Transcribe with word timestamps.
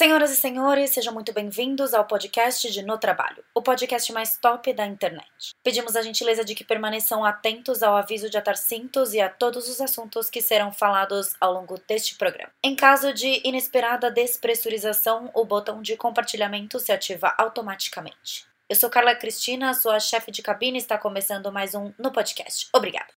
Senhoras 0.00 0.30
e 0.30 0.36
senhores, 0.36 0.92
sejam 0.92 1.12
muito 1.12 1.30
bem-vindos 1.30 1.92
ao 1.92 2.06
podcast 2.06 2.72
de 2.72 2.82
No 2.82 2.96
Trabalho, 2.96 3.44
o 3.54 3.60
podcast 3.60 4.10
mais 4.14 4.38
top 4.38 4.72
da 4.72 4.86
internet. 4.86 5.54
Pedimos 5.62 5.94
a 5.94 6.00
gentileza 6.00 6.42
de 6.42 6.54
que 6.54 6.64
permaneçam 6.64 7.22
atentos 7.22 7.82
ao 7.82 7.94
aviso 7.94 8.30
de 8.30 8.38
atar 8.38 8.56
cintos 8.56 9.12
e 9.12 9.20
a 9.20 9.28
todos 9.28 9.68
os 9.68 9.78
assuntos 9.78 10.30
que 10.30 10.40
serão 10.40 10.72
falados 10.72 11.34
ao 11.38 11.52
longo 11.52 11.78
deste 11.86 12.14
programa. 12.14 12.50
Em 12.64 12.74
caso 12.74 13.12
de 13.12 13.42
inesperada 13.46 14.10
despressurização, 14.10 15.30
o 15.34 15.44
botão 15.44 15.82
de 15.82 15.94
compartilhamento 15.98 16.80
se 16.80 16.92
ativa 16.92 17.34
automaticamente. 17.36 18.46
Eu 18.70 18.76
sou 18.76 18.88
Carla 18.88 19.14
Cristina, 19.14 19.74
sua 19.74 20.00
chefe 20.00 20.30
de 20.30 20.40
cabine, 20.40 20.78
está 20.78 20.96
começando 20.96 21.52
mais 21.52 21.74
um 21.74 21.92
No 21.98 22.10
Podcast. 22.10 22.70
Obrigada. 22.72 23.19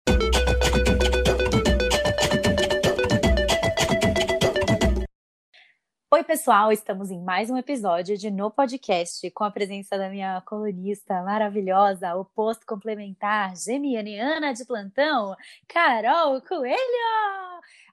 Oi, 6.12 6.24
pessoal, 6.24 6.72
estamos 6.72 7.08
em 7.08 7.22
mais 7.22 7.50
um 7.50 7.57
episódio 7.57 8.18
de 8.18 8.32
No 8.32 8.50
Podcast, 8.50 9.30
com 9.30 9.44
a 9.44 9.50
presença 9.50 9.96
da 9.96 10.08
minha 10.08 10.40
colunista 10.40 11.22
maravilhosa, 11.22 12.16
oposto 12.16 12.66
complementar, 12.66 13.54
geminiana 13.54 14.52
de 14.52 14.64
plantão, 14.64 15.36
Carol 15.68 16.43
Coelho! 16.43 16.75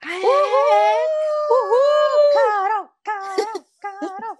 Aê! 0.02 0.24
Uhul! 0.24 0.50
Uhul! 1.52 2.34
Carol, 2.34 2.90
Carol, 3.04 3.66
Carol! 3.80 4.38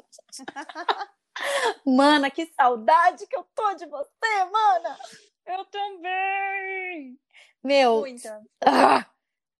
mana, 1.86 2.32
que 2.32 2.48
saudade 2.48 3.28
que 3.28 3.38
eu 3.38 3.46
tô 3.54 3.76
de 3.76 3.86
você, 3.86 4.46
mana! 4.52 4.98
Eu 5.46 5.64
também! 5.66 7.16
Meu, 7.64 8.00
Muita. 8.00 8.42
Ah, 8.66 9.06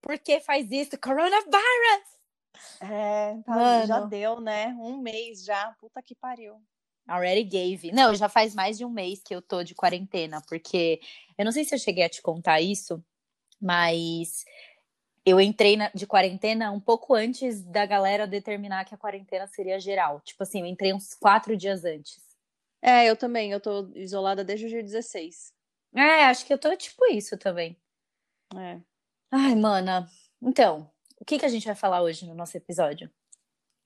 por 0.02 0.18
que 0.18 0.40
faz 0.40 0.72
isso? 0.72 1.00
Coronavirus! 1.00 2.17
É, 2.82 3.38
tá, 3.46 3.86
já 3.86 4.00
deu, 4.02 4.40
né? 4.40 4.68
Um 4.80 4.98
mês 4.98 5.44
já. 5.44 5.76
Puta 5.80 6.02
que 6.02 6.16
pariu. 6.16 6.62
Already 7.08 7.44
gave. 7.44 7.92
Não, 7.92 8.14
já 8.14 8.28
faz 8.28 8.54
mais 8.54 8.78
de 8.78 8.84
um 8.84 8.90
mês 8.90 9.22
que 9.24 9.34
eu 9.34 9.42
tô 9.42 9.64
de 9.64 9.74
quarentena, 9.74 10.42
porque 10.48 11.00
eu 11.38 11.46
não 11.46 11.52
sei 11.52 11.64
se 11.64 11.74
eu 11.74 11.80
cheguei 11.80 12.04
a 12.04 12.10
te 12.10 12.22
contar 12.22 12.60
isso, 12.60 13.04
mas 13.62 14.44
eu 15.26 15.40
entrei 15.40 15.78
na, 15.78 15.90
de 15.94 16.06
quarentena 16.06 16.72
um 16.72 16.80
pouco 16.80 17.14
antes 17.14 17.64
da 17.64 17.86
galera 17.86 18.28
determinar 18.28 18.86
que 18.86 18.94
a 18.94 18.98
quarentena 18.98 19.48
seria 19.48 19.80
geral. 19.80 20.20
Tipo 20.22 20.44
assim, 20.44 20.62
eu 20.62 20.66
entrei 20.66 20.94
uns 20.94 21.14
quatro 21.14 21.56
dias 21.56 21.86
antes. 21.86 22.22
É, 22.82 23.10
eu 23.10 23.16
também. 23.16 23.52
Eu 23.52 23.60
tô 23.60 23.90
isolada 23.96 24.44
desde 24.44 24.66
o 24.66 24.70
dia 24.70 24.84
16. 24.84 25.54
É, 25.96 26.26
acho 26.26 26.46
que 26.46 26.54
eu 26.54 26.58
tô 26.58 26.76
tipo 26.76 27.06
isso 27.12 27.38
também. 27.38 27.76
É. 28.56 28.80
Ai, 29.32 29.56
mana. 29.56 30.08
Então, 30.42 30.90
o 31.20 31.26
que, 31.26 31.40
que 31.40 31.46
a 31.46 31.50
gente 31.50 31.66
vai 31.66 31.76
falar 31.76 32.02
hoje 32.02 32.26
no 32.26 32.34
nosso 32.34 32.56
episódio? 32.56 33.12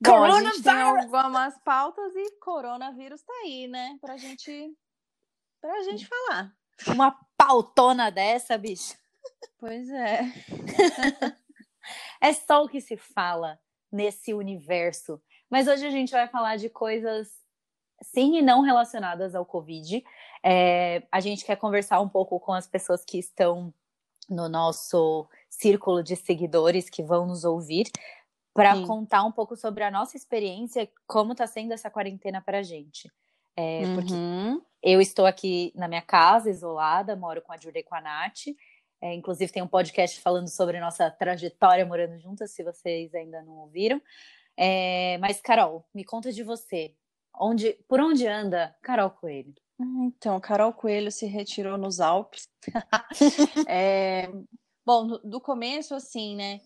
Bom, 0.04 0.24
a 0.24 0.42
gente 0.42 0.64
tem 0.64 0.82
algumas 0.82 1.58
pautas 1.60 2.16
e 2.16 2.40
coronavírus 2.40 3.22
tá 3.22 3.34
aí, 3.44 3.68
né? 3.68 3.98
Pra 4.02 4.18
gente, 4.18 4.76
pra 5.62 5.84
gente 5.84 6.08
falar. 6.08 6.52
Uma 6.88 7.12
pautona 7.38 8.10
dessa, 8.10 8.58
bicho. 8.58 8.96
Pois 9.60 9.88
é. 9.90 10.22
é 12.20 12.34
só 12.34 12.64
o 12.64 12.68
que 12.68 12.82
se 12.82 12.98
fala 12.98 13.60
nesse 13.92 14.34
universo. 14.34 15.22
Mas 15.50 15.68
hoje 15.68 15.86
a 15.86 15.92
gente 15.92 16.12
vai 16.12 16.28
falar 16.28 16.56
de 16.56 16.70
coisas 16.70 17.42
sim 18.02 18.38
e 18.38 18.42
não 18.42 18.62
relacionadas 18.62 19.36
ao 19.36 19.46
Covid. 19.46 20.04
É, 20.44 21.04
a 21.12 21.20
gente 21.20 21.46
quer 21.46 21.58
conversar 21.58 22.02
um 22.02 22.10
pouco 22.10 22.40
com 22.40 22.54
as 22.54 22.66
pessoas 22.66 23.06
que 23.06 23.20
estão 23.20 23.72
no 24.28 24.50
nosso 24.50 25.28
círculo 25.52 26.02
de 26.02 26.16
seguidores 26.16 26.90
que 26.90 27.04
vão 27.04 27.28
nos 27.28 27.44
ouvir 27.44 27.92
para 28.54 28.82
contar 28.86 29.24
um 29.24 29.32
pouco 29.32 29.56
sobre 29.56 29.84
a 29.84 29.92
nossa 29.92 30.18
experiência, 30.18 30.90
como 31.06 31.34
está 31.34 31.46
sendo 31.46 31.74
essa 31.74 31.90
quarentena 31.90 32.42
para 32.42 32.60
a 32.60 32.64
gente. 32.64 33.12
É, 33.56 33.84
uhum. 33.84 33.96
Porque 33.96 34.14
eu 34.82 35.02
estou 35.02 35.26
aqui 35.26 35.72
na 35.76 35.88
minha 35.88 36.02
casa, 36.02 36.50
isolada, 36.50 37.16
moro 37.16 37.42
com 37.42 37.54
a 37.54 37.58
Júlia 37.58 37.80
e 37.80 37.84
com 37.84 37.96
a 37.96 38.02
Nath. 38.02 38.48
É, 39.02 39.14
inclusive, 39.14 39.52
tem 39.52 39.64
um 39.64 39.68
podcast 39.68 40.20
falando 40.22 40.48
sobre 40.48 40.80
nossa 40.80 41.10
trajetória 41.10 41.86
morando 41.86 42.20
juntas, 42.20 42.52
se 42.52 42.64
vocês 42.64 43.14
ainda 43.14 43.42
não 43.42 43.54
ouviram. 43.58 44.02
É, 44.58 45.18
mas, 45.20 45.42
Carol, 45.42 45.86
me 45.94 46.04
conta 46.04 46.32
de 46.32 46.44
você. 46.44 46.94
Onde, 47.34 47.74
por 47.88 48.00
onde 48.00 48.28
anda 48.28 48.76
Carol 48.82 49.10
Coelho? 49.10 49.56
Então, 49.80 50.40
Carol 50.40 50.74
Coelho 50.74 51.12
se 51.12 51.26
retirou 51.26 51.78
nos 51.78 52.00
Alpes. 52.00 52.48
é, 53.68 54.30
bom, 54.86 55.20
do 55.24 55.40
começo, 55.42 55.94
assim, 55.96 56.36
né? 56.36 56.62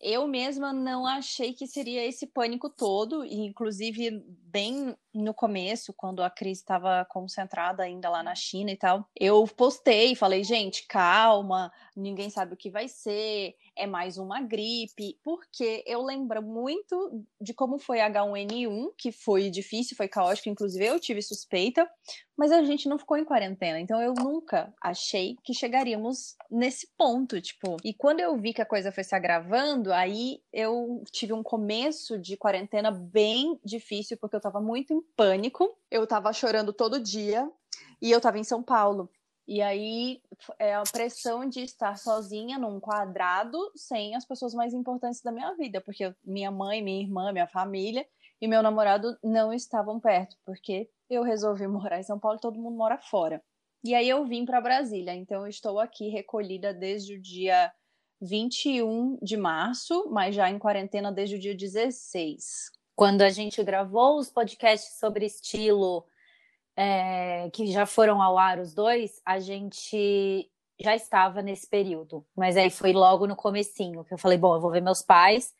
Eu 0.00 0.28
mesma 0.28 0.72
não 0.72 1.06
achei 1.06 1.54
que 1.54 1.66
seria 1.66 2.04
esse 2.06 2.26
pânico 2.26 2.70
todo, 2.70 3.24
e 3.24 3.34
inclusive 3.46 4.10
bem 4.44 4.96
no 5.16 5.34
começo, 5.34 5.92
quando 5.92 6.22
a 6.22 6.30
crise 6.30 6.60
estava 6.60 7.04
concentrada 7.06 7.82
ainda 7.82 8.08
lá 8.08 8.22
na 8.22 8.34
China 8.34 8.70
e 8.70 8.76
tal, 8.76 9.08
eu 9.18 9.44
postei, 9.46 10.14
falei, 10.14 10.44
gente, 10.44 10.86
calma, 10.86 11.72
ninguém 11.94 12.30
sabe 12.30 12.54
o 12.54 12.56
que 12.56 12.70
vai 12.70 12.88
ser, 12.88 13.54
é 13.74 13.86
mais 13.86 14.18
uma 14.18 14.40
gripe, 14.40 15.18
porque 15.22 15.82
eu 15.86 16.02
lembro 16.02 16.42
muito 16.42 17.24
de 17.40 17.54
como 17.54 17.78
foi 17.78 17.98
H1N1, 17.98 18.92
que 18.96 19.12
foi 19.12 19.50
difícil, 19.50 19.96
foi 19.96 20.08
caótico, 20.08 20.48
inclusive 20.48 20.84
eu 20.84 21.00
tive 21.00 21.22
suspeita, 21.22 21.88
mas 22.36 22.52
a 22.52 22.62
gente 22.62 22.88
não 22.88 22.98
ficou 22.98 23.16
em 23.16 23.24
quarentena, 23.24 23.80
então 23.80 24.00
eu 24.00 24.12
nunca 24.12 24.72
achei 24.80 25.36
que 25.42 25.54
chegaríamos 25.54 26.36
nesse 26.50 26.86
ponto, 26.96 27.40
tipo. 27.40 27.76
E 27.82 27.94
quando 27.94 28.20
eu 28.20 28.36
vi 28.36 28.52
que 28.52 28.60
a 28.60 28.66
coisa 28.66 28.92
foi 28.92 29.02
se 29.02 29.14
agravando, 29.14 29.92
aí 29.92 30.40
eu 30.52 31.02
tive 31.10 31.32
um 31.32 31.42
começo 31.42 32.18
de 32.18 32.36
quarentena 32.36 32.90
bem 32.90 33.58
difícil, 33.64 34.18
porque 34.18 34.36
eu 34.36 34.40
tava 34.40 34.60
muito 34.60 35.05
pânico, 35.16 35.76
eu 35.90 36.06
tava 36.06 36.32
chorando 36.32 36.72
todo 36.72 37.00
dia 37.00 37.50
e 38.00 38.10
eu 38.10 38.20
tava 38.20 38.38
em 38.38 38.44
São 38.44 38.62
Paulo. 38.62 39.10
E 39.48 39.62
aí 39.62 40.20
é 40.58 40.74
a 40.74 40.82
pressão 40.82 41.48
de 41.48 41.60
estar 41.60 41.96
sozinha 41.96 42.58
num 42.58 42.80
quadrado 42.80 43.58
sem 43.76 44.16
as 44.16 44.24
pessoas 44.24 44.52
mais 44.54 44.74
importantes 44.74 45.22
da 45.22 45.30
minha 45.30 45.54
vida, 45.54 45.80
porque 45.80 46.12
minha 46.24 46.50
mãe, 46.50 46.82
minha 46.82 47.00
irmã, 47.00 47.32
minha 47.32 47.46
família 47.46 48.04
e 48.40 48.48
meu 48.48 48.62
namorado 48.62 49.16
não 49.22 49.52
estavam 49.52 50.00
perto, 50.00 50.36
porque 50.44 50.90
eu 51.08 51.22
resolvi 51.22 51.66
morar 51.68 52.00
em 52.00 52.02
São 52.02 52.18
Paulo 52.18 52.38
e 52.38 52.40
todo 52.40 52.58
mundo 52.58 52.76
mora 52.76 52.98
fora. 52.98 53.42
E 53.84 53.94
aí 53.94 54.08
eu 54.08 54.24
vim 54.26 54.44
para 54.44 54.60
Brasília, 54.60 55.14
então 55.14 55.42
eu 55.42 55.46
estou 55.46 55.78
aqui 55.78 56.08
recolhida 56.08 56.74
desde 56.74 57.14
o 57.14 57.22
dia 57.22 57.72
21 58.20 59.18
de 59.22 59.36
março, 59.36 60.08
mas 60.10 60.34
já 60.34 60.50
em 60.50 60.58
quarentena 60.58 61.12
desde 61.12 61.36
o 61.36 61.38
dia 61.38 61.54
16. 61.54 62.72
Quando 62.96 63.20
a 63.20 63.28
gente 63.28 63.62
gravou 63.62 64.18
os 64.18 64.30
podcasts 64.30 64.98
sobre 64.98 65.26
estilo 65.26 66.06
é, 66.74 67.50
que 67.52 67.66
já 67.66 67.84
foram 67.84 68.22
ao 68.22 68.38
ar 68.38 68.58
os 68.58 68.72
dois, 68.72 69.20
a 69.22 69.38
gente 69.38 70.50
já 70.80 70.96
estava 70.96 71.42
nesse 71.42 71.68
período. 71.68 72.26
Mas 72.34 72.56
aí 72.56 72.70
foi 72.70 72.94
logo 72.94 73.26
no 73.26 73.36
comecinho 73.36 74.02
que 74.02 74.14
eu 74.14 74.18
falei, 74.18 74.38
bom, 74.38 74.54
eu 74.54 74.60
vou 74.60 74.70
ver 74.70 74.80
meus 74.80 75.02
pais, 75.02 75.54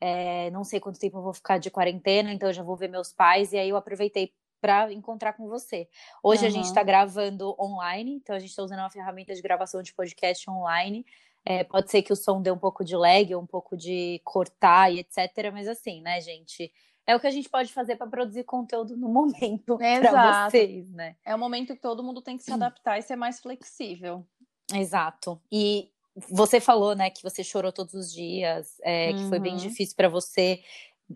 é, 0.00 0.50
não 0.50 0.64
sei 0.64 0.80
quanto 0.80 0.98
tempo 0.98 1.18
eu 1.18 1.22
vou 1.22 1.34
ficar 1.34 1.58
de 1.58 1.70
quarentena, 1.70 2.32
então 2.32 2.48
eu 2.48 2.54
já 2.54 2.62
vou 2.62 2.74
ver 2.74 2.88
meus 2.88 3.12
pais, 3.12 3.52
e 3.52 3.58
aí 3.58 3.68
eu 3.68 3.76
aproveitei 3.76 4.32
para 4.58 4.90
encontrar 4.90 5.34
com 5.34 5.46
você. 5.46 5.88
Hoje 6.22 6.42
uhum. 6.42 6.48
a 6.48 6.50
gente 6.50 6.64
está 6.64 6.82
gravando 6.82 7.54
online, 7.60 8.14
então 8.14 8.34
a 8.34 8.38
gente 8.38 8.50
está 8.50 8.62
usando 8.62 8.80
uma 8.80 8.90
ferramenta 8.90 9.34
de 9.34 9.42
gravação 9.42 9.82
de 9.82 9.92
podcast 9.92 10.48
online. 10.50 11.04
É, 11.50 11.64
pode 11.64 11.90
ser 11.90 12.02
que 12.02 12.12
o 12.12 12.16
som 12.16 12.42
dê 12.42 12.50
um 12.50 12.58
pouco 12.58 12.84
de 12.84 12.94
lag, 12.94 13.34
um 13.34 13.46
pouco 13.46 13.74
de 13.74 14.20
cortar 14.22 14.92
e 14.92 14.98
etc. 14.98 15.50
Mas 15.52 15.66
assim, 15.66 16.02
né, 16.02 16.20
gente? 16.20 16.70
é 17.08 17.16
o 17.16 17.20
que 17.20 17.26
a 17.26 17.30
gente 17.30 17.48
pode 17.48 17.72
fazer 17.72 17.96
para 17.96 18.06
produzir 18.06 18.44
conteúdo 18.44 18.94
no 18.94 19.08
momento 19.08 19.78
para 19.80 20.50
vocês, 20.50 20.92
né? 20.92 21.16
É 21.24 21.34
o 21.34 21.38
momento 21.38 21.74
que 21.74 21.80
todo 21.80 22.02
mundo 22.02 22.20
tem 22.20 22.36
que 22.36 22.42
se 22.42 22.52
adaptar 22.52 22.98
e 22.98 23.02
ser 23.02 23.16
mais 23.16 23.40
flexível. 23.40 24.26
Exato. 24.74 25.40
E 25.50 25.90
você 26.28 26.60
falou, 26.60 26.94
né, 26.94 27.08
que 27.08 27.22
você 27.22 27.42
chorou 27.42 27.72
todos 27.72 27.94
os 27.94 28.12
dias, 28.12 28.76
é, 28.82 29.14
que 29.14 29.26
foi 29.30 29.38
bem 29.38 29.52
uhum. 29.52 29.58
difícil 29.58 29.96
para 29.96 30.10
você. 30.10 30.60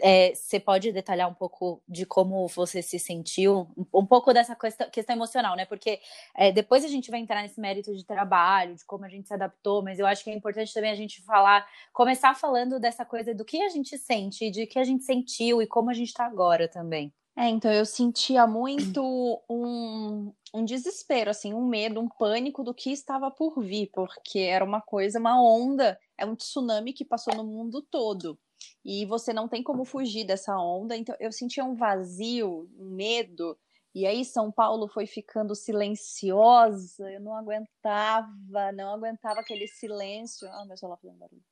É, 0.00 0.34
você 0.34 0.58
pode 0.58 0.90
detalhar 0.90 1.28
um 1.28 1.34
pouco 1.34 1.82
de 1.86 2.06
como 2.06 2.48
você 2.48 2.80
se 2.80 2.98
sentiu, 2.98 3.68
um 3.92 4.06
pouco 4.06 4.32
dessa 4.32 4.56
questão, 4.56 4.88
questão 4.88 5.14
emocional, 5.14 5.54
né? 5.54 5.66
Porque 5.66 6.00
é, 6.34 6.50
depois 6.50 6.84
a 6.84 6.88
gente 6.88 7.10
vai 7.10 7.20
entrar 7.20 7.42
nesse 7.42 7.60
mérito 7.60 7.94
de 7.94 8.04
trabalho, 8.04 8.74
de 8.74 8.84
como 8.86 9.04
a 9.04 9.08
gente 9.08 9.28
se 9.28 9.34
adaptou, 9.34 9.82
mas 9.82 9.98
eu 9.98 10.06
acho 10.06 10.24
que 10.24 10.30
é 10.30 10.34
importante 10.34 10.72
também 10.72 10.90
a 10.90 10.94
gente 10.94 11.20
falar, 11.22 11.66
começar 11.92 12.34
falando 12.34 12.80
dessa 12.80 13.04
coisa 13.04 13.34
do 13.34 13.44
que 13.44 13.62
a 13.62 13.68
gente 13.68 13.98
sente, 13.98 14.50
de 14.50 14.66
que 14.66 14.78
a 14.78 14.84
gente 14.84 15.04
sentiu 15.04 15.60
e 15.60 15.66
como 15.66 15.90
a 15.90 15.94
gente 15.94 16.08
está 16.08 16.24
agora 16.24 16.66
também. 16.68 17.12
É, 17.36 17.48
então 17.48 17.70
eu 17.70 17.84
sentia 17.86 18.46
muito 18.46 19.02
um, 19.48 20.32
um 20.54 20.64
desespero, 20.64 21.30
assim, 21.30 21.52
um 21.54 21.66
medo, 21.66 22.00
um 22.00 22.08
pânico 22.08 22.62
do 22.62 22.74
que 22.74 22.90
estava 22.90 23.30
por 23.30 23.60
vir, 23.60 23.90
porque 23.92 24.38
era 24.38 24.64
uma 24.64 24.80
coisa, 24.80 25.18
uma 25.18 25.42
onda, 25.42 25.98
é 26.16 26.26
um 26.26 26.34
tsunami 26.34 26.92
que 26.92 27.04
passou 27.04 27.34
no 27.34 27.44
mundo 27.44 27.82
todo 27.82 28.38
e 28.84 29.06
você 29.06 29.32
não 29.32 29.48
tem 29.48 29.62
como 29.62 29.84
fugir 29.84 30.24
dessa 30.24 30.56
onda. 30.58 30.96
Então 30.96 31.14
eu 31.20 31.30
sentia 31.30 31.64
um 31.64 31.74
vazio, 31.74 32.68
um 32.78 32.90
medo. 32.90 33.56
E 33.94 34.06
aí 34.06 34.24
São 34.24 34.50
Paulo 34.50 34.88
foi 34.88 35.06
ficando 35.06 35.54
silenciosa, 35.54 37.10
eu 37.10 37.20
não 37.20 37.36
aguentava, 37.36 38.72
não 38.74 38.94
aguentava 38.94 39.40
aquele 39.40 39.66
silêncio. 39.68 40.48
Ah, 40.48 40.64
meu 40.66 40.76
celular 40.76 40.96
fazendo 40.96 41.18
barulho. 41.18 41.42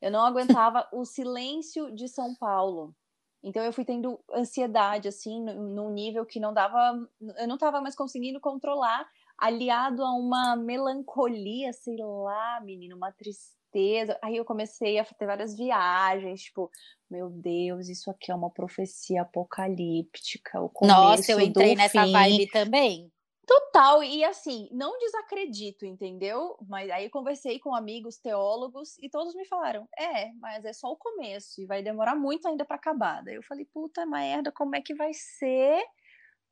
Eu 0.00 0.10
não 0.10 0.24
aguentava 0.24 0.88
o 0.92 1.04
silêncio 1.04 1.94
de 1.94 2.08
São 2.08 2.34
Paulo. 2.34 2.94
Então 3.42 3.62
eu 3.62 3.72
fui 3.72 3.84
tendo 3.84 4.18
ansiedade, 4.34 5.06
assim, 5.06 5.40
num 5.40 5.90
nível 5.90 6.26
que 6.26 6.40
não 6.40 6.52
dava. 6.52 6.98
Eu 7.38 7.46
não 7.46 7.54
estava 7.54 7.80
mais 7.80 7.94
conseguindo 7.94 8.40
controlar, 8.40 9.06
aliado 9.38 10.02
a 10.02 10.12
uma 10.14 10.56
melancolia, 10.56 11.72
sei 11.72 11.96
lá, 11.98 12.60
menino, 12.62 12.96
uma 12.96 13.12
tristeza. 13.12 14.18
Aí 14.22 14.36
eu 14.36 14.44
comecei 14.44 14.98
a 14.98 15.04
ter 15.04 15.26
várias 15.26 15.56
viagens, 15.56 16.42
tipo, 16.42 16.70
meu 17.10 17.28
Deus, 17.28 17.88
isso 17.88 18.10
aqui 18.10 18.32
é 18.32 18.34
uma 18.34 18.50
profecia 18.50 19.22
apocalíptica. 19.22 20.60
O 20.60 20.70
Nossa, 20.82 21.32
eu 21.32 21.40
entrei 21.40 21.74
nessa 21.74 22.04
fim. 22.04 22.12
vibe 22.12 22.50
também. 22.50 23.12
Total, 23.46 24.02
e 24.02 24.24
assim, 24.24 24.68
não 24.72 24.98
desacredito, 24.98 25.86
entendeu? 25.86 26.56
Mas 26.68 26.90
aí 26.90 27.08
conversei 27.08 27.60
com 27.60 27.76
amigos 27.76 28.18
teólogos 28.18 28.98
e 28.98 29.08
todos 29.08 29.36
me 29.36 29.46
falaram: 29.46 29.86
é, 29.96 30.32
mas 30.40 30.64
é 30.64 30.72
só 30.72 30.90
o 30.90 30.96
começo 30.96 31.60
e 31.60 31.66
vai 31.66 31.80
demorar 31.80 32.16
muito 32.16 32.48
ainda 32.48 32.64
para 32.64 32.74
acabar. 32.74 33.22
Daí 33.22 33.36
eu 33.36 33.44
falei: 33.44 33.64
puta 33.72 34.04
merda, 34.04 34.50
como 34.50 34.74
é 34.74 34.80
que 34.80 34.96
vai 34.96 35.12
ser 35.14 35.80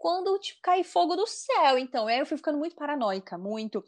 quando 0.05 0.39
tipo, 0.39 0.61
cair 0.61 0.85
fogo 0.85 1.17
do 1.17 1.27
céu? 1.27 1.79
Então, 1.79 2.07
aí 2.07 2.19
eu 2.19 2.27
fui 2.27 2.37
ficando 2.37 2.59
muito 2.59 2.77
paranoica, 2.77 3.39
muito. 3.39 3.83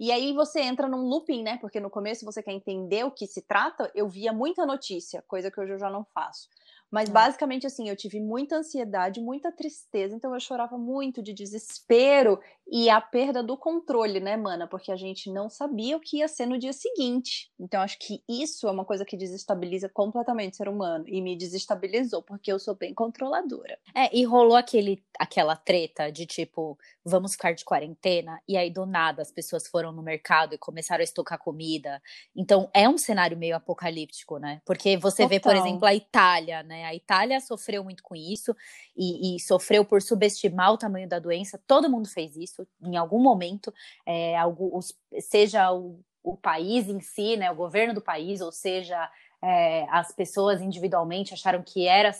E 0.00 0.10
aí 0.10 0.32
você 0.32 0.62
entra 0.62 0.88
num 0.88 1.06
looping, 1.06 1.44
né? 1.44 1.58
Porque 1.58 1.78
no 1.78 1.88
começo 1.88 2.24
você 2.24 2.42
quer 2.42 2.50
entender 2.50 3.04
o 3.04 3.10
que 3.12 3.24
se 3.24 3.40
trata. 3.42 3.88
Eu 3.94 4.08
via 4.08 4.32
muita 4.32 4.66
notícia, 4.66 5.22
coisa 5.28 5.48
que 5.48 5.60
hoje 5.60 5.74
eu 5.74 5.78
já 5.78 5.88
não 5.88 6.04
faço. 6.12 6.48
Mas 6.90 7.08
é. 7.08 7.12
basicamente 7.12 7.66
assim, 7.66 7.88
eu 7.88 7.96
tive 7.96 8.20
muita 8.20 8.56
ansiedade, 8.56 9.20
muita 9.20 9.52
tristeza, 9.52 10.14
então 10.14 10.34
eu 10.34 10.40
chorava 10.40 10.76
muito 10.76 11.22
de 11.22 11.32
desespero 11.32 12.40
e 12.70 12.88
a 12.88 13.00
perda 13.00 13.42
do 13.42 13.56
controle, 13.56 14.20
né, 14.20 14.36
mana? 14.36 14.66
Porque 14.66 14.92
a 14.92 14.96
gente 14.96 15.30
não 15.30 15.50
sabia 15.50 15.96
o 15.96 16.00
que 16.00 16.18
ia 16.18 16.28
ser 16.28 16.46
no 16.46 16.58
dia 16.58 16.72
seguinte. 16.72 17.50
Então 17.58 17.80
acho 17.80 17.98
que 17.98 18.22
isso 18.28 18.68
é 18.68 18.70
uma 18.70 18.84
coisa 18.84 19.04
que 19.04 19.16
desestabiliza 19.16 19.88
completamente 19.88 20.54
o 20.54 20.56
ser 20.56 20.68
humano 20.68 21.04
e 21.08 21.20
me 21.20 21.36
desestabilizou 21.36 22.22
porque 22.22 22.52
eu 22.52 22.58
sou 22.58 22.74
bem 22.74 22.94
controladora. 22.94 23.78
É, 23.94 24.16
e 24.16 24.24
rolou 24.24 24.56
aquele 24.56 25.02
aquela 25.18 25.54
treta 25.54 26.10
de 26.10 26.24
tipo, 26.24 26.78
vamos 27.04 27.32
ficar 27.32 27.52
de 27.52 27.64
quarentena 27.64 28.40
e 28.48 28.56
aí 28.56 28.70
do 28.70 28.86
nada 28.86 29.20
as 29.20 29.30
pessoas 29.30 29.66
foram 29.66 29.92
no 29.92 30.02
mercado 30.02 30.54
e 30.54 30.58
começaram 30.58 31.02
a 31.02 31.04
estocar 31.04 31.38
comida. 31.38 32.00
Então 32.34 32.70
é 32.72 32.88
um 32.88 32.96
cenário 32.96 33.36
meio 33.36 33.56
apocalíptico, 33.56 34.38
né? 34.38 34.62
Porque 34.64 34.96
você 34.96 35.24
Total. 35.24 35.28
vê, 35.28 35.40
por 35.40 35.56
exemplo, 35.56 35.86
a 35.86 35.94
Itália, 35.94 36.62
né? 36.62 36.79
A 36.84 36.94
Itália 36.94 37.40
sofreu 37.40 37.82
muito 37.84 38.02
com 38.02 38.14
isso 38.14 38.54
e, 38.96 39.36
e, 39.36 39.40
sofreu 39.40 39.84
por 39.84 40.02
subestimar 40.02 40.72
o 40.72 40.78
tamanho 40.78 41.08
da 41.08 41.18
doença. 41.18 41.60
Todo 41.66 41.90
mundo 41.90 42.08
fez 42.08 42.36
isso 42.36 42.66
em 42.82 42.96
algum 42.96 43.22
momento, 43.22 43.72
é, 44.06 44.36
algum, 44.36 44.76
os, 44.76 44.96
seja 45.18 45.72
o, 45.72 46.00
o, 46.22 46.36
país 46.36 46.88
em 46.88 47.00
si, 47.00 47.36
né, 47.36 47.50
o 47.50 47.54
governo 47.54 47.94
do 47.94 48.00
país, 48.00 48.40
ou 48.40 48.52
seja, 48.52 49.10
é, 49.42 49.86
as 49.90 50.12
pessoas 50.12 50.60
individualmente 50.60 51.34
acharam 51.34 51.62
que 51.62 51.86
era. 51.86 52.12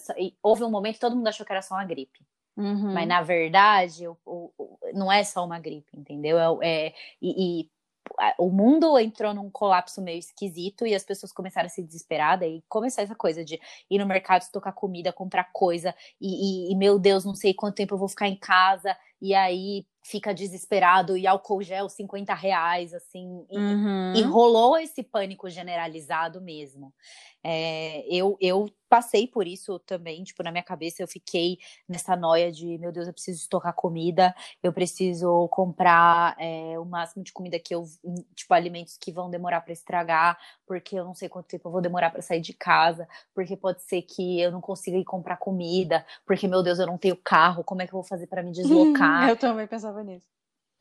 Houve 0.42 0.64
um 0.64 0.70
momento 0.70 0.94
que 0.94 1.00
todo 1.00 1.16
mundo 1.16 1.28
achou 1.28 1.44
que 1.44 1.52
era 1.52 1.62
só 1.62 1.74
uma 1.74 1.84
gripe. 1.84 2.20
Uhum. 2.56 2.92
Mas 2.92 3.08
na 3.08 3.22
verdade, 3.22 4.06
o, 4.06 4.16
o, 4.26 4.78
não 4.92 5.10
é 5.10 5.24
só 5.24 5.44
uma 5.44 5.58
gripe, 5.58 5.90
entendeu? 5.94 6.38
É, 6.62 6.86
é 6.86 6.94
e, 7.20 7.60
e 7.62 7.70
o 8.38 8.50
mundo 8.50 8.98
entrou 8.98 9.32
num 9.34 9.50
colapso 9.50 10.02
meio 10.02 10.18
esquisito 10.18 10.86
e 10.86 10.94
as 10.94 11.04
pessoas 11.04 11.32
começaram 11.32 11.66
a 11.66 11.70
se 11.70 11.82
desesperar, 11.82 12.38
daí 12.38 12.62
começou 12.68 13.02
essa 13.02 13.14
coisa 13.14 13.44
de 13.44 13.60
ir 13.90 13.98
no 13.98 14.06
mercado 14.06 14.42
estocar 14.42 14.74
comida, 14.74 15.12
comprar 15.12 15.50
coisa, 15.52 15.94
e, 16.20 16.68
e, 16.68 16.72
e, 16.72 16.76
meu 16.76 16.98
Deus, 16.98 17.24
não 17.24 17.34
sei 17.34 17.54
quanto 17.54 17.76
tempo 17.76 17.94
eu 17.94 17.98
vou 17.98 18.08
ficar 18.08 18.28
em 18.28 18.36
casa, 18.36 18.96
e 19.20 19.34
aí 19.34 19.86
fica 20.02 20.34
desesperado, 20.34 21.16
e 21.16 21.26
álcool 21.26 21.62
gel 21.62 21.88
50 21.88 22.34
reais, 22.34 22.94
assim, 22.94 23.46
e, 23.50 23.58
uhum. 23.58 24.14
e 24.14 24.22
rolou 24.22 24.76
esse 24.78 25.02
pânico 25.02 25.48
generalizado 25.48 26.40
mesmo. 26.40 26.92
É, 27.44 28.04
eu, 28.08 28.36
eu 28.40 28.68
passei 28.90 29.28
por 29.28 29.46
isso 29.46 29.78
também, 29.78 30.24
tipo, 30.24 30.42
na 30.42 30.50
minha 30.50 30.64
cabeça 30.64 31.00
eu 31.00 31.06
fiquei 31.06 31.58
nessa 31.88 32.16
noia 32.16 32.50
de, 32.50 32.76
meu 32.76 32.90
Deus, 32.90 33.06
eu 33.06 33.12
preciso 33.12 33.38
estocar 33.38 33.72
comida, 33.72 34.34
eu 34.60 34.72
preciso 34.72 35.46
comprar 35.48 36.34
é, 36.40 36.76
o 36.76 36.84
máximo 36.84 37.22
de 37.22 37.32
comida 37.32 37.56
que 37.60 37.72
eu, 37.72 37.84
tipo, 38.34 38.52
alimentos 38.52 38.98
que 38.98 39.12
vão 39.12 39.30
demorar 39.30 39.60
para 39.60 39.72
estragar, 39.72 40.36
porque 40.66 40.96
eu 40.96 41.04
não 41.04 41.14
sei 41.14 41.28
quanto 41.28 41.46
tempo 41.46 41.68
eu 41.68 41.72
vou 41.72 41.80
demorar 41.80 42.10
para 42.10 42.20
sair 42.20 42.40
de 42.40 42.52
casa, 42.52 43.08
porque 43.32 43.56
pode 43.56 43.80
ser 43.84 44.02
que 44.02 44.40
eu 44.40 44.50
não 44.50 44.60
consiga 44.60 44.96
ir 44.96 45.04
comprar 45.04 45.36
comida, 45.36 46.04
porque, 46.26 46.48
meu 46.48 46.60
Deus, 46.60 46.80
eu 46.80 46.86
não 46.86 46.98
tenho 46.98 47.16
carro, 47.16 47.62
como 47.62 47.82
é 47.82 47.86
que 47.86 47.94
eu 47.94 48.00
vou 48.00 48.08
fazer 48.08 48.26
para 48.26 48.42
me 48.42 48.50
deslocar? 48.50 49.30
eu 49.30 49.36
também 49.36 49.68
pensava 49.68 50.02
nisso. 50.02 50.26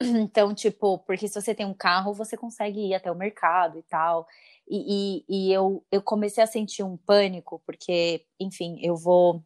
Então, 0.02 0.54
tipo, 0.56 0.98
porque 1.00 1.28
se 1.28 1.40
você 1.40 1.54
tem 1.54 1.66
um 1.66 1.74
carro, 1.74 2.14
você 2.14 2.38
consegue 2.38 2.80
ir 2.80 2.96
até 2.96 3.12
o 3.12 3.16
mercado 3.16 3.78
e 3.78 3.84
tal. 3.84 4.26
E, 4.70 5.24
e, 5.28 5.50
e, 5.50 5.54
eu, 5.54 5.84
eu 5.92 6.02
comecei 6.02 6.44
a 6.44 6.48
sentir 6.48 6.84
um 6.84 6.96
pânico, 6.96 7.62
porque, 7.66 8.26
enfim, 8.40 8.78
eu 8.82 8.96
vou. 8.96 9.44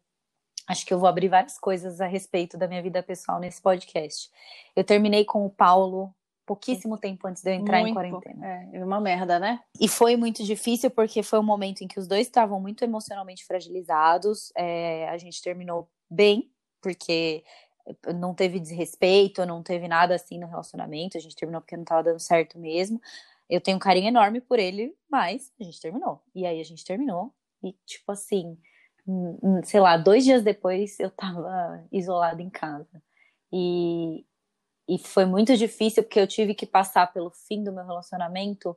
Acho 0.67 0.85
que 0.85 0.93
eu 0.93 0.99
vou 0.99 1.07
abrir 1.07 1.27
várias 1.27 1.57
coisas 1.57 2.01
a 2.01 2.07
respeito 2.07 2.57
da 2.57 2.67
minha 2.67 2.81
vida 2.81 3.01
pessoal 3.01 3.39
nesse 3.39 3.61
podcast. 3.61 4.29
Eu 4.75 4.83
terminei 4.83 5.25
com 5.25 5.45
o 5.45 5.49
Paulo 5.49 6.13
pouquíssimo 6.45 6.97
tempo 6.97 7.27
antes 7.27 7.41
de 7.41 7.51
eu 7.51 7.55
entrar 7.55 7.79
muito, 7.79 7.91
em 7.91 7.93
quarentena. 7.93 8.69
É, 8.73 8.83
uma 8.83 8.99
merda, 8.99 9.39
né? 9.39 9.61
E 9.79 9.87
foi 9.87 10.15
muito 10.15 10.43
difícil 10.43 10.89
porque 10.89 11.23
foi 11.23 11.39
um 11.39 11.43
momento 11.43 11.81
em 11.81 11.87
que 11.87 11.99
os 11.99 12.07
dois 12.07 12.27
estavam 12.27 12.59
muito 12.59 12.83
emocionalmente 12.83 13.45
fragilizados. 13.45 14.51
É, 14.55 15.07
a 15.09 15.17
gente 15.17 15.41
terminou 15.41 15.89
bem, 16.09 16.49
porque 16.81 17.43
não 18.15 18.33
teve 18.33 18.59
desrespeito, 18.59 19.45
não 19.45 19.61
teve 19.61 19.87
nada 19.87 20.15
assim 20.15 20.37
no 20.37 20.47
relacionamento. 20.47 21.17
A 21.17 21.21
gente 21.21 21.35
terminou 21.35 21.61
porque 21.61 21.75
não 21.75 21.83
estava 21.83 22.03
dando 22.03 22.19
certo 22.19 22.59
mesmo. 22.59 23.01
Eu 23.53 23.61
tenho 23.61 23.77
um 23.77 23.79
carinho 23.79 24.07
enorme 24.07 24.41
por 24.41 24.57
ele, 24.57 24.95
mas 25.09 25.51
a 25.59 25.63
gente 25.63 25.79
terminou. 25.79 26.21
E 26.33 26.45
aí 26.45 26.59
a 26.59 26.63
gente 26.63 26.83
terminou. 26.83 27.31
E, 27.63 27.73
tipo 27.85 28.11
assim, 28.11 28.57
sei 29.63 29.79
lá, 29.79 29.95
dois 29.95 30.23
dias 30.23 30.43
depois 30.43 30.99
eu 30.99 31.11
tava 31.11 31.85
isolada 31.91 32.41
em 32.41 32.49
casa. 32.49 33.01
E, 33.51 34.25
e 34.87 34.97
foi 34.97 35.25
muito 35.25 35.55
difícil 35.55 36.03
porque 36.03 36.19
eu 36.19 36.27
tive 36.27 36.55
que 36.55 36.65
passar 36.65 37.13
pelo 37.13 37.29
fim 37.29 37.63
do 37.63 37.71
meu 37.71 37.85
relacionamento 37.85 38.75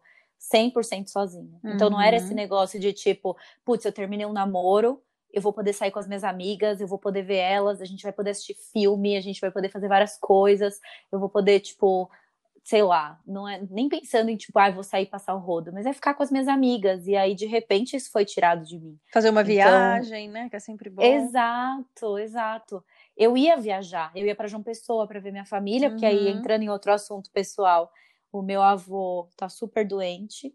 100% 0.52 1.08
sozinha. 1.08 1.58
Uhum. 1.64 1.72
Então 1.72 1.88
não 1.88 2.00
era 2.00 2.17
esse 2.17 2.29
uhum. 2.29 2.34
negócio 2.34 2.79
de 2.79 2.93
tipo, 2.93 3.37
putz, 3.64 3.84
eu 3.84 3.93
terminei 3.93 4.26
um 4.26 4.32
namoro, 4.32 5.02
eu 5.32 5.40
vou 5.40 5.52
poder 5.52 5.72
sair 5.72 5.90
com 5.90 5.99
as 5.99 6.06
minhas 6.06 6.25
amigas, 6.25 6.81
eu 6.81 6.87
vou 6.87 6.99
poder 6.99 7.22
ver 7.22 7.37
elas, 7.37 7.81
a 7.81 7.84
gente 7.84 8.02
vai 8.02 8.12
poder 8.12 8.31
assistir 8.31 8.55
filme, 8.72 9.17
a 9.17 9.20
gente 9.20 9.40
vai 9.40 9.50
poder 9.50 9.70
fazer 9.70 9.88
várias 9.88 10.19
coisas, 10.19 10.79
eu 11.11 11.19
vou 11.19 11.29
poder, 11.29 11.61
tipo, 11.61 12.11
sei 12.66 12.82
lá, 12.82 13.20
não 13.24 13.48
é 13.48 13.64
nem 13.70 13.88
pensando 13.88 14.28
em 14.28 14.36
tipo, 14.36 14.58
ah, 14.58 14.68
vou 14.68 14.82
sair 14.82 15.06
passar 15.06 15.36
o 15.36 15.38
rodo, 15.38 15.72
mas 15.72 15.86
é 15.86 15.92
ficar 15.92 16.14
com 16.14 16.24
as 16.24 16.32
minhas 16.32 16.48
amigas. 16.48 17.06
E 17.06 17.14
aí, 17.14 17.32
de 17.32 17.46
repente, 17.46 17.94
isso 17.94 18.10
foi 18.10 18.24
tirado 18.24 18.64
de 18.64 18.76
mim. 18.76 18.98
Fazer 19.12 19.30
uma 19.30 19.42
então, 19.42 19.54
viagem, 19.54 20.28
né? 20.28 20.48
Que 20.50 20.56
é 20.56 20.58
sempre 20.58 20.90
bom. 20.90 21.00
Exato, 21.00 22.19
exato. 22.19 22.84
Eu 23.17 23.36
ia 23.36 23.56
viajar, 23.56 24.10
eu 24.17 24.26
ia 24.26 24.34
para 24.34 24.48
João 24.48 24.64
Pessoa 24.64 25.06
para 25.06 25.20
ver 25.20 25.31
minha 25.31 25.44
família, 25.44 25.86
uhum. 25.86 25.94
porque 25.94 26.06
aí 26.06 26.26
uhum. 26.26 26.38
entrando 26.38 26.62
em 26.62 26.69
outro 26.69 26.93
assunto 26.93 27.31
pessoal, 27.31 27.88
o 28.32 28.43
meu 28.43 28.60
avô 28.60 29.29
tá 29.36 29.48
super 29.48 29.86
doente 29.86 30.52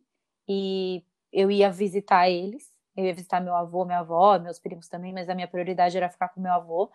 e 0.50 1.05
eu 1.31 1.50
ia 1.50 1.71
visitar 1.71 2.29
eles. 2.29 2.74
Eu 2.93 3.05
ia 3.05 3.13
visitar 3.13 3.39
meu 3.39 3.55
avô, 3.55 3.86
minha 3.86 4.00
avó, 4.00 4.38
meus 4.38 4.59
primos 4.59 4.89
também, 4.89 5.13
mas 5.13 5.29
a 5.29 5.33
minha 5.33 5.47
prioridade 5.47 5.95
era 5.95 6.09
ficar 6.09 6.27
com 6.27 6.41
meu 6.41 6.51
avô. 6.51 6.91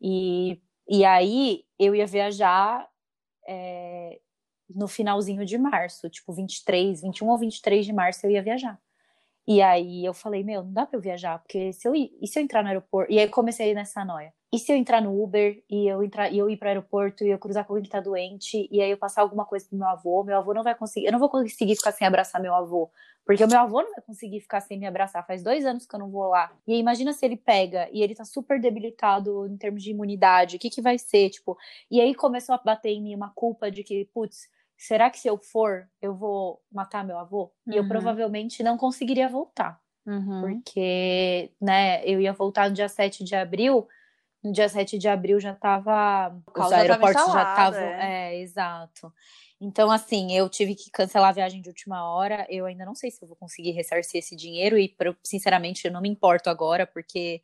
E, 0.00 0.58
e 0.88 1.04
aí 1.04 1.66
eu 1.78 1.94
ia 1.94 2.06
viajar 2.06 2.88
é, 3.46 4.20
no 4.68 4.88
finalzinho 4.88 5.44
de 5.44 5.58
março, 5.58 6.08
tipo 6.08 6.32
23, 6.32 7.02
21 7.02 7.28
ou 7.28 7.38
23 7.38 7.84
de 7.86 7.92
março 7.92 8.26
eu 8.26 8.30
ia 8.30 8.42
viajar. 8.42 8.78
E 9.46 9.60
aí 9.60 10.04
eu 10.04 10.14
falei, 10.14 10.42
meu, 10.42 10.62
não 10.64 10.72
dá 10.72 10.86
pra 10.86 10.96
eu 10.96 11.02
viajar, 11.02 11.38
porque 11.38 11.72
se 11.72 11.86
eu, 11.86 11.94
ir, 11.94 12.10
e 12.20 12.26
se 12.26 12.38
eu 12.38 12.42
entrar 12.42 12.62
no 12.62 12.68
aeroporto? 12.68 13.12
E 13.12 13.18
aí 13.18 13.28
comecei 13.28 13.74
nessa 13.74 14.04
noia. 14.04 14.32
E 14.50 14.58
se 14.58 14.72
eu 14.72 14.76
entrar 14.76 15.02
no 15.02 15.22
Uber 15.22 15.62
e 15.68 15.86
eu 15.86 16.02
entrar 16.02 16.30
e 16.32 16.38
eu 16.38 16.48
ir 16.48 16.56
para 16.56 16.66
o 16.66 16.68
aeroporto 16.68 17.24
e 17.24 17.30
eu 17.30 17.38
cruzar 17.38 17.64
com 17.66 17.72
alguém 17.72 17.84
que 17.84 17.90
tá 17.90 18.00
doente 18.00 18.68
e 18.70 18.80
aí 18.80 18.90
eu 18.90 18.96
passar 18.96 19.20
alguma 19.22 19.44
coisa 19.44 19.66
pro 19.68 19.76
meu 19.76 19.86
avô, 19.88 20.22
meu 20.24 20.38
avô 20.38 20.54
não 20.54 20.62
vai 20.62 20.74
conseguir, 20.74 21.06
eu 21.06 21.12
não 21.12 21.18
vou 21.18 21.28
conseguir 21.28 21.74
ficar 21.76 21.92
sem 21.92 22.06
abraçar 22.06 22.40
meu 22.40 22.54
avô, 22.54 22.90
porque 23.24 23.42
o 23.42 23.48
meu 23.48 23.58
avô 23.58 23.82
não 23.82 23.90
vai 23.90 24.02
conseguir 24.02 24.40
ficar 24.40 24.60
sem 24.60 24.78
me 24.78 24.86
abraçar. 24.86 25.26
Faz 25.26 25.42
dois 25.42 25.64
anos 25.64 25.86
que 25.86 25.94
eu 25.94 25.98
não 25.98 26.10
vou 26.10 26.28
lá. 26.28 26.52
E 26.66 26.74
aí, 26.74 26.78
imagina 26.78 27.12
se 27.12 27.24
ele 27.24 27.36
pega 27.36 27.88
e 27.90 28.02
ele 28.02 28.14
tá 28.14 28.24
super 28.24 28.60
debilitado 28.60 29.46
em 29.46 29.56
termos 29.56 29.82
de 29.82 29.90
imunidade, 29.90 30.56
o 30.56 30.58
que 30.58 30.68
que 30.68 30.82
vai 30.82 30.98
ser, 30.98 31.30
tipo? 31.30 31.56
E 31.90 32.00
aí 32.00 32.14
começou 32.14 32.54
a 32.54 32.58
bater 32.58 32.90
em 32.90 33.02
mim 33.02 33.14
uma 33.14 33.30
culpa 33.34 33.70
de 33.70 33.82
que, 33.82 34.04
putz, 34.12 34.48
será 34.76 35.08
que 35.08 35.18
se 35.18 35.28
eu 35.28 35.38
for, 35.38 35.88
eu 36.02 36.14
vou 36.14 36.60
matar 36.70 37.04
meu 37.04 37.18
avô? 37.18 37.52
Uhum. 37.66 37.72
E 37.72 37.76
eu 37.76 37.82
uhum. 37.82 37.88
provavelmente 37.88 38.62
não 38.62 38.76
conseguiria 38.76 39.28
voltar. 39.28 39.80
Uhum. 40.06 40.42
Porque, 40.42 41.50
né, 41.58 42.04
eu 42.04 42.20
ia 42.20 42.32
voltar 42.34 42.68
no 42.68 42.74
dia 42.74 42.88
7 42.90 43.24
de 43.24 43.34
abril, 43.34 43.88
no 44.42 44.52
dia 44.52 44.68
7 44.68 44.98
de 44.98 45.08
abril 45.08 45.40
já 45.40 45.54
tava. 45.54 46.36
Os 46.54 46.72
aeroportos 46.72 47.32
já 47.32 47.50
estavam. 47.50 47.80
É. 47.80 48.34
é, 48.34 48.40
exato. 48.40 49.10
Então, 49.64 49.90
assim, 49.90 50.36
eu 50.36 50.46
tive 50.46 50.74
que 50.74 50.90
cancelar 50.90 51.30
a 51.30 51.32
viagem 51.32 51.62
de 51.62 51.70
última 51.70 52.06
hora. 52.06 52.46
Eu 52.50 52.66
ainda 52.66 52.84
não 52.84 52.94
sei 52.94 53.10
se 53.10 53.22
eu 53.22 53.26
vou 53.26 53.34
conseguir 53.34 53.70
ressarcir 53.70 54.18
esse 54.18 54.36
dinheiro, 54.36 54.76
e 54.78 54.94
sinceramente 55.24 55.86
eu 55.86 55.92
não 55.92 56.02
me 56.02 56.08
importo 56.08 56.50
agora, 56.50 56.86
porque 56.86 57.40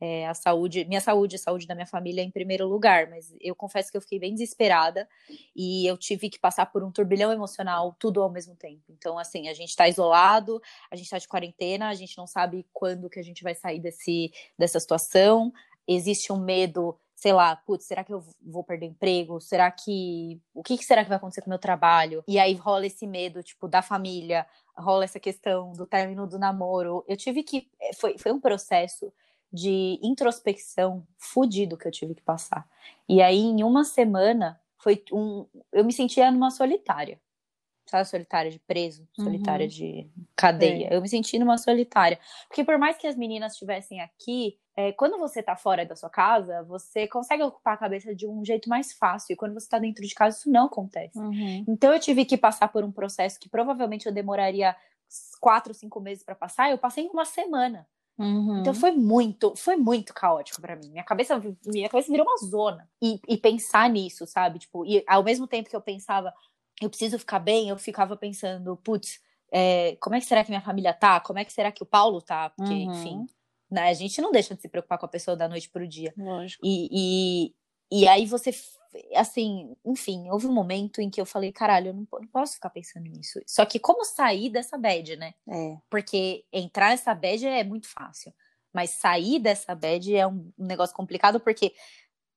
é, 0.00 0.24
a 0.28 0.34
saúde, 0.34 0.84
minha 0.84 1.00
saúde, 1.00 1.34
a 1.34 1.38
saúde 1.38 1.66
da 1.66 1.74
minha 1.74 1.86
família 1.86 2.22
em 2.22 2.30
primeiro 2.30 2.68
lugar, 2.68 3.10
mas 3.10 3.34
eu 3.40 3.56
confesso 3.56 3.90
que 3.90 3.96
eu 3.96 4.00
fiquei 4.00 4.20
bem 4.20 4.34
desesperada 4.34 5.08
e 5.54 5.84
eu 5.84 5.98
tive 5.98 6.30
que 6.30 6.38
passar 6.38 6.66
por 6.66 6.84
um 6.84 6.92
turbilhão 6.92 7.32
emocional 7.32 7.96
tudo 7.98 8.22
ao 8.22 8.30
mesmo 8.30 8.54
tempo. 8.54 8.84
Então, 8.88 9.18
assim, 9.18 9.48
a 9.48 9.52
gente 9.52 9.70
está 9.70 9.88
isolado, 9.88 10.62
a 10.92 10.94
gente 10.94 11.06
está 11.06 11.18
de 11.18 11.26
quarentena, 11.26 11.88
a 11.88 11.94
gente 11.94 12.16
não 12.16 12.26
sabe 12.28 12.64
quando 12.72 13.10
que 13.10 13.18
a 13.18 13.24
gente 13.24 13.42
vai 13.42 13.56
sair 13.56 13.80
desse, 13.80 14.30
dessa 14.56 14.78
situação. 14.78 15.52
Existe 15.88 16.32
um 16.32 16.38
medo, 16.38 16.96
sei 17.24 17.32
lá, 17.32 17.56
putz, 17.56 17.86
será 17.86 18.04
que 18.04 18.12
eu 18.12 18.22
vou 18.42 18.62
perder 18.62 18.84
emprego? 18.84 19.40
Será 19.40 19.70
que. 19.70 20.38
O 20.52 20.62
que, 20.62 20.76
que 20.76 20.84
será 20.84 21.02
que 21.02 21.08
vai 21.08 21.16
acontecer 21.16 21.40
com 21.40 21.46
o 21.46 21.48
meu 21.48 21.58
trabalho? 21.58 22.22
E 22.28 22.38
aí 22.38 22.52
rola 22.52 22.84
esse 22.84 23.06
medo, 23.06 23.42
tipo, 23.42 23.66
da 23.66 23.80
família, 23.80 24.46
rola 24.76 25.04
essa 25.04 25.18
questão 25.18 25.72
do 25.72 25.86
término 25.86 26.26
do 26.26 26.38
namoro. 26.38 27.02
Eu 27.08 27.16
tive 27.16 27.42
que. 27.42 27.66
Foi, 27.96 28.18
foi 28.18 28.30
um 28.30 28.38
processo 28.38 29.10
de 29.50 29.98
introspecção 30.02 31.06
fudido 31.16 31.78
que 31.78 31.88
eu 31.88 31.92
tive 31.92 32.14
que 32.14 32.20
passar. 32.20 32.68
E 33.08 33.22
aí, 33.22 33.40
em 33.40 33.64
uma 33.64 33.84
semana, 33.84 34.60
foi 34.76 35.02
um. 35.10 35.46
Eu 35.72 35.82
me 35.82 35.94
sentia 35.94 36.30
numa 36.30 36.50
solitária. 36.50 37.18
Sabe, 37.86 38.06
solitária 38.06 38.50
de 38.50 38.58
preso, 38.58 39.08
solitária 39.14 39.64
uhum. 39.64 39.70
de 39.70 40.10
cadeia. 40.36 40.88
É. 40.90 40.96
Eu 40.96 41.00
me 41.00 41.08
senti 41.08 41.38
numa 41.38 41.56
solitária. 41.56 42.18
Porque 42.48 42.64
por 42.64 42.76
mais 42.76 42.98
que 42.98 43.06
as 43.06 43.16
meninas 43.16 43.52
estivessem 43.52 44.02
aqui, 44.02 44.58
é, 44.76 44.92
quando 44.92 45.18
você 45.18 45.42
tá 45.42 45.54
fora 45.54 45.86
da 45.86 45.94
sua 45.94 46.10
casa, 46.10 46.62
você 46.64 47.06
consegue 47.06 47.42
ocupar 47.42 47.74
a 47.74 47.78
cabeça 47.78 48.14
de 48.14 48.26
um 48.26 48.44
jeito 48.44 48.68
mais 48.68 48.92
fácil. 48.92 49.32
E 49.32 49.36
quando 49.36 49.54
você 49.54 49.68
tá 49.68 49.78
dentro 49.78 50.04
de 50.04 50.14
casa, 50.14 50.38
isso 50.38 50.50
não 50.50 50.66
acontece. 50.66 51.18
Uhum. 51.18 51.64
Então 51.68 51.92
eu 51.92 52.00
tive 52.00 52.24
que 52.24 52.36
passar 52.36 52.68
por 52.68 52.82
um 52.82 52.90
processo 52.90 53.38
que 53.38 53.48
provavelmente 53.48 54.06
eu 54.06 54.12
demoraria 54.12 54.74
quatro, 55.40 55.72
cinco 55.72 56.00
meses 56.00 56.24
para 56.24 56.34
passar. 56.34 56.70
Eu 56.70 56.78
passei 56.78 57.04
em 57.04 57.10
uma 57.10 57.24
semana. 57.24 57.86
Uhum. 58.18 58.60
Então 58.60 58.74
foi 58.74 58.90
muito, 58.90 59.54
foi 59.56 59.76
muito 59.76 60.12
caótico 60.12 60.60
para 60.60 60.74
mim. 60.74 60.90
Minha 60.90 61.04
cabeça, 61.04 61.40
minha 61.66 61.88
cabeça 61.88 62.10
virou 62.10 62.26
uma 62.26 62.38
zona. 62.38 62.88
E, 63.00 63.20
e, 63.28 63.36
pensar 63.36 63.88
nisso, 63.88 64.26
sabe? 64.26 64.58
Tipo, 64.58 64.84
e 64.84 65.04
ao 65.06 65.22
mesmo 65.22 65.46
tempo 65.46 65.70
que 65.70 65.76
eu 65.76 65.80
pensava, 65.80 66.34
eu 66.80 66.88
preciso 66.88 67.16
ficar 67.18 67.38
bem, 67.38 67.68
eu 67.68 67.78
ficava 67.78 68.16
pensando, 68.16 68.76
putz, 68.76 69.20
é, 69.52 69.96
como 70.00 70.16
é 70.16 70.20
que 70.20 70.26
será 70.26 70.42
que 70.42 70.50
minha 70.50 70.60
família 70.60 70.92
tá? 70.92 71.20
Como 71.20 71.38
é 71.38 71.44
que 71.44 71.52
será 71.52 71.70
que 71.70 71.82
o 71.82 71.86
Paulo 71.86 72.20
tá? 72.20 72.50
Porque, 72.50 72.72
uhum. 72.72 72.92
enfim, 72.92 73.26
né, 73.70 73.88
a 73.88 73.94
gente 73.94 74.20
não 74.20 74.32
deixa 74.32 74.54
de 74.54 74.62
se 74.62 74.68
preocupar 74.68 74.98
com 74.98 75.06
a 75.06 75.08
pessoa 75.08 75.36
da 75.36 75.48
noite 75.48 75.68
pro 75.68 75.88
dia. 75.88 76.12
Lógico. 76.16 76.64
E, 76.64 76.88
e, 77.90 78.00
e 78.00 78.08
aí 78.08 78.26
você 78.26 78.52
assim, 79.14 79.74
enfim, 79.84 80.30
houve 80.30 80.46
um 80.46 80.52
momento 80.52 81.00
em 81.00 81.10
que 81.10 81.20
eu 81.20 81.26
falei, 81.26 81.52
caralho, 81.52 81.88
eu 81.88 81.94
não, 81.94 82.06
não, 82.12 82.28
posso 82.28 82.54
ficar 82.54 82.70
pensando 82.70 83.08
nisso. 83.08 83.40
Só 83.46 83.64
que 83.64 83.78
como 83.78 84.04
sair 84.04 84.50
dessa 84.50 84.78
bad, 84.78 85.16
né? 85.16 85.34
É. 85.48 85.76
Porque 85.90 86.44
entrar 86.52 86.90
nessa 86.90 87.14
bad 87.14 87.46
é 87.46 87.64
muito 87.64 87.88
fácil. 87.88 88.32
Mas 88.72 88.90
sair 88.90 89.38
dessa 89.38 89.74
bad 89.74 90.14
é 90.14 90.26
um, 90.26 90.52
um 90.58 90.66
negócio 90.66 90.94
complicado, 90.94 91.38
porque 91.40 91.72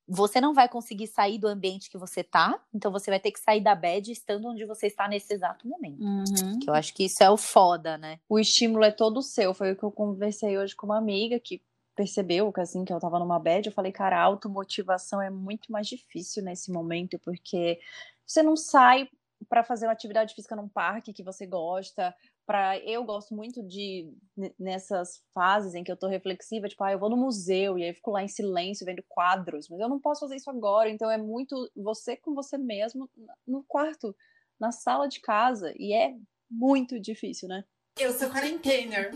você 0.07 0.39
não 0.39 0.53
vai 0.53 0.69
conseguir 0.69 1.07
sair 1.07 1.37
do 1.37 1.47
ambiente 1.47 1.89
que 1.89 1.97
você 1.97 2.23
tá, 2.23 2.57
então 2.73 2.91
você 2.91 3.11
vai 3.11 3.19
ter 3.19 3.31
que 3.31 3.39
sair 3.39 3.59
da 3.59 3.75
bad 3.75 4.09
estando 4.09 4.47
onde 4.47 4.65
você 4.65 4.87
está 4.87 5.07
nesse 5.07 5.33
exato 5.33 5.67
momento. 5.67 6.01
Uhum. 6.01 6.59
Que 6.59 6.69
eu 6.69 6.73
acho 6.73 6.93
que 6.93 7.05
isso 7.05 7.21
é 7.21 7.29
o 7.29 7.35
foda, 7.35 7.97
né? 7.97 8.19
O 8.29 8.39
estímulo 8.39 8.85
é 8.85 8.91
todo 8.91 9.21
seu. 9.21 9.53
Foi 9.53 9.73
o 9.73 9.75
que 9.75 9.83
eu 9.83 9.91
conversei 9.91 10.57
hoje 10.57 10.75
com 10.75 10.85
uma 10.85 10.97
amiga 10.97 11.39
que 11.39 11.61
percebeu 11.93 12.53
que 12.53 12.61
assim 12.61 12.85
que 12.85 12.93
eu 12.93 12.99
tava 12.99 13.19
numa 13.19 13.39
bad, 13.39 13.67
eu 13.67 13.73
falei, 13.73 13.91
cara, 13.91 14.17
a 14.17 14.21
automotivação 14.21 15.19
é 15.19 15.31
muito 15.31 15.71
mais 15.71 15.87
difícil 15.87 16.43
nesse 16.43 16.71
momento, 16.71 17.19
porque 17.19 17.79
você 18.25 18.43
não 18.43 18.55
sai 18.55 19.09
para 19.49 19.63
fazer 19.63 19.87
uma 19.87 19.93
atividade 19.93 20.33
física 20.33 20.55
num 20.55 20.69
parque 20.69 21.11
que 21.11 21.23
você 21.23 21.45
gosta, 21.45 22.15
para 22.47 22.79
eu 22.79 23.03
gosto 23.03 23.35
muito 23.35 23.61
de 23.61 24.11
nessas 24.59 25.21
fases 25.33 25.75
em 25.75 25.83
que 25.83 25.91
eu 25.91 25.97
tô 25.97 26.07
reflexiva, 26.07 26.69
tipo, 26.69 26.83
ah, 26.83 26.93
eu 26.93 26.99
vou 26.99 27.09
no 27.09 27.17
museu 27.17 27.77
e 27.77 27.83
aí 27.83 27.93
fico 27.93 28.11
lá 28.11 28.23
em 28.23 28.29
silêncio 28.29 28.85
vendo 28.85 29.03
quadros, 29.09 29.69
mas 29.69 29.81
eu 29.81 29.89
não 29.89 29.99
posso 29.99 30.21
fazer 30.21 30.37
isso 30.37 30.49
agora, 30.49 30.89
então 30.89 31.11
é 31.11 31.17
muito 31.17 31.55
você 31.75 32.17
com 32.17 32.33
você 32.33 32.57
mesmo 32.57 33.09
no 33.45 33.63
quarto, 33.65 34.15
na 34.59 34.71
sala 34.71 35.07
de 35.09 35.19
casa, 35.21 35.73
e 35.77 35.93
é 35.93 36.15
muito 36.49 36.99
difícil, 36.99 37.49
né? 37.49 37.65
Eu 37.99 38.13
sou 38.13 38.29
quarentena. 38.29 39.11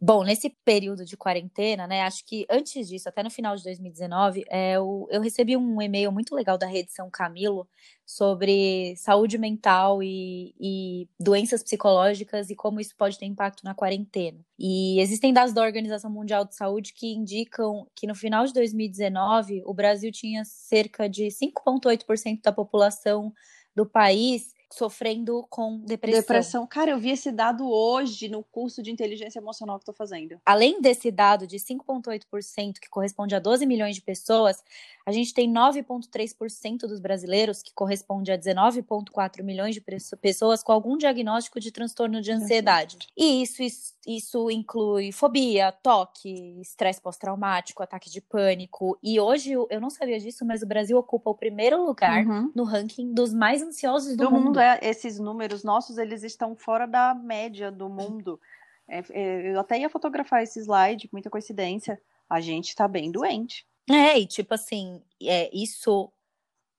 Bom, 0.00 0.22
nesse 0.24 0.48
período 0.64 1.04
de 1.04 1.16
quarentena, 1.16 1.86
né? 1.86 2.02
Acho 2.02 2.24
que 2.24 2.46
antes 2.48 2.88
disso, 2.88 3.08
até 3.08 3.22
no 3.22 3.30
final 3.30 3.56
de 3.56 3.64
2019, 3.64 4.44
é, 4.48 4.76
eu, 4.76 5.06
eu 5.10 5.20
recebi 5.20 5.56
um 5.56 5.82
e-mail 5.82 6.10
muito 6.12 6.34
legal 6.34 6.56
da 6.56 6.66
Rede 6.66 6.92
São 6.92 7.10
Camilo 7.10 7.68
sobre 8.06 8.94
saúde 8.96 9.36
mental 9.36 10.02
e, 10.02 10.54
e, 10.58 11.08
doenças 11.18 11.62
psicológicas 11.62 12.50
e 12.50 12.56
como 12.56 12.80
isso 12.80 12.96
pode 12.96 13.18
ter 13.18 13.26
impacto 13.26 13.62
na 13.64 13.74
quarentena. 13.74 14.38
E 14.58 15.00
existem 15.00 15.32
dados 15.32 15.52
da 15.52 15.62
Organização 15.62 16.10
Mundial 16.10 16.44
de 16.44 16.54
Saúde 16.54 16.94
que 16.94 17.12
indicam 17.12 17.86
que 17.94 18.06
no 18.06 18.14
final 18.14 18.46
de 18.46 18.54
2019 18.54 19.62
o 19.66 19.74
Brasil 19.74 20.10
tinha 20.12 20.44
cerca 20.44 21.08
de 21.08 21.24
5,8% 21.26 22.40
da 22.42 22.52
população 22.52 23.34
do 23.74 23.84
país 23.84 24.54
sofrendo 24.72 25.44
com 25.50 25.78
depressão. 25.78 26.20
Depressão. 26.20 26.66
Cara, 26.66 26.90
eu 26.92 26.98
vi 26.98 27.10
esse 27.10 27.32
dado 27.32 27.68
hoje 27.68 28.28
no 28.28 28.42
curso 28.42 28.82
de 28.82 28.90
inteligência 28.90 29.38
emocional 29.38 29.78
que 29.78 29.82
estou 29.82 29.94
fazendo. 29.94 30.40
Além 30.46 30.80
desse 30.80 31.10
dado 31.10 31.46
de 31.46 31.56
5,8%, 31.56 32.78
que 32.80 32.88
corresponde 32.88 33.34
a 33.34 33.38
12 33.38 33.66
milhões 33.66 33.96
de 33.96 34.02
pessoas, 34.02 34.62
a 35.04 35.12
gente 35.12 35.34
tem 35.34 35.52
9,3% 35.52 36.80
dos 36.80 37.00
brasileiros, 37.00 37.62
que 37.62 37.72
corresponde 37.72 38.30
a 38.30 38.38
19,4 38.38 39.42
milhões 39.42 39.74
de 39.74 39.82
pessoas 40.20 40.62
com 40.62 40.72
algum 40.72 40.96
diagnóstico 40.96 41.58
de 41.58 41.72
transtorno 41.72 42.20
de 42.20 42.30
ansiedade. 42.30 42.98
E 43.16 43.42
isso, 43.42 43.62
isso, 44.06 44.50
inclui 44.50 45.12
fobia, 45.12 45.72
toque, 45.72 46.60
estresse 46.60 47.00
pós-traumático, 47.00 47.82
ataque 47.82 48.10
de 48.10 48.20
pânico. 48.20 48.98
E 49.02 49.20
hoje, 49.20 49.52
eu 49.52 49.80
não 49.80 49.90
sabia 49.90 50.18
disso, 50.18 50.44
mas 50.44 50.62
o 50.62 50.66
Brasil 50.66 50.96
ocupa 50.96 51.30
o 51.30 51.34
primeiro 51.34 51.84
lugar 51.84 52.24
uhum. 52.24 52.50
no 52.54 52.64
ranking 52.64 53.12
dos 53.12 53.34
mais 53.34 53.62
ansiosos 53.62 54.16
do, 54.16 54.24
do 54.24 54.30
mundo. 54.30 54.44
mundo 54.44 54.60
é, 54.60 54.78
esses 54.82 55.18
números 55.18 55.62
nossos, 55.62 55.98
eles 55.98 56.22
estão 56.22 56.56
fora 56.56 56.86
da 56.86 57.14
média 57.14 57.70
do 57.70 57.88
mundo. 57.88 58.40
É, 58.88 59.02
é, 59.10 59.52
eu 59.52 59.60
até 59.60 59.78
ia 59.78 59.88
fotografar 59.88 60.42
esse 60.42 60.58
slide, 60.60 61.08
muita 61.12 61.30
coincidência. 61.30 62.00
A 62.28 62.40
gente 62.40 62.74
tá 62.74 62.88
bem 62.88 63.10
doente. 63.10 63.66
É, 63.88 64.18
e 64.18 64.26
tipo 64.26 64.54
assim, 64.54 65.02
é, 65.22 65.50
isso 65.52 66.12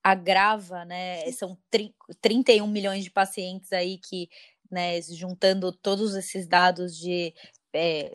agrava, 0.03 0.83
né? 0.83 1.31
São 1.31 1.57
31 2.19 2.65
milhões 2.67 3.03
de 3.03 3.11
pacientes 3.11 3.71
aí 3.71 3.97
que, 3.97 4.29
né, 4.71 5.01
juntando 5.01 5.71
todos 5.71 6.15
esses 6.15 6.47
dados 6.47 6.97
de 6.97 7.33
é, 7.73 8.11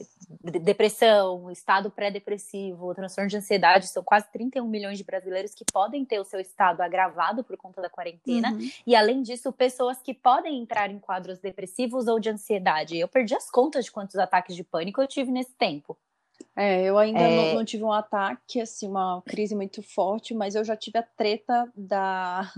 depressão, 0.62 1.50
estado 1.50 1.90
pré-depressivo, 1.90 2.94
transtorno 2.94 3.30
de 3.30 3.36
ansiedade, 3.36 3.88
são 3.88 4.02
quase 4.02 4.30
31 4.30 4.66
milhões 4.66 4.98
de 4.98 5.04
brasileiros 5.04 5.54
que 5.54 5.64
podem 5.72 6.04
ter 6.04 6.20
o 6.20 6.25
seu 6.25 6.40
estado 6.40 6.82
agravado 6.82 7.42
por 7.42 7.56
conta 7.56 7.80
da 7.80 7.88
quarentena. 7.88 8.52
Uhum. 8.52 8.70
E 8.86 8.94
além 8.94 9.22
disso, 9.22 9.52
pessoas 9.52 10.02
que 10.02 10.12
podem 10.12 10.60
entrar 10.60 10.90
em 10.90 10.98
quadros 10.98 11.38
depressivos 11.38 12.06
ou 12.06 12.20
de 12.20 12.28
ansiedade. 12.28 12.98
Eu 12.98 13.08
perdi 13.08 13.34
as 13.34 13.50
contas 13.50 13.86
de 13.86 13.92
quantos 13.92 14.16
ataques 14.16 14.54
de 14.54 14.64
pânico 14.64 15.00
eu 15.00 15.06
tive 15.06 15.30
nesse 15.30 15.54
tempo. 15.54 15.96
É, 16.54 16.82
eu 16.84 16.98
ainda 16.98 17.20
é... 17.20 17.36
Não, 17.36 17.54
não, 17.56 17.64
tive 17.64 17.84
um 17.84 17.92
ataque, 17.92 18.60
assim, 18.60 18.88
uma 18.88 19.22
crise 19.22 19.54
muito 19.54 19.82
forte, 19.82 20.34
mas 20.34 20.54
eu 20.54 20.64
já 20.64 20.76
tive 20.76 20.98
a 20.98 21.02
treta 21.02 21.70
da, 21.75 22.50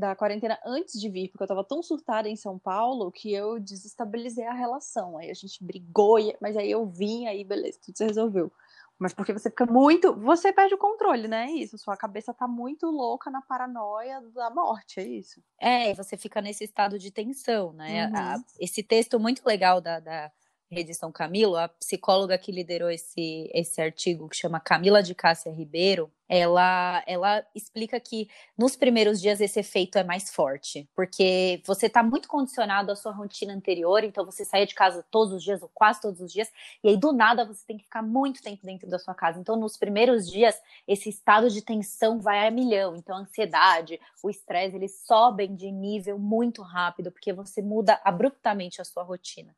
da 0.00 0.16
quarentena 0.16 0.58
antes 0.64 0.98
de 0.98 1.08
vir, 1.08 1.28
porque 1.28 1.44
eu 1.44 1.48
tava 1.48 1.62
tão 1.62 1.82
surtada 1.82 2.28
em 2.28 2.34
São 2.34 2.58
Paulo 2.58 3.12
que 3.12 3.32
eu 3.32 3.60
desestabilizei 3.60 4.46
a 4.46 4.54
relação. 4.54 5.18
Aí 5.18 5.30
a 5.30 5.34
gente 5.34 5.62
brigou, 5.62 6.16
mas 6.40 6.56
aí 6.56 6.70
eu 6.70 6.86
vim, 6.86 7.26
aí 7.26 7.44
beleza, 7.44 7.78
tudo 7.84 7.98
se 7.98 8.04
resolveu. 8.04 8.50
Mas 8.98 9.14
porque 9.14 9.32
você 9.32 9.48
fica 9.48 9.64
muito. 9.64 10.14
Você 10.16 10.52
perde 10.52 10.74
o 10.74 10.78
controle, 10.78 11.26
né? 11.26 11.46
É 11.46 11.52
isso. 11.52 11.78
Sua 11.78 11.96
cabeça 11.96 12.34
tá 12.34 12.46
muito 12.46 12.86
louca 12.86 13.30
na 13.30 13.40
paranoia 13.40 14.20
da 14.34 14.50
morte, 14.50 15.00
é 15.00 15.04
isso. 15.06 15.42
É, 15.58 15.94
você 15.94 16.16
fica 16.16 16.42
nesse 16.42 16.64
estado 16.64 16.98
de 16.98 17.10
tensão, 17.10 17.72
né? 17.72 18.08
Uhum. 18.08 18.16
A, 18.16 18.36
esse 18.58 18.82
texto 18.82 19.18
muito 19.18 19.42
legal 19.46 19.80
da, 19.80 20.00
da 20.00 20.30
Rede 20.70 20.94
São 20.94 21.10
Camilo, 21.10 21.56
a 21.56 21.68
psicóloga 21.68 22.36
que 22.36 22.52
liderou 22.52 22.90
esse, 22.90 23.50
esse 23.54 23.80
artigo, 23.80 24.28
que 24.28 24.36
chama 24.36 24.60
Camila 24.60 25.02
de 25.02 25.14
Cássia 25.14 25.50
Ribeiro, 25.50 26.12
ela, 26.32 27.02
ela 27.08 27.44
explica 27.56 27.98
que 27.98 28.30
nos 28.56 28.76
primeiros 28.76 29.20
dias 29.20 29.40
esse 29.40 29.58
efeito 29.58 29.98
é 29.98 30.04
mais 30.04 30.32
forte, 30.32 30.88
porque 30.94 31.60
você 31.66 31.86
está 31.86 32.04
muito 32.04 32.28
condicionado 32.28 32.92
à 32.92 32.94
sua 32.94 33.10
rotina 33.10 33.52
anterior, 33.52 34.04
então 34.04 34.24
você 34.24 34.44
sai 34.44 34.64
de 34.64 34.72
casa 34.72 35.04
todos 35.10 35.34
os 35.34 35.42
dias, 35.42 35.60
ou 35.60 35.68
quase 35.74 36.00
todos 36.00 36.20
os 36.20 36.32
dias, 36.32 36.48
e 36.84 36.90
aí 36.90 36.96
do 36.96 37.12
nada 37.12 37.44
você 37.44 37.66
tem 37.66 37.76
que 37.76 37.82
ficar 37.82 38.00
muito 38.00 38.40
tempo 38.40 38.64
dentro 38.64 38.88
da 38.88 38.96
sua 38.96 39.12
casa. 39.12 39.40
Então, 39.40 39.56
nos 39.56 39.76
primeiros 39.76 40.30
dias, 40.30 40.54
esse 40.86 41.08
estado 41.08 41.50
de 41.50 41.62
tensão 41.62 42.20
vai 42.20 42.46
a 42.46 42.50
milhão. 42.50 42.94
Então, 42.94 43.16
a 43.16 43.20
ansiedade, 43.20 43.98
o 44.22 44.30
estresse, 44.30 44.76
eles 44.76 45.00
sobem 45.04 45.56
de 45.56 45.72
nível 45.72 46.16
muito 46.16 46.62
rápido, 46.62 47.10
porque 47.10 47.32
você 47.32 47.60
muda 47.60 48.00
abruptamente 48.04 48.80
a 48.80 48.84
sua 48.84 49.02
rotina. 49.02 49.52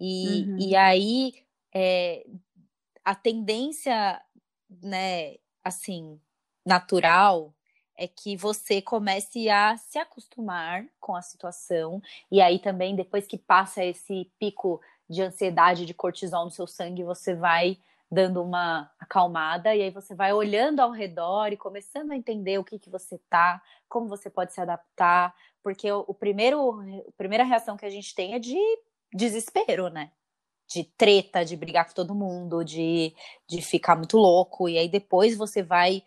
E, 0.00 0.46
uhum. 0.48 0.58
e 0.58 0.74
aí, 0.74 1.34
é, 1.74 2.24
a 3.04 3.14
tendência, 3.14 4.22
né, 4.82 5.34
assim, 5.64 6.20
natural 6.64 7.54
é 7.96 8.06
que 8.06 8.36
você 8.36 8.82
comece 8.82 9.48
a 9.48 9.76
se 9.76 9.98
acostumar 9.98 10.84
com 11.00 11.14
a 11.16 11.22
situação 11.22 12.02
e 12.30 12.40
aí 12.40 12.58
também 12.58 12.94
depois 12.94 13.26
que 13.26 13.38
passa 13.38 13.84
esse 13.84 14.30
pico 14.38 14.80
de 15.08 15.22
ansiedade 15.22 15.86
de 15.86 15.94
cortisol 15.94 16.44
no 16.44 16.50
seu 16.50 16.66
sangue, 16.66 17.02
você 17.02 17.34
vai 17.34 17.78
dando 18.10 18.42
uma 18.42 18.90
acalmada, 18.98 19.74
e 19.74 19.82
aí 19.82 19.90
você 19.90 20.14
vai 20.14 20.32
olhando 20.32 20.80
ao 20.80 20.90
redor 20.90 21.52
e 21.52 21.56
começando 21.56 22.12
a 22.12 22.16
entender 22.16 22.58
o 22.58 22.64
que, 22.64 22.78
que 22.78 22.88
você 22.88 23.18
tá, 23.28 23.60
como 23.88 24.08
você 24.08 24.30
pode 24.30 24.52
se 24.52 24.60
adaptar, 24.60 25.34
porque 25.62 25.90
o, 25.90 26.04
o 26.06 26.14
primeiro, 26.14 26.80
a 27.08 27.12
primeira 27.16 27.44
reação 27.44 27.76
que 27.76 27.84
a 27.84 27.90
gente 27.90 28.14
tem 28.14 28.34
é 28.34 28.38
de 28.38 28.56
desespero, 29.12 29.88
né? 29.88 30.12
De 30.66 30.84
treta, 30.84 31.44
de 31.44 31.56
brigar 31.56 31.86
com 31.86 31.94
todo 31.94 32.14
mundo, 32.14 32.64
de, 32.64 33.14
de 33.46 33.60
ficar 33.60 33.96
muito 33.96 34.16
louco, 34.16 34.68
e 34.68 34.78
aí 34.78 34.88
depois 34.88 35.36
você 35.36 35.62
vai 35.62 36.02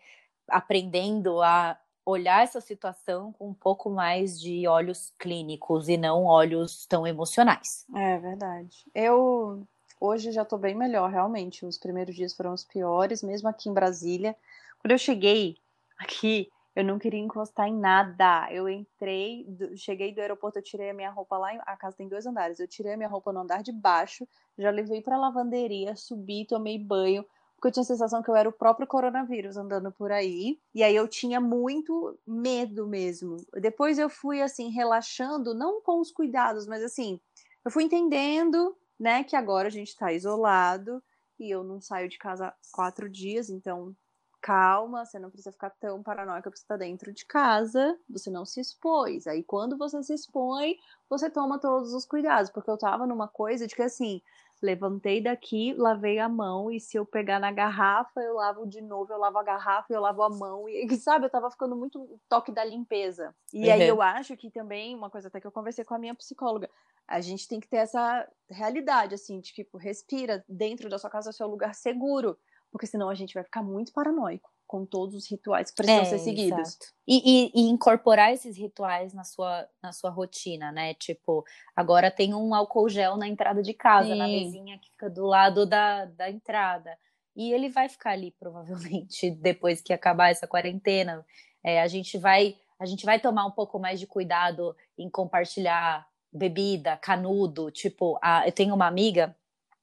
aprendendo 0.48 1.40
a 1.42 1.78
olhar 2.04 2.42
essa 2.42 2.60
situação 2.60 3.32
com 3.32 3.50
um 3.50 3.54
pouco 3.54 3.90
mais 3.90 4.40
de 4.40 4.66
olhos 4.66 5.12
clínicos 5.18 5.88
e 5.88 5.96
não 5.96 6.24
olhos 6.24 6.86
tão 6.86 7.06
emocionais. 7.06 7.84
É 7.94 8.18
verdade. 8.18 8.84
Eu 8.94 9.62
hoje 10.00 10.32
já 10.32 10.44
tô 10.44 10.56
bem 10.56 10.74
melhor, 10.74 11.10
realmente. 11.10 11.66
Os 11.66 11.76
primeiros 11.76 12.14
dias 12.14 12.34
foram 12.34 12.52
os 12.52 12.64
piores, 12.64 13.22
mesmo 13.22 13.48
aqui 13.48 13.68
em 13.68 13.74
Brasília. 13.74 14.34
Quando 14.80 14.92
eu 14.92 14.98
cheguei 14.98 15.56
aqui, 15.98 16.50
eu 16.78 16.84
não 16.84 16.96
queria 16.96 17.18
encostar 17.18 17.66
em 17.66 17.76
nada. 17.76 18.46
Eu 18.52 18.68
entrei, 18.68 19.44
cheguei 19.74 20.14
do 20.14 20.20
aeroporto, 20.20 20.60
eu 20.60 20.62
tirei 20.62 20.90
a 20.90 20.94
minha 20.94 21.10
roupa 21.10 21.36
lá. 21.36 21.50
A 21.66 21.76
casa 21.76 21.96
tem 21.96 22.06
dois 22.06 22.24
andares. 22.24 22.60
Eu 22.60 22.68
tirei 22.68 22.92
a 22.92 22.96
minha 22.96 23.08
roupa 23.08 23.32
no 23.32 23.40
andar 23.40 23.64
de 23.64 23.72
baixo, 23.72 24.28
já 24.56 24.70
levei 24.70 25.02
para 25.02 25.18
lavanderia, 25.18 25.96
subi, 25.96 26.46
tomei 26.46 26.78
banho, 26.78 27.26
porque 27.56 27.66
eu 27.66 27.72
tinha 27.72 27.82
a 27.82 27.86
sensação 27.86 28.22
que 28.22 28.30
eu 28.30 28.36
era 28.36 28.48
o 28.48 28.52
próprio 28.52 28.86
coronavírus 28.86 29.56
andando 29.56 29.90
por 29.90 30.12
aí. 30.12 30.60
E 30.72 30.84
aí 30.84 30.94
eu 30.94 31.08
tinha 31.08 31.40
muito 31.40 32.16
medo 32.24 32.86
mesmo. 32.86 33.38
Depois 33.54 33.98
eu 33.98 34.08
fui 34.08 34.40
assim 34.40 34.70
relaxando, 34.70 35.54
não 35.54 35.82
com 35.82 36.00
os 36.00 36.12
cuidados, 36.12 36.64
mas 36.68 36.84
assim, 36.84 37.18
eu 37.64 37.72
fui 37.72 37.82
entendendo, 37.82 38.76
né, 38.96 39.24
que 39.24 39.34
agora 39.34 39.66
a 39.66 39.72
gente 39.72 39.88
está 39.88 40.12
isolado 40.12 41.02
e 41.40 41.50
eu 41.52 41.64
não 41.64 41.80
saio 41.80 42.08
de 42.08 42.18
casa 42.18 42.54
quatro 42.70 43.08
dias, 43.08 43.50
então 43.50 43.96
calma, 44.40 45.04
você 45.04 45.18
não 45.18 45.30
precisa 45.30 45.52
ficar 45.52 45.70
tão 45.70 46.02
paranoica 46.02 46.42
porque 46.42 46.58
você 46.58 46.64
está 46.64 46.76
dentro 46.76 47.12
de 47.12 47.24
casa, 47.26 47.98
você 48.08 48.30
não 48.30 48.44
se 48.44 48.60
expôs. 48.60 49.26
Aí 49.26 49.42
quando 49.42 49.76
você 49.76 50.02
se 50.02 50.14
expõe, 50.14 50.76
você 51.08 51.30
toma 51.30 51.58
todos 51.58 51.92
os 51.92 52.04
cuidados, 52.04 52.50
porque 52.50 52.70
eu 52.70 52.78
tava 52.78 53.06
numa 53.06 53.28
coisa 53.28 53.66
de 53.66 53.74
que 53.74 53.82
assim, 53.82 54.22
levantei 54.60 55.22
daqui, 55.22 55.72
lavei 55.74 56.18
a 56.18 56.28
mão, 56.28 56.70
e 56.70 56.80
se 56.80 56.96
eu 56.96 57.06
pegar 57.06 57.38
na 57.38 57.52
garrafa, 57.52 58.20
eu 58.20 58.34
lavo 58.34 58.66
de 58.66 58.80
novo, 58.80 59.12
eu 59.12 59.18
lavo 59.18 59.38
a 59.38 59.42
garrafa, 59.42 59.92
eu 59.92 60.00
lavo 60.00 60.22
a 60.22 60.28
mão, 60.28 60.68
e 60.68 60.88
sabe, 60.98 61.26
eu 61.26 61.30
tava 61.30 61.50
ficando 61.50 61.76
muito 61.76 62.18
toque 62.28 62.52
da 62.52 62.64
limpeza. 62.64 63.34
E 63.52 63.66
uhum. 63.66 63.72
aí 63.72 63.88
eu 63.88 64.02
acho 64.02 64.36
que 64.36 64.50
também, 64.50 64.94
uma 64.94 65.10
coisa 65.10 65.28
até 65.28 65.40
que 65.40 65.46
eu 65.46 65.52
conversei 65.52 65.84
com 65.84 65.94
a 65.94 65.98
minha 65.98 66.14
psicóloga, 66.14 66.68
a 67.06 67.20
gente 67.20 67.48
tem 67.48 67.60
que 67.60 67.68
ter 67.68 67.78
essa 67.78 68.28
realidade, 68.50 69.14
assim, 69.14 69.40
de 69.40 69.52
tipo, 69.52 69.78
respira, 69.78 70.44
dentro 70.48 70.88
da 70.88 70.98
sua 70.98 71.08
casa 71.08 71.30
é 71.30 71.32
o 71.32 71.34
seu 71.34 71.46
lugar 71.46 71.74
seguro, 71.74 72.36
porque 72.70 72.86
senão 72.86 73.08
a 73.08 73.14
gente 73.14 73.34
vai 73.34 73.44
ficar 73.44 73.62
muito 73.62 73.92
paranoico 73.92 74.50
com 74.68 74.84
todos 74.84 75.14
os 75.14 75.28
rituais 75.28 75.70
que 75.70 75.76
precisam 75.76 76.02
é, 76.02 76.04
ser 76.04 76.18
seguidos. 76.18 76.78
E, 77.06 77.16
e, 77.24 77.52
e, 77.54 77.70
incorporar 77.70 78.34
esses 78.34 78.56
rituais 78.56 79.14
na 79.14 79.24
sua, 79.24 79.66
na 79.82 79.92
sua 79.92 80.10
rotina, 80.10 80.70
né? 80.70 80.92
Tipo, 80.92 81.42
agora 81.74 82.10
tem 82.10 82.34
um 82.34 82.54
álcool 82.54 82.88
gel 82.88 83.16
na 83.16 83.26
entrada 83.26 83.62
de 83.62 83.72
casa, 83.72 84.10
Sim. 84.10 84.18
na 84.18 84.28
mesinha 84.28 84.78
que 84.78 84.90
fica 84.90 85.08
do 85.08 85.24
lado 85.24 85.64
da, 85.64 86.04
da 86.04 86.30
entrada. 86.30 86.96
E 87.34 87.50
ele 87.50 87.70
vai 87.70 87.88
ficar 87.88 88.10
ali, 88.10 88.30
provavelmente, 88.38 89.30
depois 89.40 89.80
que 89.80 89.92
acabar 89.92 90.30
essa 90.30 90.46
quarentena. 90.46 91.24
É, 91.64 91.80
a 91.80 91.88
gente 91.88 92.18
vai 92.18 92.54
a 92.78 92.86
gente 92.86 93.04
vai 93.04 93.18
tomar 93.18 93.44
um 93.44 93.50
pouco 93.50 93.76
mais 93.78 93.98
de 93.98 94.06
cuidado 94.06 94.76
em 94.96 95.10
compartilhar 95.10 96.06
bebida, 96.32 96.96
canudo. 96.96 97.72
Tipo, 97.72 98.18
a, 98.22 98.46
eu 98.46 98.52
tenho 98.52 98.74
uma 98.74 98.86
amiga 98.86 99.34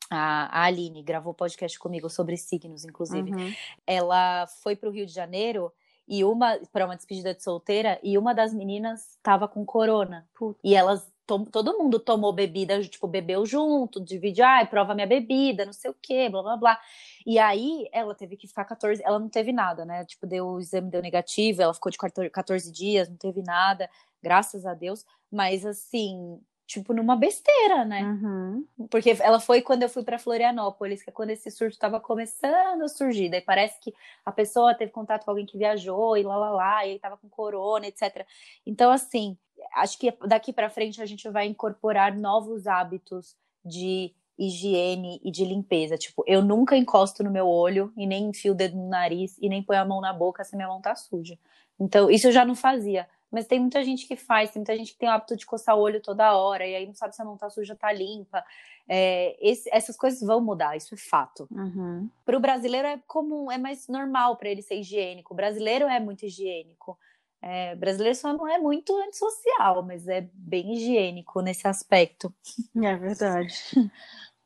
a, 0.09 0.63
Aline 0.63 1.03
gravou 1.03 1.33
podcast 1.33 1.77
comigo 1.79 2.09
sobre 2.09 2.37
signos, 2.37 2.85
inclusive. 2.85 3.31
Uhum. 3.31 3.53
Ela 3.85 4.47
foi 4.61 4.75
para 4.75 4.89
o 4.89 4.91
Rio 4.91 5.05
de 5.05 5.13
Janeiro 5.13 5.71
e 6.07 6.23
uma 6.23 6.59
para 6.71 6.85
uma 6.85 6.95
despedida 6.95 7.33
de 7.33 7.41
solteira 7.41 7.99
e 8.03 8.17
uma 8.17 8.33
das 8.33 8.53
meninas 8.53 9.15
estava 9.15 9.47
com 9.47 9.65
corona. 9.65 10.27
E 10.63 10.75
elas 10.75 11.11
todo 11.25 11.77
mundo 11.77 11.99
tomou 11.99 12.31
bebida, 12.31 12.79
tipo, 12.83 13.07
bebeu 13.07 13.45
junto, 13.47 13.99
divide, 13.99 14.43
ai, 14.43 14.67
prova 14.67 14.93
minha 14.93 15.07
bebida, 15.07 15.65
não 15.65 15.73
sei 15.73 15.89
o 15.89 15.95
quê, 15.99 16.29
blá 16.29 16.43
blá 16.43 16.57
blá. 16.57 16.79
E 17.25 17.39
aí 17.39 17.89
ela 17.91 18.13
teve 18.13 18.37
que 18.37 18.47
ficar 18.47 18.63
14, 18.65 19.01
ela 19.03 19.17
não 19.17 19.27
teve 19.27 19.51
nada, 19.51 19.83
né? 19.85 20.05
Tipo, 20.05 20.27
deu 20.27 20.45
o 20.47 20.59
exame 20.59 20.91
deu 20.91 21.01
negativo, 21.01 21.63
ela 21.63 21.73
ficou 21.73 21.91
de 21.91 21.97
14 22.29 22.71
dias, 22.71 23.09
não 23.09 23.17
teve 23.17 23.41
nada, 23.41 23.89
graças 24.21 24.65
a 24.65 24.75
Deus. 24.75 25.03
Mas 25.31 25.65
assim, 25.65 26.39
tipo, 26.65 26.93
numa 26.93 27.15
besteira, 27.15 27.85
né? 27.85 28.01
Uhum. 28.03 28.65
Porque 28.89 29.15
ela 29.19 29.39
foi 29.39 29.61
quando 29.61 29.83
eu 29.83 29.89
fui 29.89 30.03
para 30.03 30.17
Florianópolis, 30.17 31.03
que 31.03 31.09
é 31.09 31.13
quando 31.13 31.29
esse 31.29 31.51
surto 31.51 31.73
estava 31.73 31.99
começando 31.99 32.83
a 32.83 32.87
surgir. 32.87 33.29
Daí 33.29 33.41
parece 33.41 33.79
que 33.79 33.93
a 34.25 34.31
pessoa 34.31 34.73
teve 34.73 34.91
contato 34.91 35.25
com 35.25 35.31
alguém 35.31 35.45
que 35.45 35.57
viajou 35.57 36.17
e 36.17 36.23
lá 36.23 36.35
lá 36.35 36.49
lá, 36.49 36.85
e 36.85 36.91
aí 36.91 36.99
tava 36.99 37.17
com 37.17 37.29
corona, 37.29 37.87
etc. 37.87 38.25
Então, 38.65 38.91
assim, 38.91 39.37
acho 39.75 39.99
que 39.99 40.11
daqui 40.27 40.51
para 40.51 40.69
frente 40.69 41.01
a 41.01 41.05
gente 41.05 41.29
vai 41.29 41.45
incorporar 41.45 42.15
novos 42.15 42.65
hábitos 42.65 43.35
de 43.63 44.13
higiene 44.37 45.21
e 45.23 45.31
de 45.31 45.45
limpeza. 45.45 45.97
Tipo, 45.97 46.23
eu 46.27 46.41
nunca 46.41 46.75
encosto 46.75 47.23
no 47.23 47.31
meu 47.31 47.47
olho 47.47 47.93
e 47.95 48.05
nem 48.05 48.29
enfio 48.29 48.53
o 48.53 48.55
dedo 48.55 48.75
no 48.75 48.89
nariz 48.89 49.37
e 49.39 49.47
nem 49.47 49.63
ponho 49.63 49.81
a 49.81 49.85
mão 49.85 50.01
na 50.01 50.11
boca 50.11 50.43
se 50.43 50.55
minha 50.55 50.67
mão 50.67 50.81
tá 50.81 50.95
suja. 50.95 51.37
Então, 51.79 52.09
isso 52.09 52.27
eu 52.27 52.31
já 52.31 52.43
não 52.43 52.55
fazia. 52.55 53.07
Mas 53.35 53.47
tem 53.47 53.59
muita 53.59 53.83
gente 53.83 54.07
que 54.07 54.15
faz, 54.15 54.51
tem 54.51 54.61
muita 54.61 54.77
gente 54.77 54.93
que 54.93 54.97
tem 54.97 55.09
o 55.09 55.11
hábito 55.11 55.35
de 55.35 55.45
coçar 55.45 55.75
o 55.75 55.81
olho 55.81 56.01
toda 56.01 56.37
hora, 56.37 56.65
e 56.65 56.73
aí 56.73 56.87
não 56.87 56.93
sabe 56.93 57.13
se 57.13 57.21
a 57.21 57.25
mão 57.25 57.35
tá 57.35 57.49
suja, 57.49 57.75
tá 57.75 57.91
limpa. 57.91 58.41
É, 58.87 59.35
esse, 59.45 59.69
essas 59.73 59.97
coisas 59.97 60.21
vão 60.21 60.39
mudar, 60.39 60.77
isso 60.77 60.95
é 60.95 60.97
fato. 60.97 61.45
Uhum. 61.51 62.09
Para 62.23 62.37
o 62.37 62.39
brasileiro 62.39 62.87
é 62.87 62.97
comum, 63.05 63.51
é 63.51 63.57
mais 63.57 63.89
normal 63.89 64.37
para 64.37 64.47
ele 64.47 64.61
ser 64.61 64.75
higiênico. 64.75 65.33
O 65.33 65.35
brasileiro 65.35 65.85
é 65.85 65.99
muito 65.99 66.25
higiênico. 66.25 66.97
É, 67.41 67.75
brasileiro 67.75 68.15
só 68.15 68.31
não 68.31 68.47
é 68.47 68.57
muito 68.57 68.95
antissocial, 68.95 69.83
mas 69.83 70.07
é 70.07 70.29
bem 70.33 70.73
higiênico 70.73 71.41
nesse 71.41 71.67
aspecto. 71.67 72.33
É 72.81 72.95
verdade. 72.95 73.53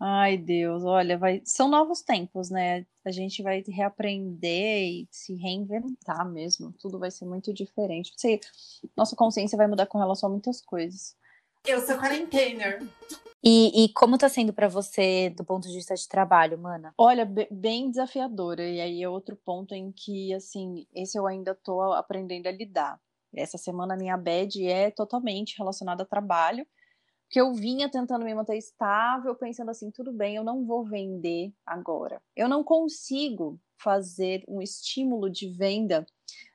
Ai, 0.01 0.37
Deus, 0.37 0.83
olha, 0.85 1.17
vai... 1.17 1.41
são 1.43 1.67
novos 1.67 2.01
tempos, 2.01 2.49
né? 2.49 2.85
A 3.03 3.11
gente 3.11 3.43
vai 3.43 3.61
reaprender 3.67 4.81
e 4.81 5.07
se 5.11 5.35
reinventar 5.35 6.25
mesmo. 6.25 6.73
Tudo 6.79 6.97
vai 6.97 7.11
ser 7.11 7.25
muito 7.25 7.53
diferente. 7.53 8.13
Sei, 8.15 8.39
nossa 8.95 9.13
consciência 9.15 9.57
vai 9.57 9.67
mudar 9.67 9.87
com 9.87 9.97
relação 9.97 10.29
a 10.29 10.31
muitas 10.31 10.61
coisas. 10.61 11.17
Eu 11.67 11.85
sou 11.85 11.97
quarentena. 11.97 12.79
E, 13.43 13.83
e 13.83 13.89
como 13.89 14.17
tá 14.17 14.29
sendo 14.29 14.53
para 14.53 14.69
você 14.69 15.29
do 15.31 15.43
ponto 15.43 15.67
de 15.67 15.75
vista 15.75 15.93
de 15.93 16.07
trabalho, 16.07 16.57
mana? 16.57 16.93
Olha, 16.97 17.25
bem 17.51 17.89
desafiadora. 17.89 18.63
E 18.63 18.79
aí 18.79 19.03
é 19.03 19.09
outro 19.09 19.35
ponto 19.35 19.73
em 19.75 19.91
que, 19.91 20.33
assim, 20.33 20.87
esse 20.95 21.17
eu 21.17 21.27
ainda 21.27 21.53
tô 21.53 21.81
aprendendo 21.93 22.47
a 22.47 22.51
lidar. 22.51 22.97
Essa 23.35 23.57
semana 23.57 23.95
a 23.95 23.97
minha 23.97 24.17
bad 24.17 24.65
é 24.65 24.91
totalmente 24.91 25.57
relacionada 25.57 26.03
a 26.03 26.05
trabalho 26.05 26.65
que 27.29 27.39
eu 27.39 27.53
vinha 27.53 27.89
tentando 27.89 28.25
me 28.25 28.33
manter 28.33 28.57
estável, 28.57 29.35
pensando 29.35 29.69
assim, 29.69 29.91
tudo 29.91 30.11
bem, 30.11 30.35
eu 30.35 30.43
não 30.43 30.65
vou 30.65 30.83
vender 30.83 31.53
agora. 31.65 32.21
Eu 32.35 32.49
não 32.49 32.63
consigo 32.63 33.59
fazer 33.77 34.43
um 34.47 34.61
estímulo 34.61 35.29
de 35.29 35.47
venda 35.47 36.05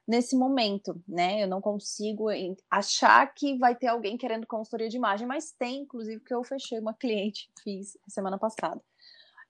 nesse 0.06 0.36
momento, 0.36 1.00
né? 1.06 1.42
Eu 1.42 1.48
não 1.48 1.60
consigo 1.60 2.26
achar 2.68 3.32
que 3.32 3.56
vai 3.56 3.74
ter 3.76 3.86
alguém 3.86 4.18
querendo 4.18 4.46
consultoria 4.46 4.88
de 4.88 4.96
imagem, 4.96 5.26
mas 5.26 5.52
tem, 5.52 5.82
inclusive, 5.82 6.20
que 6.20 6.34
eu 6.34 6.42
fechei 6.42 6.78
uma 6.80 6.92
cliente, 6.98 7.48
fiz 7.62 7.96
semana 8.08 8.36
passada. 8.36 8.82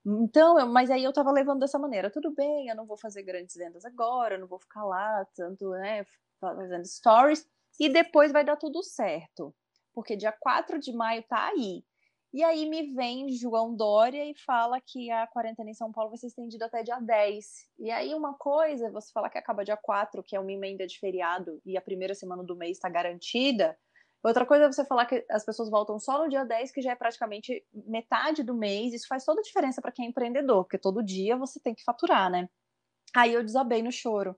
Então, 0.07 0.59
eu, 0.61 0.67
mas 0.67 0.91
aí 0.91 1.03
eu 1.03 1.13
tava 1.13 1.33
levando 1.33 1.61
dessa 1.61 1.79
maneira, 1.79 2.11
tudo 2.11 2.31
bem, 2.33 2.69
eu 2.69 2.77
não 2.77 2.85
vou 2.85 2.99
fazer 2.99 3.23
grandes 3.23 3.57
vendas 3.57 3.87
agora, 3.87 4.35
eu 4.35 4.41
não 4.41 4.47
vou 4.47 4.61
ficar 4.61 4.85
lá 4.85 5.27
tanto, 5.35 5.71
né, 5.71 6.05
fazendo 6.39 6.85
stories, 6.85 7.49
e 7.81 7.89
depois 7.89 8.31
vai 8.31 8.45
dar 8.45 8.57
tudo 8.57 8.83
certo 8.83 9.55
porque 9.95 10.17
dia 10.17 10.33
4 10.33 10.79
de 10.79 10.93
maio 10.93 11.23
tá 11.23 11.49
aí. 11.49 11.85
E 12.33 12.43
aí 12.43 12.67
me 12.69 12.93
vem 12.93 13.31
João 13.31 13.77
Dória 13.77 14.25
e 14.25 14.35
fala 14.35 14.81
que 14.81 15.09
a 15.09 15.25
quarentena 15.25 15.71
em 15.71 15.75
São 15.75 15.93
Paulo 15.93 16.11
vai 16.11 16.19
ser 16.19 16.27
estendida 16.27 16.67
até 16.67 16.83
dia 16.83 16.99
10. 16.99 17.47
E 17.79 17.93
aí 17.93 18.13
uma 18.13 18.35
coisa 18.35 18.91
você 18.91 19.13
falar 19.13 19.31
que 19.31 19.39
acaba 19.39 19.65
dia 19.65 19.77
4, 19.77 20.21
que 20.21 20.35
é 20.35 20.41
uma 20.41 20.51
emenda 20.51 20.85
de 20.85 20.99
feriado, 20.99 21.61
e 21.65 21.79
a 21.79 21.81
primeira 21.81 22.13
semana 22.13 22.43
do 22.43 22.57
mês 22.57 22.77
está 22.77 22.89
garantida. 22.89 23.79
Outra 24.21 24.45
coisa 24.45 24.65
é 24.65 24.73
você 24.73 24.85
falar 24.85 25.07
que 25.07 25.25
as 25.31 25.45
pessoas 25.45 25.71
voltam 25.71 25.97
só 25.99 26.25
no 26.25 26.29
dia 26.29 26.45
10, 26.45 26.73
que 26.73 26.83
já 26.83 26.91
é 26.91 26.97
praticamente 26.97 27.65
metade 27.73 28.43
do 28.43 28.55
mês. 28.55 28.93
Isso 28.93 29.07
faz 29.07 29.25
toda 29.25 29.41
a 29.41 29.45
diferença 29.45 29.81
para 29.81 29.93
quem 29.93 30.07
é 30.07 30.09
empreendedor, 30.09 30.65
porque 30.65 30.79
todo 30.79 31.05
dia 31.05 31.37
você 31.37 31.61
tem 31.61 31.75
que 31.75 31.85
faturar, 31.85 32.29
né? 32.29 32.49
Aí 33.15 33.33
eu 33.33 33.45
desabei 33.45 33.81
no 33.81 33.93
choro. 33.93 34.37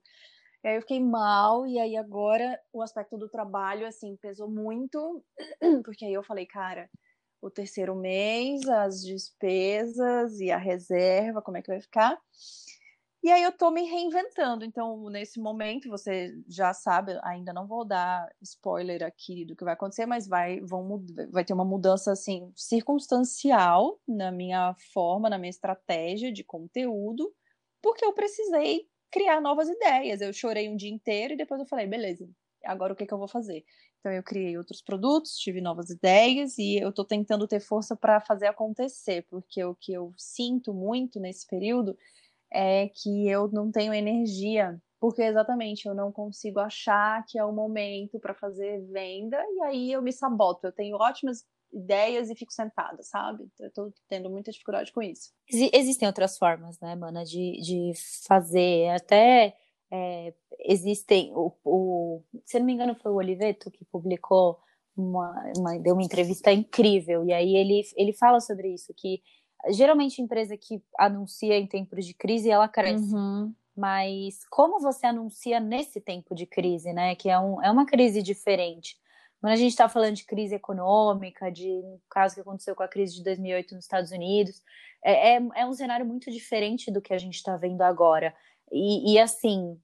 E 0.66 0.68
aí 0.68 0.74
eu 0.74 0.80
fiquei 0.80 0.98
mal, 0.98 1.64
e 1.64 1.78
aí 1.78 1.96
agora 1.96 2.60
o 2.72 2.82
aspecto 2.82 3.16
do 3.16 3.28
trabalho, 3.28 3.86
assim, 3.86 4.16
pesou 4.16 4.50
muito, 4.50 5.24
porque 5.84 6.04
aí 6.04 6.12
eu 6.12 6.24
falei, 6.24 6.44
cara, 6.44 6.90
o 7.40 7.48
terceiro 7.48 7.94
mês, 7.94 8.68
as 8.68 9.00
despesas 9.00 10.40
e 10.40 10.50
a 10.50 10.58
reserva, 10.58 11.40
como 11.40 11.56
é 11.56 11.62
que 11.62 11.70
vai 11.70 11.80
ficar? 11.80 12.20
E 13.22 13.30
aí 13.30 13.44
eu 13.44 13.52
tô 13.52 13.70
me 13.70 13.82
reinventando. 13.82 14.64
Então, 14.64 15.08
nesse 15.08 15.38
momento, 15.38 15.88
você 15.88 16.34
já 16.48 16.74
sabe, 16.74 17.16
ainda 17.22 17.52
não 17.52 17.68
vou 17.68 17.84
dar 17.84 18.28
spoiler 18.42 19.04
aqui 19.04 19.44
do 19.44 19.54
que 19.54 19.62
vai 19.62 19.74
acontecer, 19.74 20.04
mas 20.04 20.26
vai, 20.26 20.58
vão, 20.62 21.00
vai 21.30 21.44
ter 21.44 21.52
uma 21.52 21.64
mudança 21.64 22.10
assim 22.10 22.52
circunstancial 22.56 24.00
na 24.06 24.32
minha 24.32 24.74
forma, 24.92 25.30
na 25.30 25.38
minha 25.38 25.50
estratégia 25.50 26.32
de 26.32 26.42
conteúdo, 26.42 27.32
porque 27.80 28.04
eu 28.04 28.12
precisei 28.12 28.88
criar 29.16 29.40
novas 29.40 29.66
ideias. 29.66 30.20
Eu 30.20 30.30
chorei 30.30 30.68
um 30.68 30.76
dia 30.76 30.90
inteiro 30.90 31.32
e 31.32 31.36
depois 31.38 31.58
eu 31.58 31.66
falei, 31.66 31.86
beleza, 31.86 32.28
agora 32.62 32.92
o 32.92 32.96
que, 32.96 33.06
que 33.06 33.14
eu 33.14 33.18
vou 33.18 33.26
fazer? 33.26 33.64
Então 33.98 34.12
eu 34.12 34.22
criei 34.22 34.58
outros 34.58 34.82
produtos, 34.82 35.38
tive 35.38 35.58
novas 35.62 35.88
ideias 35.88 36.58
e 36.58 36.76
eu 36.76 36.90
estou 36.90 37.04
tentando 37.04 37.48
ter 37.48 37.60
força 37.60 37.96
para 37.96 38.20
fazer 38.20 38.46
acontecer, 38.46 39.26
porque 39.30 39.64
o 39.64 39.74
que 39.74 39.90
eu 39.90 40.12
sinto 40.18 40.74
muito 40.74 41.18
nesse 41.18 41.46
período 41.46 41.96
é 42.52 42.88
que 42.88 43.26
eu 43.26 43.48
não 43.48 43.72
tenho 43.72 43.94
energia, 43.94 44.78
porque 45.00 45.22
exatamente 45.22 45.88
eu 45.88 45.94
não 45.94 46.12
consigo 46.12 46.60
achar 46.60 47.24
que 47.24 47.38
é 47.38 47.44
o 47.44 47.52
momento 47.52 48.20
para 48.20 48.34
fazer 48.34 48.82
venda 48.92 49.42
e 49.56 49.62
aí 49.62 49.92
eu 49.92 50.02
me 50.02 50.12
saboto. 50.12 50.66
Eu 50.66 50.72
tenho 50.72 50.96
ótimas 50.96 51.42
ideias 51.72 52.30
e 52.30 52.34
fico 52.34 52.52
sentada, 52.52 53.02
sabe? 53.02 53.48
Eu 53.60 53.70
tô 53.72 53.92
tendo 54.08 54.30
muita 54.30 54.50
dificuldade 54.50 54.92
com 54.92 55.02
isso. 55.02 55.32
Existem 55.50 56.06
outras 56.06 56.38
formas, 56.38 56.78
né, 56.80 56.94
Mana, 56.94 57.24
de, 57.24 57.60
de 57.60 57.92
fazer. 58.26 58.88
Até 58.90 59.56
é, 59.90 60.34
existem. 60.60 61.32
O, 61.34 61.52
o, 61.64 62.22
se 62.44 62.58
não 62.58 62.66
me 62.66 62.72
engano, 62.72 62.94
foi 62.94 63.12
o 63.12 63.16
Oliveto 63.16 63.70
que 63.70 63.84
publicou 63.84 64.58
uma, 64.96 65.52
uma, 65.56 65.78
deu 65.78 65.94
uma 65.94 66.02
entrevista 66.02 66.52
incrível. 66.52 67.24
E 67.24 67.32
aí 67.32 67.56
ele, 67.56 67.82
ele 67.96 68.12
fala 68.12 68.40
sobre 68.40 68.72
isso, 68.72 68.92
que 68.96 69.22
geralmente 69.70 70.22
empresa 70.22 70.56
que 70.56 70.82
anuncia 70.98 71.56
em 71.58 71.66
tempos 71.66 72.04
de 72.04 72.14
crise, 72.14 72.50
ela 72.50 72.68
cresce. 72.68 73.14
Uhum. 73.14 73.54
Mas 73.76 74.40
como 74.48 74.80
você 74.80 75.06
anuncia 75.06 75.60
nesse 75.60 76.00
tempo 76.00 76.34
de 76.34 76.46
crise, 76.46 76.92
né? 76.92 77.14
Que 77.14 77.28
é, 77.28 77.38
um, 77.38 77.62
é 77.62 77.70
uma 77.70 77.84
crise 77.84 78.22
diferente. 78.22 78.96
Quando 79.46 79.52
a 79.52 79.56
gente 79.58 79.70
está 79.70 79.88
falando 79.88 80.16
de 80.16 80.24
crise 80.24 80.56
econômica, 80.56 81.52
de 81.52 81.68
no 81.68 82.00
caso 82.10 82.34
que 82.34 82.40
aconteceu 82.40 82.74
com 82.74 82.82
a 82.82 82.88
crise 82.88 83.14
de 83.14 83.22
2008 83.22 83.76
nos 83.76 83.84
Estados 83.84 84.10
Unidos, 84.10 84.60
é, 85.04 85.36
é, 85.36 85.48
é 85.54 85.64
um 85.64 85.72
cenário 85.72 86.04
muito 86.04 86.32
diferente 86.32 86.90
do 86.90 87.00
que 87.00 87.14
a 87.14 87.18
gente 87.18 87.36
está 87.36 87.56
vendo 87.56 87.80
agora. 87.82 88.34
E, 88.72 89.12
e 89.12 89.20
assim, 89.20 89.80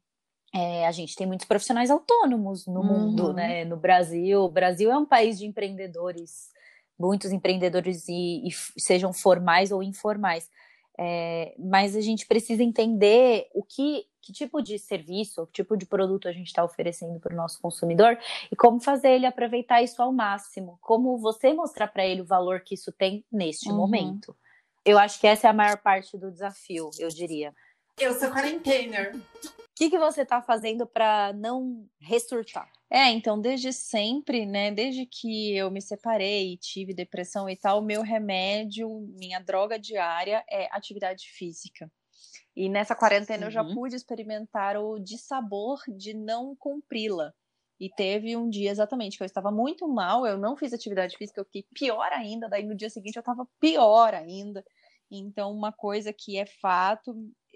é, 0.52 0.84
a 0.84 0.90
gente 0.90 1.14
tem 1.14 1.28
muitos 1.28 1.46
profissionais 1.46 1.92
autônomos 1.92 2.66
no 2.66 2.80
uhum. 2.80 2.86
mundo, 2.86 3.32
né? 3.32 3.64
No 3.64 3.76
Brasil. 3.76 4.40
O 4.42 4.50
Brasil 4.50 4.90
é 4.90 4.98
um 4.98 5.06
país 5.06 5.38
de 5.38 5.46
empreendedores 5.46 6.50
muitos 6.98 7.32
empreendedores 7.32 8.08
e, 8.08 8.46
e 8.46 8.50
sejam 8.80 9.12
formais 9.12 9.72
ou 9.72 9.82
informais. 9.82 10.48
É, 10.98 11.54
mas 11.58 11.96
a 11.96 12.00
gente 12.00 12.26
precisa 12.26 12.62
entender 12.62 13.48
o 13.54 13.62
que, 13.62 14.04
que 14.20 14.32
tipo 14.32 14.60
de 14.60 14.78
serviço, 14.78 15.46
que 15.46 15.62
tipo 15.62 15.76
de 15.76 15.86
produto 15.86 16.28
a 16.28 16.32
gente 16.32 16.48
está 16.48 16.62
oferecendo 16.62 17.18
para 17.18 17.32
o 17.32 17.36
nosso 17.36 17.60
consumidor 17.60 18.18
e 18.50 18.56
como 18.56 18.78
fazer 18.78 19.12
ele 19.12 19.26
aproveitar 19.26 19.82
isso 19.82 20.02
ao 20.02 20.12
máximo, 20.12 20.78
como 20.82 21.16
você 21.18 21.52
mostrar 21.54 21.88
para 21.88 22.04
ele 22.04 22.20
o 22.20 22.26
valor 22.26 22.60
que 22.60 22.74
isso 22.74 22.92
tem 22.92 23.24
neste 23.32 23.70
uhum. 23.70 23.76
momento. 23.76 24.36
Eu 24.84 24.98
acho 24.98 25.20
que 25.20 25.26
essa 25.26 25.46
é 25.46 25.50
a 25.50 25.54
maior 25.54 25.78
parte 25.78 26.18
do 26.18 26.30
desafio, 26.30 26.90
eu 26.98 27.08
diria. 27.08 27.54
Eu 27.98 28.14
sou 28.18 28.30
quarentena. 28.30 29.12
O 29.12 29.74
que, 29.74 29.90
que 29.90 29.98
você 29.98 30.22
está 30.22 30.42
fazendo 30.42 30.86
para 30.86 31.32
não 31.32 31.86
ressurtar? 32.00 32.70
É, 32.94 33.08
então, 33.08 33.40
desde 33.40 33.72
sempre, 33.72 34.44
né? 34.44 34.70
Desde 34.70 35.06
que 35.06 35.56
eu 35.56 35.70
me 35.70 35.80
separei, 35.80 36.58
tive 36.58 36.92
depressão 36.92 37.48
e 37.48 37.56
tal, 37.56 37.80
meu 37.80 38.02
remédio, 38.02 38.86
minha 39.18 39.40
droga 39.40 39.78
diária 39.78 40.44
é 40.46 40.68
atividade 40.70 41.24
física. 41.30 41.90
E 42.54 42.68
nessa 42.68 42.94
quarentena 42.94 43.46
eu 43.46 43.50
já 43.50 43.64
pude 43.64 43.96
experimentar 43.96 44.76
o 44.76 44.98
dissabor 44.98 45.80
de 45.88 46.12
não 46.12 46.54
cumpri-la. 46.54 47.32
E 47.80 47.88
teve 47.88 48.36
um 48.36 48.50
dia 48.50 48.70
exatamente 48.70 49.16
que 49.16 49.22
eu 49.22 49.26
estava 49.26 49.50
muito 49.50 49.88
mal, 49.88 50.26
eu 50.26 50.36
não 50.36 50.54
fiz 50.54 50.74
atividade 50.74 51.16
física, 51.16 51.40
eu 51.40 51.46
fiquei 51.46 51.64
pior 51.74 52.12
ainda, 52.12 52.46
daí 52.46 52.62
no 52.62 52.76
dia 52.76 52.90
seguinte 52.90 53.16
eu 53.16 53.20
estava 53.20 53.48
pior 53.58 54.12
ainda. 54.12 54.62
Então, 55.10 55.50
uma 55.50 55.72
coisa 55.72 56.12
que 56.12 56.36
é 56.36 56.44
fato, 56.44 57.14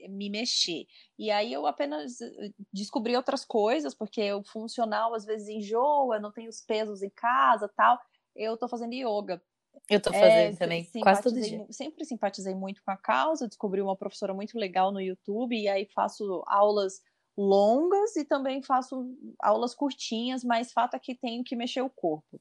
me 0.09 0.31
mexer. 0.31 0.87
E 1.19 1.31
aí 1.31 1.53
eu 1.53 1.67
apenas 1.67 2.21
eh, 2.21 2.51
descobri 2.73 3.17
outras 3.17 3.45
coisas, 3.45 3.95
porque 3.95 4.33
o 4.33 4.43
funcional 4.45 5.15
às 5.15 5.25
vezes 5.25 5.49
enjoa, 5.49 6.19
não 6.19 6.33
tem 6.33 6.49
os 6.49 6.61
pesos 6.61 7.03
em 7.03 7.11
casa 7.11 7.71
tal. 7.77 7.99
Eu 8.35 8.57
tô 8.57 8.69
fazendo 8.69 8.95
yoga. 8.95 9.41
Eu 9.89 10.01
tô 10.01 10.11
fazendo 10.11 10.55
é, 10.55 10.57
também, 10.57 10.89
quase 11.01 11.23
todo 11.23 11.41
dia. 11.41 11.67
Sempre 11.71 12.05
simpatizei 12.05 12.55
muito 12.55 12.83
com 12.83 12.91
a 12.91 12.97
causa, 12.97 13.47
descobri 13.47 13.81
uma 13.81 13.97
professora 13.97 14.35
muito 14.35 14.59
legal 14.59 14.91
no 14.91 15.01
YouTube, 15.01 15.57
e 15.57 15.69
aí 15.69 15.87
faço 15.95 16.43
aulas 16.47 17.01
longas 17.37 18.17
e 18.17 18.25
também 18.25 18.63
faço 18.63 19.15
aulas 19.41 19.75
curtinhas, 19.75 20.43
mas 20.43 20.73
fato 20.73 20.95
é 20.95 20.99
que 20.99 21.15
tenho 21.15 21.45
que 21.45 21.55
mexer 21.55 21.83
o 21.83 21.91
corpo. 21.91 22.41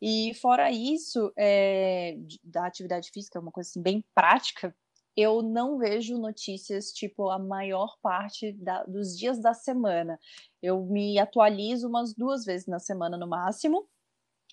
E 0.00 0.32
fora 0.34 0.70
isso, 0.70 1.32
é, 1.36 2.16
da 2.44 2.66
atividade 2.66 3.10
física, 3.12 3.38
é 3.38 3.42
uma 3.42 3.50
coisa 3.50 3.68
assim, 3.68 3.82
bem 3.82 4.04
prática, 4.14 4.74
eu 5.16 5.42
não 5.42 5.78
vejo 5.78 6.18
notícias 6.18 6.92
tipo 6.92 7.30
a 7.30 7.38
maior 7.38 7.96
parte 8.02 8.52
da, 8.52 8.84
dos 8.84 9.16
dias 9.16 9.40
da 9.40 9.54
semana. 9.54 10.20
Eu 10.62 10.84
me 10.84 11.18
atualizo 11.18 11.88
umas 11.88 12.12
duas 12.14 12.44
vezes 12.44 12.66
na 12.66 12.78
semana 12.78 13.16
no 13.16 13.26
máximo, 13.26 13.88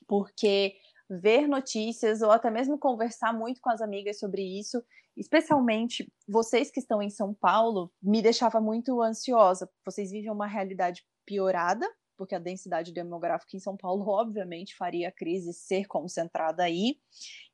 porque 0.08 0.76
ver 1.10 1.47
notícias 1.47 2.21
ou 2.21 2.32
até 2.32 2.49
mesmo 2.49 2.80
conversar 2.80 3.34
muito 3.34 3.60
com 3.62 3.69
as 3.69 3.82
amigas 3.82 4.19
sobre 4.19 4.41
isso, 4.41 4.82
especialmente 5.17 6.12
vocês 6.28 6.71
que 6.71 6.80
estão 6.80 7.02
em 7.02 7.10
São 7.10 7.34
Paulo, 7.34 7.91
me 8.02 8.21
deixava 8.21 8.62
muito 8.62 9.02
ansiosa. 9.02 9.69
Vocês 9.86 10.12
vivem 10.12 10.32
uma 10.32 10.47
realidade 10.47 11.06
piorada 11.26 11.88
porque 12.24 12.36
a 12.36 12.40
densidade 12.40 12.92
demográfica 12.92 13.56
em 13.56 13.60
São 13.60 13.76
Paulo, 13.76 14.08
obviamente, 14.10 14.76
faria 14.76 15.10
a 15.10 15.12
crise 15.12 15.54
ser 15.54 15.86
concentrada 15.86 16.64
aí. 16.64 16.98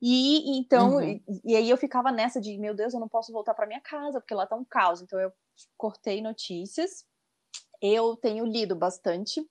E 0.02 0.58
então, 0.58 0.96
uhum. 0.96 1.02
e, 1.02 1.24
e, 1.44 1.56
aí 1.56 1.70
eu 1.70 1.78
ficava 1.78 2.12
nessa 2.12 2.40
de, 2.40 2.58
meu 2.58 2.74
Deus, 2.74 2.94
eu 2.94 3.00
não 3.00 3.10
posso 3.10 3.32
voltar 3.32 3.54
para 3.54 3.68
minha 3.68 3.82
casa, 3.82 4.20
porque 4.20 4.34
lá 4.34 4.46
tá 4.46 4.56
um 4.56 4.66
caos. 4.66 5.02
Então 5.02 5.20
eu 5.20 5.32
cortei 5.78 6.22
notícias. 6.22 7.06
Eu 7.82 8.16
tenho 8.16 8.46
lido 8.46 8.76
bastante 8.76 9.42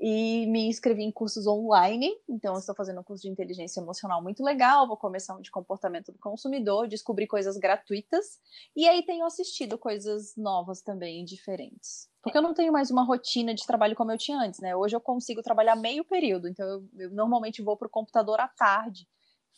e 0.00 0.46
me 0.46 0.66
inscrevi 0.66 1.02
em 1.02 1.12
cursos 1.12 1.46
online. 1.46 2.10
Então, 2.28 2.54
eu 2.54 2.58
estou 2.58 2.74
fazendo 2.74 3.00
um 3.00 3.04
curso 3.04 3.22
de 3.22 3.28
inteligência 3.28 3.80
emocional 3.80 4.22
muito 4.22 4.42
legal. 4.42 4.88
Vou 4.88 4.96
começar 4.96 5.36
um 5.36 5.40
de 5.40 5.50
comportamento 5.50 6.10
do 6.10 6.18
consumidor, 6.18 6.88
descobrir 6.88 7.26
coisas 7.26 7.56
gratuitas. 7.58 8.40
E 8.74 8.88
aí, 8.88 9.04
tenho 9.04 9.24
assistido 9.24 9.78
coisas 9.78 10.34
novas 10.36 10.80
também, 10.80 11.24
diferentes. 11.24 12.09
Porque 12.22 12.36
eu 12.36 12.42
não 12.42 12.52
tenho 12.52 12.72
mais 12.72 12.90
uma 12.90 13.02
rotina 13.02 13.54
de 13.54 13.66
trabalho 13.66 13.96
como 13.96 14.12
eu 14.12 14.18
tinha 14.18 14.38
antes, 14.38 14.60
né? 14.60 14.76
Hoje 14.76 14.94
eu 14.94 15.00
consigo 15.00 15.42
trabalhar 15.42 15.74
meio 15.76 16.04
período. 16.04 16.48
Então, 16.48 16.66
eu, 16.66 16.88
eu 16.98 17.10
normalmente 17.10 17.62
vou 17.62 17.76
para 17.76 17.86
o 17.86 17.90
computador 17.90 18.40
à 18.40 18.48
tarde, 18.48 19.08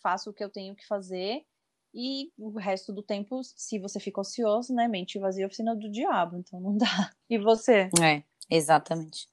faço 0.00 0.30
o 0.30 0.32
que 0.32 0.44
eu 0.44 0.50
tenho 0.50 0.74
que 0.74 0.86
fazer. 0.86 1.44
E 1.94 2.32
o 2.38 2.56
resto 2.58 2.92
do 2.92 3.02
tempo, 3.02 3.42
se 3.42 3.78
você 3.78 4.00
fica 4.00 4.20
ocioso, 4.20 4.72
né? 4.74 4.88
Mente 4.88 5.18
vazia, 5.18 5.46
oficina 5.46 5.74
do 5.74 5.90
diabo. 5.90 6.36
Então, 6.36 6.60
não 6.60 6.76
dá. 6.76 6.86
E 7.28 7.38
você? 7.38 7.90
É, 8.02 8.22
exatamente. 8.50 9.26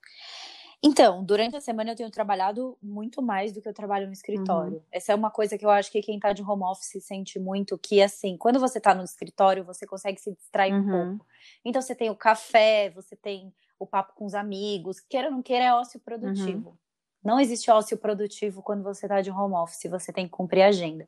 Então, 0.82 1.24
durante 1.24 1.58
a 1.58 1.62
semana 1.62 1.92
eu 1.92 1.96
tenho 1.96 2.10
trabalhado 2.10 2.78
muito 2.82 3.22
mais 3.22 3.52
do 3.52 3.62
que 3.62 3.68
eu 3.68 3.74
trabalho 3.74 4.08
no 4.08 4.14
escritório. 4.14 4.78
Uhum. 4.78 4.84
Essa 4.92 5.12
é 5.12 5.16
uma 5.16 5.30
coisa 5.30 5.58
que 5.58 5.66
eu 5.66 5.70
acho 5.70 5.92
que 5.92 6.02
quem 6.02 6.18
tá 6.18 6.32
de 6.32 6.42
home 6.42 6.64
office 6.64 7.04
sente 7.04 7.38
muito, 7.38 7.78
que 7.78 8.02
assim, 8.02 8.38
quando 8.38 8.60
você 8.60 8.80
tá 8.80 8.96
no 8.96 9.04
escritório, 9.04 9.64
você 9.66 9.86
consegue 9.86 10.22
se 10.22 10.34
distrair 10.34 10.74
uhum. 10.74 10.80
um 10.80 11.18
pouco. 11.18 11.26
Então 11.66 11.82
você 11.82 11.94
tem 11.94 12.10
o 12.10 12.16
café, 12.16 12.90
você 12.92 13.16
tem 13.16 13.54
o 13.78 13.86
papo 13.86 14.14
com 14.16 14.26
os 14.26 14.34
amigos, 14.34 15.02
queira 15.02 15.28
ou 15.28 15.34
não 15.34 15.42
queira, 15.42 15.66
é 15.66 15.74
ócio 15.74 16.00
produtivo. 16.00 16.70
Uhum. 16.70 16.78
Não 17.24 17.40
existe 17.40 17.70
ócio 17.70 17.98
produtivo 17.98 18.62
quando 18.62 18.82
você 18.82 19.06
tá 19.06 19.22
de 19.22 19.30
home 19.30 19.56
office, 19.56 19.90
você 19.90 20.14
tem 20.14 20.26
que 20.26 20.32
cumprir 20.32 20.62
a 20.62 20.68
agenda. 20.68 21.08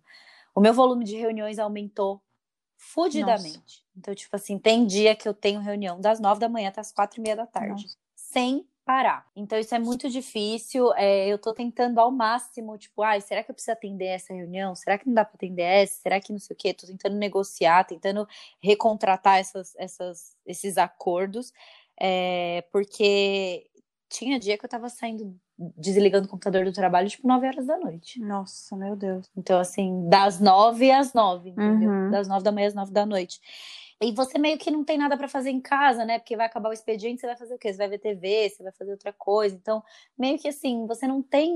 O 0.53 0.59
meu 0.59 0.73
volume 0.73 1.05
de 1.05 1.15
reuniões 1.15 1.57
aumentou 1.59 2.21
fudidamente. 2.75 3.57
Nossa. 3.57 3.83
Então, 3.95 4.13
tipo 4.13 4.35
assim, 4.35 4.59
tem 4.59 4.85
dia 4.85 5.15
que 5.15 5.27
eu 5.27 5.33
tenho 5.33 5.61
reunião 5.61 6.01
das 6.01 6.19
nove 6.19 6.41
da 6.41 6.49
manhã 6.49 6.67
até 6.67 6.81
as 6.81 6.91
quatro 6.91 7.21
e 7.21 7.23
meia 7.23 7.37
da 7.37 7.45
tarde. 7.45 7.83
Nossa. 7.83 7.97
Sem 8.15 8.67
parar. 8.91 9.25
Então 9.33 9.57
isso 9.57 9.73
é 9.73 9.79
muito 9.79 10.09
difícil. 10.09 10.93
É, 10.95 11.25
eu 11.25 11.37
tô 11.37 11.53
tentando 11.53 11.97
ao 11.97 12.11
máximo, 12.11 12.77
tipo, 12.77 13.01
ai, 13.01 13.21
será 13.21 13.41
que 13.41 13.49
eu 13.49 13.55
preciso 13.55 13.71
atender 13.71 14.07
essa 14.07 14.33
reunião? 14.33 14.75
Será 14.75 14.97
que 14.97 15.07
não 15.07 15.13
dá 15.13 15.23
para 15.23 15.35
atender 15.35 15.61
essa? 15.61 16.01
Será 16.01 16.19
que 16.19 16.33
não 16.33 16.39
sei 16.39 16.53
o 16.53 16.57
quê? 16.57 16.73
Tô 16.73 16.85
tentando 16.85 17.15
negociar, 17.15 17.85
tentando 17.85 18.27
recontratar 18.61 19.37
essas, 19.37 19.73
essas, 19.77 20.35
esses 20.45 20.77
acordos, 20.77 21.53
é, 21.97 22.65
porque 22.69 23.65
tinha 24.09 24.37
dia 24.37 24.57
que 24.57 24.65
eu 24.65 24.69
tava 24.69 24.89
saindo 24.89 25.39
desligando 25.77 26.25
o 26.25 26.29
computador 26.29 26.65
do 26.65 26.73
trabalho, 26.73 27.07
tipo, 27.07 27.25
9 27.25 27.47
horas 27.47 27.67
da 27.67 27.77
noite. 27.77 28.19
Nossa, 28.19 28.75
meu 28.75 28.95
Deus. 28.95 29.29
Então, 29.37 29.57
assim, 29.57 30.09
das 30.09 30.39
9 30.39 30.91
às 30.91 31.13
9, 31.13 31.51
entendeu? 31.51 31.89
Uhum. 31.89 32.11
Das 32.11 32.27
9 32.27 32.43
da 32.43 32.51
manhã 32.51 32.67
às 32.67 32.73
9 32.73 32.91
da 32.91 33.05
noite. 33.05 33.39
E 34.01 34.11
você 34.11 34.39
meio 34.39 34.57
que 34.57 34.71
não 34.71 34.83
tem 34.83 34.97
nada 34.97 35.15
para 35.15 35.27
fazer 35.27 35.51
em 35.51 35.61
casa, 35.61 36.03
né? 36.03 36.17
Porque 36.17 36.35
vai 36.35 36.47
acabar 36.47 36.69
o 36.69 36.73
expediente, 36.73 37.21
você 37.21 37.27
vai 37.27 37.37
fazer 37.37 37.53
o 37.53 37.57
quê? 37.57 37.71
Você 37.71 37.77
vai 37.77 37.89
ver 37.89 37.99
TV, 37.99 38.49
você 38.49 38.63
vai 38.63 38.71
fazer 38.71 38.91
outra 38.91 39.13
coisa. 39.13 39.55
Então, 39.55 39.83
meio 40.17 40.39
que 40.39 40.47
assim, 40.47 40.87
você 40.87 41.07
não 41.07 41.21
tem 41.21 41.53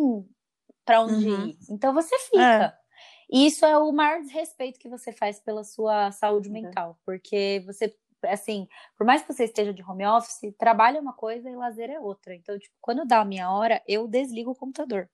para 0.86 1.01
onde 1.01 1.27
uhum. 1.27 1.47
ir. 1.47 1.58
Então 1.69 1.93
você 1.93 2.17
fica. 2.19 2.65
É. 2.65 2.86
E 3.31 3.47
isso 3.47 3.65
é 3.65 3.75
o 3.77 3.91
maior 3.91 4.21
desrespeito 4.21 4.79
que 4.79 4.88
você 4.88 5.12
faz 5.12 5.39
pela 5.39 5.63
sua 5.63 6.12
saúde 6.12 6.47
uhum. 6.47 6.53
mental, 6.53 6.99
porque 7.03 7.63
você 7.65 7.93
assim, 8.27 8.67
por 8.97 9.05
mais 9.05 9.21
que 9.21 9.31
você 9.31 9.43
esteja 9.43 9.71
de 9.71 9.84
home 9.84 10.05
office, 10.05 10.53
trabalho 10.58 10.97
é 10.97 11.01
uma 11.01 11.13
coisa 11.13 11.49
e 11.49 11.55
lazer 11.55 11.89
é 11.91 11.99
outra. 11.99 12.34
Então, 12.34 12.58
tipo, 12.58 12.73
quando 12.81 13.05
dá 13.05 13.21
a 13.21 13.25
minha 13.25 13.51
hora, 13.51 13.84
eu 13.88 14.08
desligo 14.08 14.51
o 14.51 14.55
computador. 14.55 15.10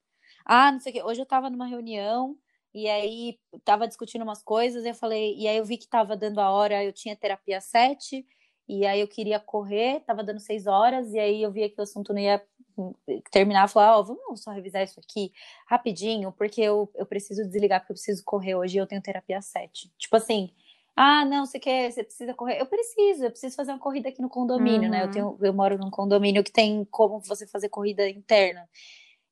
Ah, 0.46 0.72
não 0.72 0.80
sei 0.80 0.92
o 0.92 0.96
quê. 0.96 1.04
Hoje 1.04 1.22
eu 1.22 1.26
tava 1.26 1.50
numa 1.50 1.66
reunião 1.66 2.38
e 2.74 2.88
aí 2.88 3.38
tava 3.64 3.88
discutindo 3.88 4.24
umas 4.24 4.44
coisas, 4.44 4.86
eu 4.86 4.96
falei, 4.96 5.36
e 5.38 5.48
aí 5.48 5.58
eu 5.58 5.66
vi 5.66 5.78
que 5.78 5.88
tava 5.88 6.16
dando 6.16 6.40
a 6.40 6.50
hora, 6.52 6.84
eu 6.84 6.94
tinha 6.94 7.16
terapia 7.16 7.60
sete, 7.60 8.26
e 8.68 8.86
aí 8.86 9.02
eu 9.02 9.08
queria 9.08 9.40
correr, 9.40 10.00
tava 10.02 10.24
dando 10.24 10.40
seis 10.40 10.68
horas, 10.68 11.14
e 11.14 11.20
aí 11.20 11.42
eu 11.42 11.52
via 11.52 11.70
que 11.70 11.80
o 11.80 11.84
assunto 11.84 12.14
não 12.14 12.20
ia 12.22 12.42
hum, 12.78 12.94
terminar, 13.32 13.68
falar, 13.68 13.98
ó, 13.98 14.00
oh, 14.00 14.04
vamos 14.04 14.42
só 14.42 14.52
revisar 14.52 14.84
isso 14.84 15.00
aqui 15.00 15.34
rapidinho, 15.68 16.32
porque 16.32 16.62
eu, 16.62 16.90
eu 16.96 17.06
preciso 17.06 17.44
desligar, 17.44 17.82
porque 17.82 17.92
eu 17.92 17.96
preciso 17.96 18.24
correr 18.24 18.56
hoje, 18.56 18.78
e 18.78 18.80
eu 18.80 18.88
tenho 18.88 19.02
terapia 19.02 19.42
sete. 19.42 19.92
Tipo 19.98 20.16
assim, 20.16 20.52
ah, 20.96 21.26
não, 21.26 21.46
você 21.46 21.60
quer, 21.60 21.92
você 21.92 22.04
precisa 22.04 22.34
correr. 22.34 22.60
Eu 22.60 22.66
preciso, 22.66 23.26
eu 23.26 23.32
preciso 23.32 23.56
fazer 23.56 23.72
uma 23.72 23.80
corrida 23.80 24.10
aqui 24.10 24.22
no 24.22 24.30
condomínio, 24.30 24.84
uhum. 24.84 24.90
né? 24.90 25.02
Eu, 25.02 25.06
uhum. 25.06 25.12
tenho, 25.12 25.38
eu 25.42 25.54
moro 25.54 25.78
num 25.78 25.90
condomínio 25.90 26.44
que 26.44 26.52
tem 26.52 26.86
como 26.86 27.20
você 27.22 27.48
fazer 27.48 27.70
corrida 27.70 28.08
interna. 28.10 28.68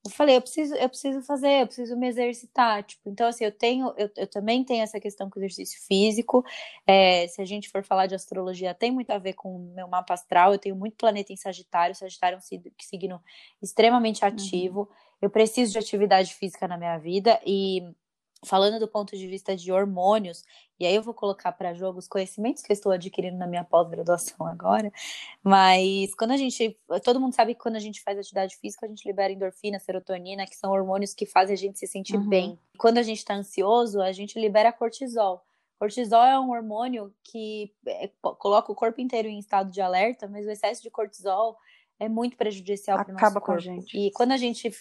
Eu 0.06 0.12
falei, 0.12 0.38
eu 0.38 0.42
preciso, 0.42 0.74
eu 0.76 0.88
preciso 0.88 1.22
fazer, 1.22 1.62
eu 1.62 1.68
preciso 1.68 1.98
me 1.98 2.08
exercitar, 2.08 2.84
tipo, 2.84 3.10
então 3.10 3.28
assim, 3.28 3.44
eu 3.44 3.52
tenho, 3.52 3.94
eu, 3.98 4.10
eu 4.16 4.28
também 4.28 4.64
tenho 4.64 4.82
essa 4.82 4.98
questão 4.98 5.30
com 5.30 5.40
exercício 5.40 5.78
físico, 5.86 6.44
é, 6.88 7.28
se 7.28 7.42
a 7.42 7.46
gente 7.46 7.68
for 7.68 7.84
falar 7.84 8.08
de 8.08 8.16
astrologia, 8.16 8.74
tem 8.74 8.92
muito 8.92 9.12
a 9.12 9.18
ver 9.18 9.34
com 9.34 9.58
o 9.58 9.60
meu 9.60 9.90
mapa 9.90 10.14
astral, 10.14 10.54
eu 10.54 10.60
tenho 10.60 10.76
muito 10.76 10.96
planeta 10.96 11.34
em 11.34 11.36
Sagitário, 11.36 11.94
Sagitário 11.94 12.38
é 12.38 12.40
um 12.40 12.72
signo 12.80 13.22
extremamente 13.62 14.24
ativo, 14.24 14.82
uhum. 14.82 14.88
eu 15.24 15.30
preciso 15.30 15.74
de 15.74 15.80
atividade 15.80 16.34
física 16.34 16.66
na 16.66 16.78
minha 16.78 16.98
vida, 16.98 17.38
e 17.46 17.84
falando 18.46 18.80
do 18.80 18.88
ponto 18.88 19.18
de 19.18 19.28
vista 19.28 19.56
de 19.56 19.72
hormônios, 19.72 20.44
e 20.80 20.86
aí 20.86 20.96
eu 20.96 21.04
vou 21.04 21.14
colocar 21.14 21.52
para 21.52 21.74
jogo 21.74 22.00
os 22.00 22.08
conhecimentos 22.08 22.64
que 22.64 22.72
eu 22.72 22.74
estou 22.74 22.92
adquirindo 22.92 23.38
na 23.38 23.48
minha 23.48 23.64
pós-graduação 23.64 24.48
agora, 24.48 24.92
mas 25.44 26.16
quando 26.16 26.32
a 26.32 26.38
gente, 26.38 26.78
todo 27.04 27.20
mundo 27.20 27.36
sabe 27.36 27.54
que 27.54 27.62
quando 27.62 27.76
a 27.76 27.80
gente 27.80 28.02
faz 28.02 28.18
atividade 28.18 28.56
física, 28.58 28.86
a 28.86 28.90
gente 28.90 29.06
libera 29.06 29.34
endorfina, 29.34 29.80
serotonina, 29.80 30.46
que 30.46 30.56
são 30.56 30.72
hormônios 30.72 31.14
que 31.14 31.26
fazem 31.26 31.54
a 31.54 31.58
gente 31.58 31.78
se 31.78 31.88
sentir 31.88 32.18
uhum. 32.18 32.30
bem. 32.30 32.60
Quando 32.78 32.98
a 32.98 33.04
gente 33.04 33.18
está 33.18 33.34
ansioso, 33.34 34.02
a 34.02 34.12
gente 34.12 34.40
libera 34.40 34.72
cortisol. 34.72 35.44
Cortisol 35.78 36.24
é 36.24 36.40
um 36.40 36.52
hormônio 36.52 37.14
que 37.24 37.74
é, 37.86 38.10
coloca 38.22 38.72
o 38.72 38.76
corpo 38.76 39.00
inteiro 39.00 39.30
em 39.30 39.40
estado 39.40 39.72
de 39.72 39.80
alerta, 39.80 40.28
mas 40.28 40.46
o 40.46 40.50
excesso 40.50 40.82
de 40.82 40.90
cortisol 40.90 41.58
é 41.98 42.10
muito 42.10 42.36
prejudicial 42.38 43.04
para 43.04 43.14
o 43.14 43.14
nosso 43.14 43.34
corpo. 43.34 43.46
Com 43.46 43.52
a 43.54 43.60
gente. 43.60 43.98
E 43.98 44.12
quando 44.12 44.32
a 44.32 44.38
gente 44.38 44.72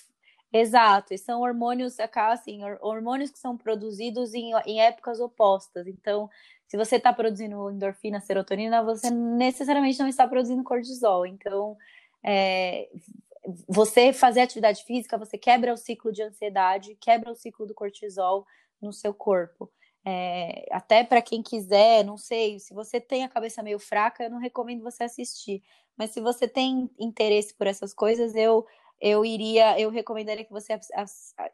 Exato, 0.52 1.12
e 1.12 1.18
são 1.18 1.42
hormônios, 1.42 1.96
assim, 2.00 2.61
hormônios 2.80 3.30
que 3.30 3.38
são 3.38 3.56
produzidos 3.56 4.32
em, 4.32 4.52
em 4.64 4.80
épocas 4.80 5.20
opostas. 5.20 5.87
Então, 5.87 6.30
se 6.66 6.76
você 6.76 6.96
está 6.96 7.12
produzindo 7.12 7.70
endorfina, 7.70 8.20
serotonina, 8.20 8.82
você 8.82 9.11
necessariamente 9.11 9.98
não 9.98 10.08
está 10.08 10.26
produzindo 10.26 10.64
cortisol. 10.64 11.26
Então, 11.26 11.76
é, 12.24 12.88
você 13.68 14.12
fazer 14.12 14.40
atividade 14.40 14.84
física, 14.84 15.18
você 15.18 15.37
quebra 15.37 15.72
o 15.72 15.76
ciclo 15.76 16.12
de 16.12 16.22
ansiedade, 16.22 16.96
quebra 17.00 17.30
o 17.30 17.34
ciclo 17.34 17.66
do 17.66 17.74
cortisol 17.74 18.46
no 18.80 18.92
seu 18.92 19.12
corpo. 19.12 19.70
É, 20.04 20.66
até 20.70 21.04
para 21.04 21.20
quem 21.20 21.42
quiser, 21.42 22.04
não 22.04 22.16
sei, 22.16 22.58
se 22.58 22.72
você 22.72 22.98
tem 23.00 23.24
a 23.24 23.28
cabeça 23.28 23.62
meio 23.62 23.78
fraca, 23.78 24.24
eu 24.24 24.30
não 24.30 24.38
recomendo 24.38 24.82
você 24.82 25.04
assistir. 25.04 25.62
Mas 25.96 26.11
se 26.11 26.20
você 26.20 26.48
tem 26.48 26.88
interesse 26.98 27.54
por 27.54 27.66
essas 27.66 27.92
coisas, 27.92 28.34
eu 28.34 28.66
eu 29.00 29.24
iria, 29.24 29.78
eu 29.80 29.90
recomendaria 29.90 30.44
que 30.44 30.52
você 30.52 30.78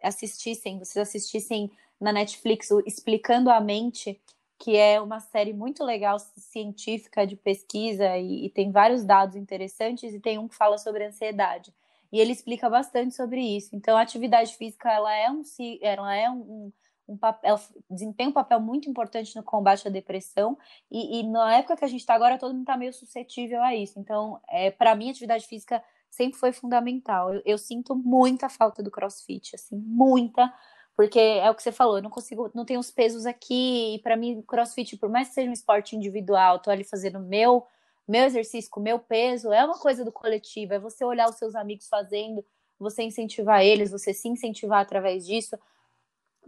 assistissem, 0.02 0.78
vocês 0.78 1.09
assistissem 1.09 1.70
na 2.00 2.12
Netflix 2.12 2.70
o 2.70 2.83
Explicando 2.87 3.50
a 3.50 3.61
Mente, 3.61 4.20
que 4.59 4.76
é 4.76 5.00
uma 5.00 5.20
série 5.20 5.52
muito 5.52 5.85
legal, 5.85 6.18
científica, 6.18 7.26
de 7.26 7.37
pesquisa, 7.37 8.16
e, 8.16 8.46
e, 8.46 8.50
tem 8.50 8.70
vários 8.70 9.04
dados 9.04 9.37
interessantes, 9.37 10.14
e 10.14 10.20
tem 10.20 10.38
um 10.38 10.48
que 10.48 10.57
fala 10.57 10.78
sobre 10.78 11.04
ansiedade. 11.04 11.72
E 12.12 12.20
ele 12.20 12.33
explica 12.33 12.70
bastante 12.70 13.14
sobre 13.14 13.40
isso. 13.40 13.74
Então, 13.74 13.96
a 13.96 14.00
atividade 14.00 14.57
física, 14.57 14.90
ela 14.90 15.14
é 15.14 15.30
um, 15.30 15.42
ela 15.83 16.14
é 16.14 16.30
um, 16.30 16.72
um 17.09 17.16
papel, 17.16 17.61
desempenha 17.90 18.30
um 18.30 18.33
papel 18.33 18.61
muito 18.61 18.88
importante 18.88 19.35
no 19.37 19.42
combate 19.42 19.87
à 19.87 19.90
depressão, 19.90 20.57
e, 20.90 21.20
e 21.20 21.22
na 21.24 21.57
época 21.57 21.76
que 21.76 21.85
a 21.85 21.88
gente 21.88 22.00
está 22.00 22.14
agora, 22.14 22.38
todo 22.38 22.52
mundo 22.52 22.62
está 22.62 22.76
meio 22.76 22.92
suscetível 22.92 23.62
a 23.62 23.74
isso. 23.74 23.98
Então, 23.98 24.40
é, 24.48 24.70
para 24.70 24.94
mim, 24.94 25.11
atividade 25.11 25.46
física 25.46 25.83
sempre 26.14 26.38
foi 26.38 26.53
fundamental. 26.53 27.35
Eu, 27.35 27.42
eu, 27.44 27.59
sinto 27.59 27.94
muita 27.94 28.48
falta 28.48 28.83
do 28.83 28.90
crossfit, 28.90 29.55
assim, 29.55 29.77
muita, 29.77 30.53
porque 30.96 31.18
é 31.18 31.50
o 31.50 31.55
que 31.55 31.62
você 31.62 31.72
falou, 31.72 31.98
eu 31.98 32.03
não 32.03 32.11
consigo, 32.11 32.50
não 32.55 32.64
tenho 32.64 32.81
os 32.81 32.90
pesos 32.90 33.27
aqui, 33.27 33.96
e 33.96 33.98
para 34.00 34.16
mim, 34.16 34.42
crossfit, 34.42 34.96
por 34.96 35.09
mais 35.09 35.29
que 35.29 35.35
seja 35.35 35.50
um 35.50 35.53
esporte 35.53 35.96
individual, 35.96 36.59
tô 36.61 36.70
ali 36.70 36.85
fazendo 36.85 37.20
meu 37.20 37.66
meu 38.07 38.24
exercício 38.27 38.70
com 38.70 38.81
meu 38.81 38.98
peso, 38.98 39.50
é 39.50 39.64
uma 39.64 39.79
coisa 39.79 40.05
do 40.05 40.12
coletivo, 40.12 40.74
é 40.74 40.79
você 40.79 41.03
olhar 41.05 41.27
os 41.27 41.37
seus 41.37 41.55
amigos 41.55 41.88
fazendo, 41.88 42.44
você 42.79 43.03
incentivar 43.03 43.62
eles, 43.62 43.90
você 43.90 44.12
se 44.12 44.29
incentivar 44.29 44.81
através 44.81 45.24
disso 45.27 45.59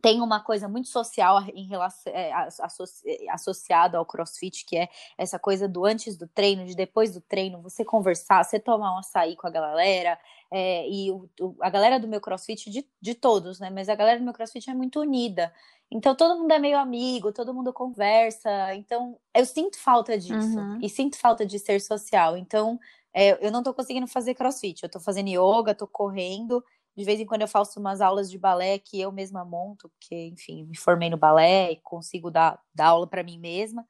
tem 0.03 0.21
uma 0.21 0.41
coisa 0.41 0.69
muito 0.69 0.89
social 0.89 1.43
em 1.55 1.67
relação 1.67 2.13
é, 2.13 2.33
associ, 2.33 3.05
associada 3.31 3.99
ao 3.99 4.07
CrossFit, 4.07 4.65
que 4.65 4.77
é 4.77 4.89
essa 5.17 5.39
coisa 5.39 5.69
do 5.69 5.85
antes 5.85 6.17
do 6.17 6.27
treino, 6.27 6.65
de 6.67 6.75
depois 6.75 7.13
do 7.13 7.21
treino, 7.21 7.63
você 7.63 7.85
conversar, 7.85 8.45
você 8.45 8.59
tomar 8.59 8.95
um 8.95 8.99
açaí 8.99 9.37
com 9.37 9.47
a 9.47 9.51
galera, 9.51 10.19
é, 10.51 10.89
e 10.89 11.11
o, 11.11 11.29
a 11.61 11.71
galera 11.71 11.99
do 11.99 12.09
meu 12.09 12.21
CrossFit, 12.21 12.71
de, 12.71 12.87
de 13.01 13.15
todos, 13.15 13.59
né? 13.59 13.71
Mas 13.71 13.89
a 13.89 13.95
galera 13.95 14.19
do 14.19 14.25
meu 14.25 14.35
CrossFit 14.35 14.71
é 14.71 14.75
muito 14.75 15.01
unida. 15.01 15.53
Então 15.91 16.15
todo 16.15 16.39
mundo 16.39 16.51
é 16.51 16.59
meio 16.59 16.79
amigo, 16.79 17.33
todo 17.33 17.55
mundo 17.55 17.73
conversa. 17.73 18.75
Então 18.75 19.17
eu 19.35 19.45
sinto 19.45 19.79
falta 19.79 20.19
disso. 20.19 20.59
Uhum. 20.59 20.79
E 20.83 20.89
sinto 20.89 21.17
falta 21.17 21.47
de 21.47 21.59
ser 21.59 21.81
social. 21.81 22.37
Então 22.37 22.79
é, 23.15 23.47
eu 23.47 23.51
não 23.51 23.63
tô 23.63 23.73
conseguindo 23.73 24.07
fazer 24.07 24.35
CrossFit. 24.35 24.83
Eu 24.83 24.91
tô 24.91 25.01
fazendo 25.01 25.29
yoga, 25.29 25.75
tô 25.75 25.87
correndo. 25.87 26.63
De 26.97 27.05
vez 27.05 27.21
em 27.21 27.27
quando 27.27 27.43
eu 27.43 27.49
faço 27.49 27.79
umas 27.79 28.01
aulas 28.01 28.31
de 28.31 28.39
balé 28.39 28.79
que 28.79 29.01
eu 29.01 29.13
mesma 29.13 29.45
monto, 29.45 29.89
porque, 29.91 30.15
enfim, 30.29 30.65
me 30.65 30.77
formei 30.77 31.11
no 31.11 31.17
balé 31.17 31.73
e 31.73 31.81
consigo 31.83 32.31
dar, 32.31 32.59
dar 32.75 32.89
aula 32.89 33.07
para 33.07 33.23
mim 33.23 33.39
mesma. 33.39 33.87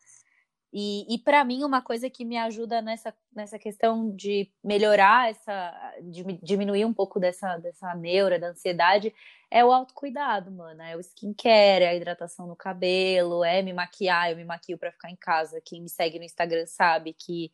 E, 0.73 1.07
e 1.15 1.19
para 1.19 1.43
mim, 1.45 1.65
uma 1.65 1.81
coisa 1.81 2.11
que 2.11 2.25
me 2.25 2.37
ajuda 2.37 2.83
nessa, 2.83 3.15
nessa 3.35 3.59
questão 3.59 4.15
de 4.15 4.51
melhorar 4.63 5.31
essa, 5.31 5.95
de 6.03 6.23
diminuir 6.43 6.85
um 6.85 6.93
pouco 6.93 7.19
dessa, 7.19 7.57
dessa 7.57 7.95
neura, 7.95 8.39
da 8.39 8.49
ansiedade, 8.49 9.15
é 9.51 9.65
o 9.65 9.73
autocuidado, 9.73 10.51
mano. 10.51 10.83
É 10.83 10.95
o 10.95 11.01
skincare, 11.01 11.85
é 11.85 11.89
a 11.89 11.95
hidratação 11.95 12.47
no 12.47 12.55
cabelo, 12.55 13.45
é 13.45 13.63
me 13.63 13.73
maquiar. 13.73 14.31
Eu 14.31 14.37
me 14.37 14.45
maquio 14.45 14.77
para 14.77 14.93
ficar 14.93 15.11
em 15.11 15.17
casa. 15.17 15.63
Quem 15.65 15.81
me 15.81 15.89
segue 15.89 16.19
no 16.19 16.25
Instagram 16.25 16.67
sabe 16.67 17.15
que 17.15 17.51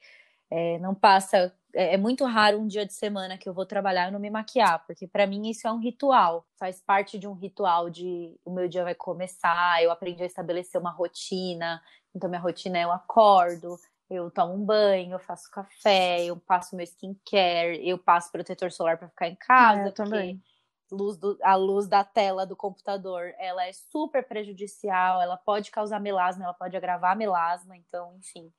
é, 0.50 0.78
não 0.80 0.94
passa. 0.94 1.54
É, 1.74 1.94
é, 1.94 1.96
muito 1.96 2.24
raro 2.24 2.58
um 2.58 2.66
dia 2.66 2.84
de 2.84 2.92
semana 2.92 3.38
que 3.38 3.48
eu 3.48 3.54
vou 3.54 3.64
trabalhar 3.64 4.08
e 4.08 4.10
não 4.10 4.20
me 4.20 4.30
maquiar, 4.30 4.84
porque 4.86 5.06
para 5.06 5.26
mim 5.26 5.48
isso 5.48 5.66
é 5.66 5.72
um 5.72 5.78
ritual, 5.78 6.46
faz 6.58 6.80
parte 6.80 7.18
de 7.18 7.26
um 7.26 7.32
ritual 7.32 7.88
de 7.88 8.38
o 8.44 8.52
meu 8.52 8.68
dia 8.68 8.84
vai 8.84 8.94
começar, 8.94 9.82
eu 9.82 9.90
aprendi 9.90 10.22
a 10.22 10.26
estabelecer 10.26 10.80
uma 10.80 10.90
rotina. 10.90 11.82
Então, 12.14 12.28
minha 12.28 12.40
rotina 12.40 12.78
é 12.78 12.84
eu 12.84 12.92
acordo, 12.92 13.78
eu 14.10 14.30
tomo 14.30 14.52
um 14.52 14.64
banho, 14.64 15.12
eu 15.12 15.18
faço 15.18 15.50
café, 15.50 16.24
eu 16.24 16.36
passo 16.36 16.76
meu 16.76 16.84
skincare, 16.84 17.80
eu 17.88 17.96
passo 17.96 18.30
protetor 18.30 18.70
solar 18.70 18.98
para 18.98 19.08
ficar 19.08 19.28
em 19.28 19.36
casa. 19.36 19.82
É, 19.82 19.88
eu 19.88 19.92
também. 19.92 20.42
Luz 20.90 21.16
do, 21.16 21.38
a 21.42 21.54
luz 21.54 21.88
da 21.88 22.04
tela 22.04 22.44
do 22.44 22.54
computador, 22.54 23.32
ela 23.38 23.66
é 23.66 23.72
super 23.72 24.22
prejudicial, 24.28 25.22
ela 25.22 25.38
pode 25.38 25.70
causar 25.70 25.98
melasma, 25.98 26.44
ela 26.44 26.52
pode 26.52 26.76
agravar 26.76 27.16
melasma, 27.16 27.74
então, 27.74 28.14
enfim 28.18 28.52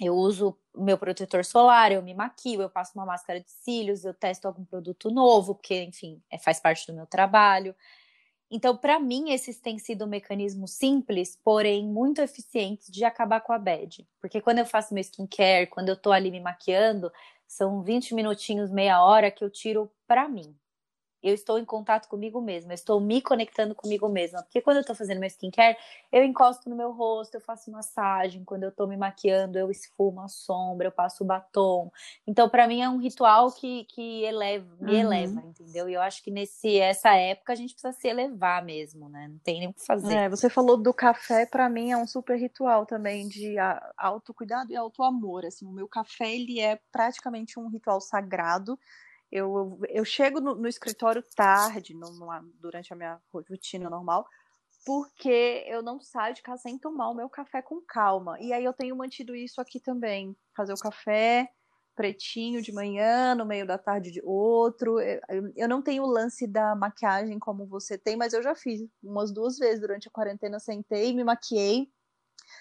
eu 0.00 0.14
uso 0.14 0.58
meu 0.76 0.98
protetor 0.98 1.44
solar, 1.44 1.92
eu 1.92 2.02
me 2.02 2.14
maquio, 2.14 2.60
eu 2.60 2.70
passo 2.70 2.92
uma 2.94 3.06
máscara 3.06 3.40
de 3.40 3.50
cílios, 3.50 4.04
eu 4.04 4.12
testo 4.12 4.46
algum 4.46 4.64
produto 4.64 5.10
novo, 5.10 5.54
porque, 5.54 5.82
enfim, 5.82 6.20
é, 6.30 6.38
faz 6.38 6.58
parte 6.60 6.86
do 6.86 6.94
meu 6.94 7.06
trabalho. 7.06 7.74
Então, 8.50 8.76
para 8.76 8.98
mim, 8.98 9.30
esses 9.30 9.60
têm 9.60 9.78
sido 9.78 10.06
mecanismos 10.06 10.72
simples, 10.72 11.38
porém 11.44 11.86
muito 11.86 12.20
eficientes 12.20 12.90
de 12.90 13.04
acabar 13.04 13.40
com 13.40 13.52
a 13.52 13.58
bad. 13.58 14.06
Porque 14.20 14.40
quando 14.40 14.58
eu 14.58 14.66
faço 14.66 14.94
meu 14.94 15.00
skincare, 15.00 15.68
quando 15.68 15.88
eu 15.88 15.96
tô 15.96 16.12
ali 16.12 16.30
me 16.30 16.40
maquiando, 16.40 17.10
são 17.46 17.82
20 17.82 18.14
minutinhos, 18.14 18.70
meia 18.70 19.02
hora 19.02 19.30
que 19.30 19.44
eu 19.44 19.50
tiro 19.50 19.90
para 20.06 20.28
mim 20.28 20.56
eu 21.24 21.32
estou 21.34 21.58
em 21.58 21.64
contato 21.64 22.06
comigo 22.06 22.38
mesma, 22.38 22.72
eu 22.72 22.74
estou 22.74 23.00
me 23.00 23.22
conectando 23.22 23.74
comigo 23.74 24.06
mesma. 24.10 24.42
Porque 24.42 24.60
quando 24.60 24.76
eu 24.76 24.80
estou 24.82 24.94
fazendo 24.94 25.18
meu 25.18 25.26
skincare, 25.26 25.74
eu 26.12 26.22
encosto 26.22 26.68
no 26.68 26.76
meu 26.76 26.92
rosto, 26.92 27.36
eu 27.36 27.40
faço 27.40 27.70
massagem, 27.70 28.44
quando 28.44 28.64
eu 28.64 28.68
estou 28.68 28.86
me 28.86 28.96
maquiando, 28.96 29.58
eu 29.58 29.70
esfumo 29.70 30.20
a 30.20 30.28
sombra, 30.28 30.88
eu 30.88 30.92
passo 30.92 31.24
o 31.24 31.26
batom. 31.26 31.90
Então, 32.26 32.46
para 32.46 32.68
mim, 32.68 32.82
é 32.82 32.88
um 32.88 32.98
ritual 32.98 33.50
que, 33.50 33.84
que 33.84 34.22
eleva, 34.24 34.66
me 34.78 34.92
uhum. 34.92 34.98
eleva, 34.98 35.42
entendeu? 35.46 35.88
E 35.88 35.94
eu 35.94 36.02
acho 36.02 36.22
que 36.22 36.30
nesse 36.30 36.78
essa 36.78 37.14
época 37.14 37.54
a 37.54 37.56
gente 37.56 37.72
precisa 37.72 37.94
se 37.94 38.06
elevar 38.06 38.62
mesmo, 38.62 39.08
né? 39.08 39.26
Não 39.28 39.38
tem 39.38 39.60
nem 39.60 39.68
o 39.68 39.72
que 39.72 39.84
fazer. 39.84 40.14
É, 40.14 40.28
você 40.28 40.50
falou 40.50 40.76
do 40.76 40.92
café, 40.92 41.46
para 41.46 41.70
mim 41.70 41.90
é 41.90 41.96
um 41.96 42.06
super 42.06 42.36
ritual 42.36 42.84
também 42.84 43.26
de 43.28 43.56
autocuidado 43.96 44.70
e 44.70 44.76
autoamor. 44.76 45.46
Assim, 45.46 45.64
o 45.64 45.72
meu 45.72 45.88
café, 45.88 46.34
ele 46.34 46.60
é 46.60 46.78
praticamente 46.92 47.58
um 47.58 47.68
ritual 47.68 47.98
sagrado 47.98 48.78
eu, 49.34 49.80
eu, 49.88 50.04
chego 50.04 50.40
no, 50.40 50.54
no 50.54 50.68
escritório 50.68 51.20
tarde, 51.34 51.92
no, 51.92 52.08
durante 52.60 52.92
a 52.92 52.96
minha 52.96 53.20
rotina 53.48 53.90
normal, 53.90 54.24
porque 54.86 55.64
eu 55.66 55.82
não 55.82 56.00
saio 56.00 56.34
de 56.34 56.42
casa 56.42 56.62
sem 56.62 56.78
tomar 56.78 57.10
o 57.10 57.14
meu 57.14 57.28
café 57.28 57.60
com 57.60 57.80
calma. 57.80 58.38
E 58.40 58.52
aí 58.52 58.64
eu 58.64 58.72
tenho 58.72 58.94
mantido 58.94 59.34
isso 59.34 59.60
aqui 59.60 59.80
também. 59.80 60.36
Fazer 60.56 60.72
o 60.72 60.78
café 60.78 61.50
pretinho 61.96 62.62
de 62.62 62.72
manhã, 62.72 63.34
no 63.34 63.44
meio 63.44 63.66
da 63.66 63.76
tarde 63.76 64.12
de 64.12 64.20
outro. 64.24 64.98
Eu 65.56 65.68
não 65.68 65.82
tenho 65.82 66.04
o 66.04 66.10
lance 66.10 66.46
da 66.46 66.76
maquiagem 66.76 67.38
como 67.40 67.66
você 67.66 67.98
tem, 67.98 68.16
mas 68.16 68.32
eu 68.32 68.42
já 68.42 68.54
fiz 68.54 68.82
umas 69.02 69.32
duas 69.32 69.58
vezes 69.58 69.80
durante 69.80 70.06
a 70.06 70.12
quarentena. 70.12 70.60
Sentei, 70.60 71.12
me 71.12 71.24
maquiei. 71.24 71.88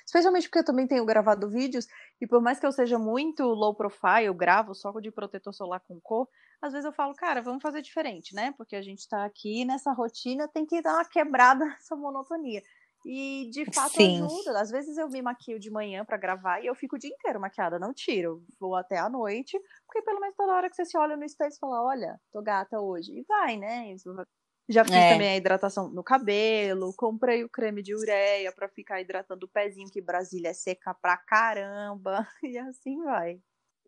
Especialmente 0.06 0.48
porque 0.48 0.60
eu 0.60 0.66
também 0.66 0.88
tenho 0.88 1.06
gravado 1.06 1.50
vídeos, 1.50 1.88
e 2.22 2.28
por 2.28 2.42
mais 2.42 2.60
que 2.60 2.66
eu 2.66 2.72
seja 2.72 2.98
muito 2.98 3.44
low 3.44 3.76
profile, 3.76 4.26
eu 4.26 4.34
gravo 4.34 4.74
só 4.74 4.92
de 5.00 5.12
protetor 5.12 5.54
solar 5.54 5.80
com 5.82 6.00
cor, 6.02 6.28
às 6.62 6.72
vezes 6.72 6.86
eu 6.86 6.94
falo, 6.94 7.14
cara, 7.14 7.42
vamos 7.42 7.62
fazer 7.62 7.82
diferente, 7.82 8.34
né? 8.34 8.54
Porque 8.58 8.76
a 8.76 8.82
gente 8.82 9.08
tá 9.08 9.26
aqui 9.26 9.66
nessa 9.66 9.92
rotina, 9.92 10.48
tem 10.48 10.66
que 10.66 10.82
dar 10.82 10.96
uma 10.96 11.06
quebrada 11.06 11.66
nessa 11.66 11.96
monotonia. 11.96 12.62
E 13.06 13.50
de 13.52 13.66
fato 13.66 13.96
Sim. 13.96 14.24
ajuda. 14.24 14.62
Às 14.62 14.72
vezes 14.72 14.98
eu 14.98 15.10
me 15.10 15.22
maquio 15.22 15.60
de 15.60 15.70
manhã 15.70 16.06
para 16.06 16.16
gravar 16.16 16.62
e 16.62 16.68
eu 16.68 16.76
fico 16.76 16.96
o 16.96 17.00
dia 17.00 17.10
inteiro 17.10 17.40
maquiada, 17.40 17.78
não 17.78 17.94
tiro. 17.94 18.42
Vou 18.58 18.76
até 18.76 18.98
a 18.98 19.10
noite, 19.10 19.60
porque 19.86 20.02
pelo 20.04 20.22
menos 20.22 20.36
toda 20.38 20.54
hora 20.54 20.70
que 20.70 20.76
você 20.76 20.86
se 20.86 20.98
olha 20.98 21.18
no 21.18 21.26
espelho, 21.26 21.52
você 21.52 21.60
fala: 21.60 21.84
olha, 21.84 22.18
tô 22.32 22.42
gata 22.42 22.80
hoje. 22.80 23.12
E 23.12 23.26
vai, 23.28 23.58
né? 23.58 23.94
Já 24.70 24.86
fiz 24.86 24.94
é. 24.94 25.14
também 25.14 25.30
a 25.30 25.36
hidratação 25.36 25.90
no 25.90 26.04
cabelo, 26.04 26.94
comprei 26.96 27.44
o 27.44 27.50
creme 27.50 27.84
de 27.84 27.94
ureia 27.96 28.52
para 28.52 28.70
ficar 28.70 29.02
hidratando 29.02 29.46
o 29.46 29.50
pezinho, 29.50 29.90
que 29.92 30.02
Brasília 30.02 30.50
é 30.50 30.54
seca 30.54 30.94
pra 30.94 31.18
caramba. 31.18 32.28
E 32.44 32.58
assim 32.58 33.04
vai 33.04 33.40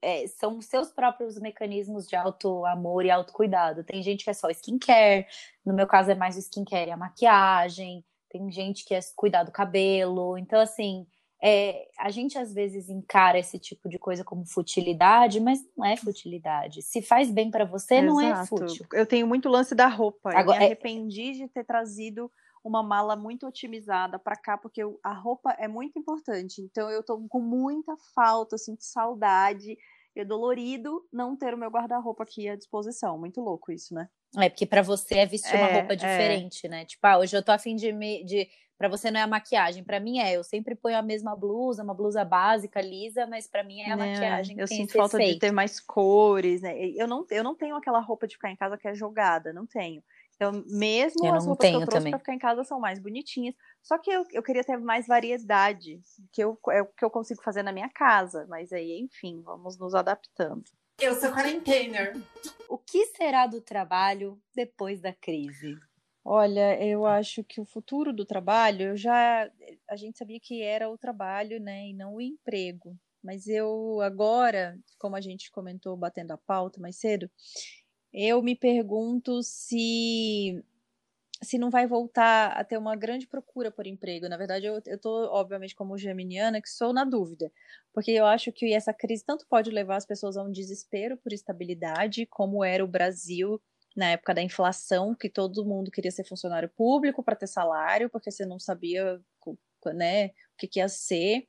é, 0.05 0.27
são 0.27 0.61
seus 0.61 0.91
próprios 0.91 1.39
mecanismos 1.39 2.07
de 2.07 2.15
auto-amor 2.15 3.03
e 3.03 3.09
autocuidado. 3.09 3.83
Tem 3.83 4.03
gente 4.03 4.23
que 4.23 4.29
é 4.29 4.33
só 4.33 4.51
skincare, 4.51 5.25
no 5.65 5.73
meu 5.73 5.87
caso 5.87 6.11
é 6.11 6.15
mais 6.15 6.35
o 6.35 6.39
skincare 6.39 6.89
e 6.89 6.93
a 6.93 6.97
maquiagem, 6.97 8.05
tem 8.29 8.51
gente 8.51 8.85
que 8.85 8.93
é 8.93 8.99
cuidar 9.15 9.43
do 9.43 9.51
cabelo. 9.51 10.37
Então, 10.37 10.59
assim, 10.59 11.07
é, 11.47 11.87
a 11.99 12.09
gente 12.09 12.39
às 12.39 12.51
vezes 12.51 12.89
encara 12.89 13.37
esse 13.37 13.59
tipo 13.59 13.87
de 13.87 13.99
coisa 13.99 14.23
como 14.23 14.43
futilidade, 14.47 15.39
mas 15.39 15.63
não 15.77 15.85
é 15.85 15.95
futilidade. 15.95 16.81
Se 16.81 17.03
faz 17.03 17.29
bem 17.29 17.51
para 17.51 17.65
você, 17.65 17.97
Exato. 17.97 18.07
não 18.07 18.19
é 18.19 18.45
fútil. 18.47 18.87
Eu 18.91 19.05
tenho 19.05 19.27
muito 19.27 19.47
lance 19.47 19.75
da 19.75 19.85
roupa. 19.85 20.31
Agora, 20.31 20.57
eu 20.57 20.59
me 20.59 20.63
é 20.63 20.65
arrependi 20.65 21.29
é... 21.29 21.31
de 21.33 21.47
ter 21.47 21.63
trazido 21.63 22.31
uma 22.63 22.81
mala 22.81 23.15
muito 23.15 23.45
otimizada 23.45 24.17
para 24.17 24.35
cá, 24.35 24.57
porque 24.57 24.81
a 25.03 25.13
roupa 25.13 25.51
é 25.59 25.67
muito 25.67 25.99
importante. 25.99 26.63
Então 26.63 26.89
eu 26.89 27.03
tô 27.03 27.15
com 27.29 27.39
muita 27.39 27.95
falta, 28.15 28.57
sinto 28.57 28.83
saudade 28.83 29.77
é 30.15 30.23
dolorido 30.23 31.05
não 31.11 31.35
ter 31.35 31.53
o 31.53 31.57
meu 31.57 31.69
guarda-roupa 31.69 32.23
aqui 32.23 32.47
à 32.47 32.55
disposição. 32.55 33.17
Muito 33.17 33.41
louco 33.41 33.71
isso, 33.71 33.93
né? 33.93 34.07
É, 34.37 34.49
porque 34.49 34.65
para 34.65 34.81
você 34.81 35.15
é 35.15 35.25
vestir 35.25 35.55
é, 35.55 35.57
uma 35.57 35.73
roupa 35.73 35.93
é. 35.93 35.95
diferente, 35.95 36.65
é. 36.65 36.69
né? 36.69 36.85
Tipo, 36.85 37.05
ah, 37.05 37.17
hoje 37.17 37.35
eu 37.35 37.43
tô 37.43 37.51
afim 37.51 37.75
de 37.75 37.91
me. 37.91 38.23
De... 38.23 38.47
Para 38.77 38.89
você 38.89 39.09
não 39.09 39.19
é 39.19 39.23
a 39.23 39.27
maquiagem, 39.27 39.83
para 39.83 39.99
mim 39.99 40.19
é. 40.19 40.35
Eu 40.35 40.43
sempre 40.43 40.75
ponho 40.75 40.97
a 40.97 41.01
mesma 41.01 41.35
blusa, 41.35 41.83
uma 41.83 41.93
blusa 41.93 42.25
básica, 42.25 42.81
lisa, 42.81 43.25
mas 43.25 43.47
para 43.47 43.63
mim 43.63 43.79
é 43.79 43.91
a 43.91 43.97
maquiagem. 43.97 44.59
Eu 44.59 44.67
sinto 44.67 44.93
falta 44.93 45.17
de 45.17 45.39
ter 45.39 45.51
mais 45.51 45.79
cores, 45.79 46.61
né? 46.61 46.77
Eu 46.89 47.07
não, 47.07 47.25
eu 47.29 47.43
não 47.43 47.55
tenho 47.55 47.75
aquela 47.75 47.99
roupa 47.99 48.27
de 48.27 48.35
ficar 48.35 48.51
em 48.51 48.55
casa 48.55 48.77
que 48.77 48.87
é 48.87 48.93
jogada, 48.93 49.53
não 49.53 49.65
tenho. 49.65 50.03
Então, 50.35 50.63
mesmo 50.67 51.25
eu 51.25 51.33
as 51.33 51.45
roupas 51.45 51.69
que 51.69 51.75
eu 51.75 51.85
trouxe 51.85 52.09
para 52.09 52.19
ficar 52.19 52.33
em 52.33 52.39
casa 52.39 52.63
são 52.65 52.79
mais 52.79 52.99
bonitinhas. 52.99 53.55
Só 53.81 53.97
que 53.97 54.11
eu, 54.11 54.25
eu 54.33 54.43
queria 54.43 54.63
ter 54.63 54.77
mais 54.77 55.07
variedade, 55.07 56.01
que 56.33 56.43
eu, 56.43 56.59
é 56.69 56.81
o 56.81 56.85
que 56.85 57.05
eu 57.05 57.09
consigo 57.09 57.41
fazer 57.41 57.63
na 57.63 57.71
minha 57.71 57.89
casa. 57.89 58.45
Mas 58.49 58.73
aí, 58.73 58.99
enfim, 58.99 59.41
vamos 59.41 59.77
nos 59.77 59.95
adaptando. 59.95 60.65
Eu 60.99 61.15
sou 61.15 61.31
quarentena. 61.31 62.13
O 62.67 62.77
que 62.77 63.05
será 63.07 63.47
do 63.47 63.61
trabalho 63.61 64.37
depois 64.53 64.99
da 64.99 65.13
crise? 65.13 65.77
Olha, 66.27 66.83
eu 66.83 67.05
acho 67.05 67.43
que 67.43 67.61
o 67.61 67.65
futuro 67.65 68.11
do 68.11 68.25
trabalho, 68.25 68.81
eu 68.89 68.97
já 68.97 69.47
a 69.87 69.95
gente 69.95 70.17
sabia 70.17 70.39
que 70.39 70.59
era 70.63 70.89
o 70.89 70.97
trabalho, 70.97 71.59
né, 71.59 71.87
e 71.89 71.93
não 71.93 72.15
o 72.15 72.21
emprego. 72.21 72.97
Mas 73.23 73.47
eu 73.47 74.01
agora, 74.01 74.75
como 74.97 75.15
a 75.15 75.21
gente 75.21 75.51
comentou 75.51 75.95
batendo 75.95 76.31
a 76.31 76.37
pauta 76.37 76.81
mais 76.81 76.95
cedo, 76.97 77.29
eu 78.13 78.41
me 78.43 78.55
pergunto 78.55 79.43
se 79.43 80.63
se 81.43 81.57
não 81.59 81.69
vai 81.69 81.87
voltar 81.87 82.53
a 82.53 82.63
ter 82.63 82.77
uma 82.77 82.95
grande 82.95 83.27
procura 83.27 83.71
por 83.71 83.87
emprego. 83.87 84.29
Na 84.29 84.37
verdade, 84.37 84.65
eu, 84.67 84.81
tô, 84.99 85.09
obviamente, 85.31 85.75
como 85.75 85.97
geminiana, 85.97 86.61
que 86.61 86.69
sou 86.69 86.93
na 86.93 87.03
dúvida. 87.05 87.51
Porque 87.93 88.11
eu 88.11 88.25
acho 88.25 88.51
que 88.51 88.73
essa 88.73 88.93
crise 88.93 89.25
tanto 89.25 89.45
pode 89.47 89.71
levar 89.71 89.97
as 89.97 90.05
pessoas 90.05 90.37
a 90.37 90.43
um 90.43 90.51
desespero 90.51 91.17
por 91.17 91.33
estabilidade, 91.33 92.25
como 92.27 92.63
era 92.63 92.83
o 92.83 92.87
Brasil 92.87 93.61
na 93.95 94.11
época 94.11 94.33
da 94.33 94.41
inflação, 94.41 95.15
que 95.15 95.29
todo 95.29 95.65
mundo 95.65 95.89
queria 95.89 96.11
ser 96.11 96.25
funcionário 96.25 96.69
público 96.75 97.23
para 97.23 97.35
ter 97.35 97.47
salário, 97.47 98.09
porque 98.09 98.29
você 98.31 98.45
não 98.45 98.59
sabia 98.59 99.19
né, 99.93 100.27
o 100.27 100.57
que, 100.57 100.67
que 100.67 100.79
ia 100.79 100.89
ser. 100.89 101.47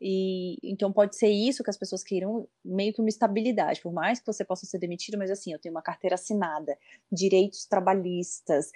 E 0.00 0.58
então 0.62 0.92
pode 0.92 1.16
ser 1.16 1.28
isso 1.28 1.62
que 1.62 1.70
as 1.70 1.78
pessoas 1.78 2.02
queiram, 2.02 2.48
meio 2.64 2.92
que 2.92 3.00
uma 3.00 3.08
estabilidade, 3.08 3.80
por 3.80 3.92
mais 3.92 4.20
que 4.20 4.26
você 4.26 4.44
possa 4.44 4.66
ser 4.66 4.78
demitido, 4.78 5.16
mas 5.16 5.30
assim, 5.30 5.52
eu 5.52 5.58
tenho 5.58 5.74
uma 5.74 5.82
carteira 5.82 6.14
assinada, 6.14 6.76
direitos 7.10 7.64
trabalhistas, 7.66 8.70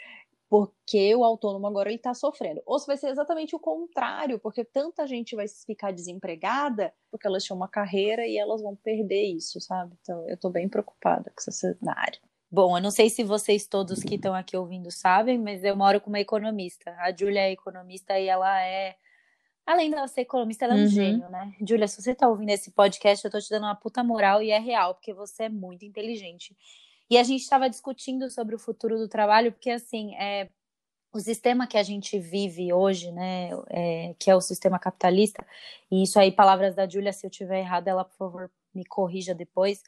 porque 0.48 1.14
o 1.14 1.24
autônomo 1.24 1.66
agora 1.66 1.90
ele 1.90 1.96
está 1.96 2.14
sofrendo. 2.14 2.62
Ou 2.64 2.78
se 2.78 2.86
vai 2.86 2.96
ser 2.96 3.08
exatamente 3.08 3.54
o 3.54 3.60
contrário, 3.60 4.38
porque 4.38 4.64
tanta 4.64 5.06
gente 5.06 5.36
vai 5.36 5.46
ficar 5.66 5.92
desempregada 5.92 6.94
porque 7.10 7.26
elas 7.26 7.44
tinham 7.44 7.56
uma 7.56 7.68
carreira 7.68 8.26
e 8.26 8.38
elas 8.38 8.62
vão 8.62 8.74
perder 8.76 9.24
isso, 9.24 9.60
sabe? 9.60 9.94
Então 10.00 10.26
eu 10.26 10.34
estou 10.34 10.50
bem 10.50 10.68
preocupada 10.68 11.30
com 11.30 11.50
esse 11.50 11.52
cenário. 11.52 12.20
Bom, 12.50 12.76
eu 12.76 12.82
não 12.82 12.90
sei 12.90 13.10
se 13.10 13.22
vocês 13.22 13.66
todos 13.66 14.02
que 14.02 14.14
estão 14.14 14.34
aqui 14.34 14.56
ouvindo 14.56 14.90
sabem, 14.90 15.38
mas 15.38 15.62
eu 15.62 15.76
moro 15.76 16.00
com 16.00 16.08
uma 16.08 16.20
economista. 16.20 16.94
A 16.98 17.14
Júlia 17.14 17.40
é 17.40 17.52
economista 17.52 18.18
e 18.18 18.26
ela 18.26 18.60
é 18.62 18.96
Além 19.68 19.90
dela 19.90 20.08
ser 20.08 20.22
economista, 20.22 20.64
ela 20.64 20.72
é 20.72 20.76
um 20.78 20.80
uhum. 20.80 20.88
gênio, 20.88 21.28
né? 21.28 21.54
Júlia, 21.60 21.86
se 21.86 22.00
você 22.00 22.14
tá 22.14 22.26
ouvindo 22.26 22.48
esse 22.48 22.70
podcast, 22.70 23.22
eu 23.22 23.30
tô 23.30 23.38
te 23.38 23.50
dando 23.50 23.64
uma 23.64 23.74
puta 23.74 24.02
moral 24.02 24.42
e 24.42 24.50
é 24.50 24.58
real, 24.58 24.94
porque 24.94 25.12
você 25.12 25.42
é 25.42 25.48
muito 25.50 25.84
inteligente. 25.84 26.56
E 27.10 27.18
a 27.18 27.22
gente 27.22 27.42
estava 27.42 27.68
discutindo 27.68 28.30
sobre 28.30 28.54
o 28.54 28.58
futuro 28.58 28.96
do 28.96 29.06
trabalho, 29.06 29.52
porque 29.52 29.68
assim, 29.68 30.14
é, 30.14 30.48
o 31.12 31.20
sistema 31.20 31.66
que 31.66 31.76
a 31.76 31.82
gente 31.82 32.18
vive 32.18 32.72
hoje, 32.72 33.12
né, 33.12 33.50
é, 33.68 34.14
que 34.18 34.30
é 34.30 34.34
o 34.34 34.40
sistema 34.40 34.78
capitalista, 34.78 35.46
e 35.90 36.02
isso 36.02 36.18
aí, 36.18 36.32
palavras 36.32 36.74
da 36.74 36.88
Júlia, 36.88 37.12
se 37.12 37.26
eu 37.26 37.30
tiver 37.30 37.58
errado, 37.58 37.88
ela, 37.88 38.06
por 38.06 38.16
favor, 38.16 38.50
me 38.74 38.86
corrija 38.86 39.34
depois, 39.34 39.82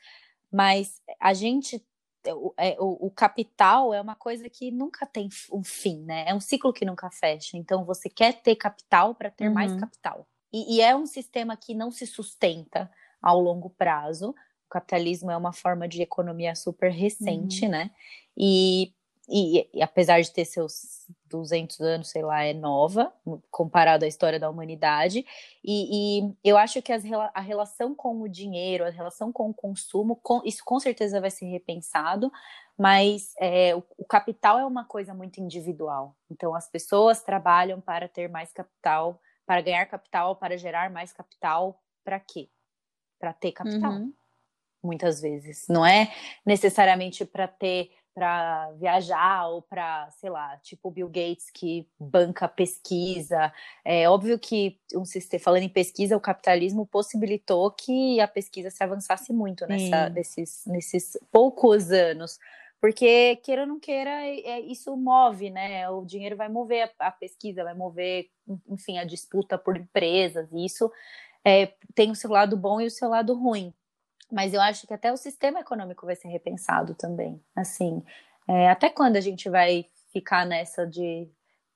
mas 0.52 1.00
a 1.18 1.32
gente 1.32 1.82
o, 2.26 2.54
é, 2.56 2.76
o, 2.78 3.06
o, 3.06 3.10
capital 3.10 3.94
é 3.94 4.00
uma 4.00 4.14
coisa 4.14 4.48
que 4.48 4.70
nunca 4.70 5.06
tem 5.06 5.28
um 5.52 5.64
fim, 5.64 6.02
né? 6.02 6.24
É 6.28 6.34
um 6.34 6.40
ciclo 6.40 6.72
que 6.72 6.84
nunca 6.84 7.10
fecha. 7.10 7.56
Então 7.56 7.84
você 7.84 8.08
quer 8.08 8.42
ter 8.42 8.56
capital 8.56 9.14
para 9.14 9.30
ter 9.30 9.48
uhum. 9.48 9.54
mais 9.54 9.74
capital. 9.74 10.26
E, 10.52 10.76
e, 10.76 10.80
é 10.80 10.94
um 10.94 11.06
sistema 11.06 11.56
que 11.56 11.74
não 11.74 11.90
se 11.90 12.06
sustenta 12.06 12.90
ao 13.22 13.40
longo 13.40 13.70
prazo. 13.70 14.30
O 14.30 14.70
capitalismo 14.70 15.30
é 15.30 15.36
uma 15.36 15.52
forma 15.52 15.88
de 15.88 16.02
economia 16.02 16.54
super 16.54 16.90
recente, 16.90 17.64
uhum. 17.64 17.70
né? 17.70 17.90
E 18.36 18.92
e, 19.30 19.68
e, 19.72 19.82
apesar 19.82 20.20
de 20.20 20.30
ter 20.32 20.44
seus 20.44 21.06
200 21.26 21.80
anos, 21.80 22.08
sei 22.08 22.22
lá, 22.22 22.42
é 22.42 22.52
nova, 22.52 23.12
comparado 23.50 24.04
à 24.04 24.08
história 24.08 24.40
da 24.40 24.50
humanidade. 24.50 25.24
E, 25.64 26.18
e 26.20 26.34
eu 26.42 26.58
acho 26.58 26.82
que 26.82 26.92
as, 26.92 27.04
a 27.32 27.40
relação 27.40 27.94
com 27.94 28.20
o 28.20 28.28
dinheiro, 28.28 28.84
a 28.84 28.90
relação 28.90 29.32
com 29.32 29.48
o 29.50 29.54
consumo, 29.54 30.16
com, 30.16 30.42
isso 30.44 30.64
com 30.64 30.80
certeza 30.80 31.20
vai 31.20 31.30
ser 31.30 31.46
repensado, 31.46 32.32
mas 32.76 33.34
é, 33.38 33.74
o, 33.76 33.84
o, 33.96 34.04
capital 34.04 34.58
é 34.58 34.66
uma 34.66 34.84
coisa 34.84 35.14
muito 35.14 35.40
individual. 35.40 36.16
Então, 36.28 36.54
as 36.54 36.68
pessoas 36.68 37.22
trabalham 37.22 37.80
para 37.80 38.08
ter 38.08 38.28
mais 38.28 38.52
capital, 38.52 39.20
para 39.46 39.60
ganhar 39.60 39.86
capital, 39.86 40.34
para 40.34 40.58
gerar 40.58 40.90
mais 40.90 41.12
capital, 41.12 41.80
para 42.04 42.18
quê? 42.18 42.48
Para 43.18 43.32
ter 43.32 43.52
capital. 43.52 43.92
Uhum. 43.92 44.12
Muitas 44.82 45.20
vezes. 45.20 45.68
Não 45.68 45.84
é 45.84 46.10
necessariamente 46.44 47.24
para 47.24 47.46
ter 47.46 47.90
para 48.14 48.70
viajar 48.72 49.46
ou 49.48 49.62
para, 49.62 50.10
sei 50.10 50.30
lá, 50.30 50.56
tipo 50.58 50.90
Bill 50.90 51.08
Gates 51.08 51.50
que 51.52 51.88
banca 51.98 52.48
pesquisa. 52.48 53.52
É 53.84 54.08
óbvio 54.08 54.38
que 54.38 54.78
um 54.94 55.04
sistema, 55.04 55.42
falando 55.42 55.62
em 55.62 55.68
pesquisa, 55.68 56.16
o 56.16 56.20
capitalismo 56.20 56.86
possibilitou 56.86 57.70
que 57.70 58.20
a 58.20 58.28
pesquisa 58.28 58.70
se 58.70 58.82
avançasse 58.82 59.32
muito 59.32 59.66
nessa, 59.66 60.08
nesses, 60.10 60.64
nesses 60.66 61.16
poucos 61.30 61.90
anos. 61.90 62.38
Porque, 62.80 63.36
queira 63.36 63.62
ou 63.62 63.68
não 63.68 63.78
queira, 63.78 64.10
é, 64.10 64.58
isso 64.60 64.96
move, 64.96 65.50
né? 65.50 65.88
O 65.90 66.04
dinheiro 66.04 66.34
vai 66.34 66.48
mover 66.48 66.90
a, 66.98 67.08
a 67.08 67.10
pesquisa, 67.10 67.62
vai 67.62 67.74
mover, 67.74 68.30
enfim, 68.68 68.98
a 68.98 69.04
disputa 69.04 69.58
por 69.58 69.76
empresas. 69.76 70.48
E 70.50 70.64
isso 70.64 70.90
é, 71.44 71.74
tem 71.94 72.10
o 72.10 72.14
seu 72.14 72.30
lado 72.30 72.56
bom 72.56 72.80
e 72.80 72.86
o 72.86 72.90
seu 72.90 73.08
lado 73.08 73.34
ruim. 73.34 73.72
Mas 74.30 74.54
eu 74.54 74.60
acho 74.60 74.86
que 74.86 74.94
até 74.94 75.12
o 75.12 75.16
sistema 75.16 75.60
econômico 75.60 76.06
vai 76.06 76.16
ser 76.16 76.28
repensado 76.28 76.94
também. 76.94 77.42
Assim, 77.54 78.02
é, 78.48 78.70
até 78.70 78.88
quando 78.88 79.16
a 79.16 79.20
gente 79.20 79.48
vai 79.48 79.86
ficar 80.12 80.46
nessa 80.46 80.86
de 80.86 81.28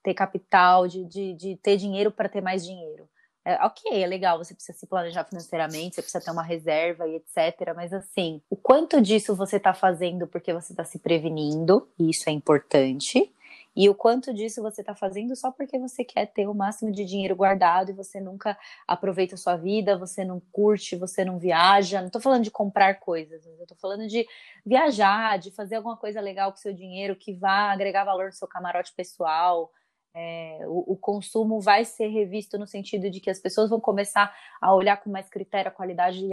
ter 0.03 0.13
capital, 0.13 0.87
de, 0.87 1.03
de, 1.05 1.33
de 1.33 1.55
ter 1.57 1.77
dinheiro 1.77 2.11
para 2.11 2.29
ter 2.29 2.41
mais 2.41 2.65
dinheiro? 2.65 3.09
É, 3.43 3.63
ok, 3.63 4.03
é 4.03 4.07
legal, 4.07 4.39
você 4.39 4.55
precisa 4.55 4.75
se 4.75 4.87
planejar 4.87 5.23
financeiramente, 5.23 5.95
você 5.95 6.01
precisa 6.01 6.23
ter 6.23 6.31
uma 6.31 6.41
reserva 6.41 7.07
e 7.07 7.15
etc. 7.15 7.73
Mas 7.75 7.93
assim, 7.93 8.41
o 8.49 8.55
quanto 8.55 8.99
disso 8.99 9.35
você 9.35 9.57
está 9.57 9.71
fazendo 9.71 10.25
porque 10.25 10.51
você 10.51 10.73
está 10.73 10.83
se 10.83 10.97
prevenindo, 10.97 11.87
e 11.99 12.09
isso 12.09 12.27
é 12.27 12.31
importante. 12.31 13.31
E 13.75 13.89
o 13.89 13.95
quanto 13.95 14.33
disso 14.33 14.61
você 14.61 14.81
está 14.81 14.95
fazendo 14.95 15.35
só 15.35 15.51
porque 15.51 15.77
você 15.77 16.05
quer 16.05 16.27
ter 16.27 16.47
o 16.47 16.53
máximo 16.53 16.91
de 16.91 17.03
dinheiro 17.03 17.35
guardado 17.35 17.89
e 17.89 17.93
você 17.93 18.21
nunca 18.21 18.57
aproveita 18.87 19.35
a 19.35 19.37
sua 19.37 19.57
vida, 19.57 19.97
você 19.97 20.23
não 20.23 20.41
curte, 20.51 20.95
você 20.95 21.25
não 21.25 21.37
viaja. 21.37 21.99
Não 21.99 22.07
estou 22.07 22.21
falando 22.21 22.43
de 22.43 22.51
comprar 22.51 22.95
coisas, 22.99 23.45
eu 23.45 23.63
estou 23.63 23.77
falando 23.77 24.07
de 24.07 24.25
viajar, 24.65 25.37
de 25.37 25.51
fazer 25.51 25.75
alguma 25.75 25.97
coisa 25.97 26.21
legal 26.21 26.51
com 26.51 26.57
o 26.57 26.61
seu 26.61 26.73
dinheiro 26.73 27.15
que 27.15 27.33
vá 27.33 27.71
agregar 27.71 28.05
valor 28.05 28.27
no 28.27 28.33
seu 28.33 28.47
camarote 28.47 28.93
pessoal. 28.93 29.69
É, 30.17 30.59
o, 30.67 30.93
o, 30.93 30.95
consumo 30.95 31.59
vai 31.59 31.83
ser 31.83 32.07
revisto 32.07 32.57
no 32.57 32.65
sentido 32.65 33.09
de 33.09 33.19
que 33.19 33.29
as 33.29 33.37
pessoas 33.37 33.69
vão 33.69 33.81
começar 33.81 34.33
a 34.61 34.73
olhar 34.73 34.95
com 34.95 35.09
mais 35.09 35.27
critério 35.27 35.67
a 35.67 35.73
qualidade 35.73 36.25
e 36.25 36.29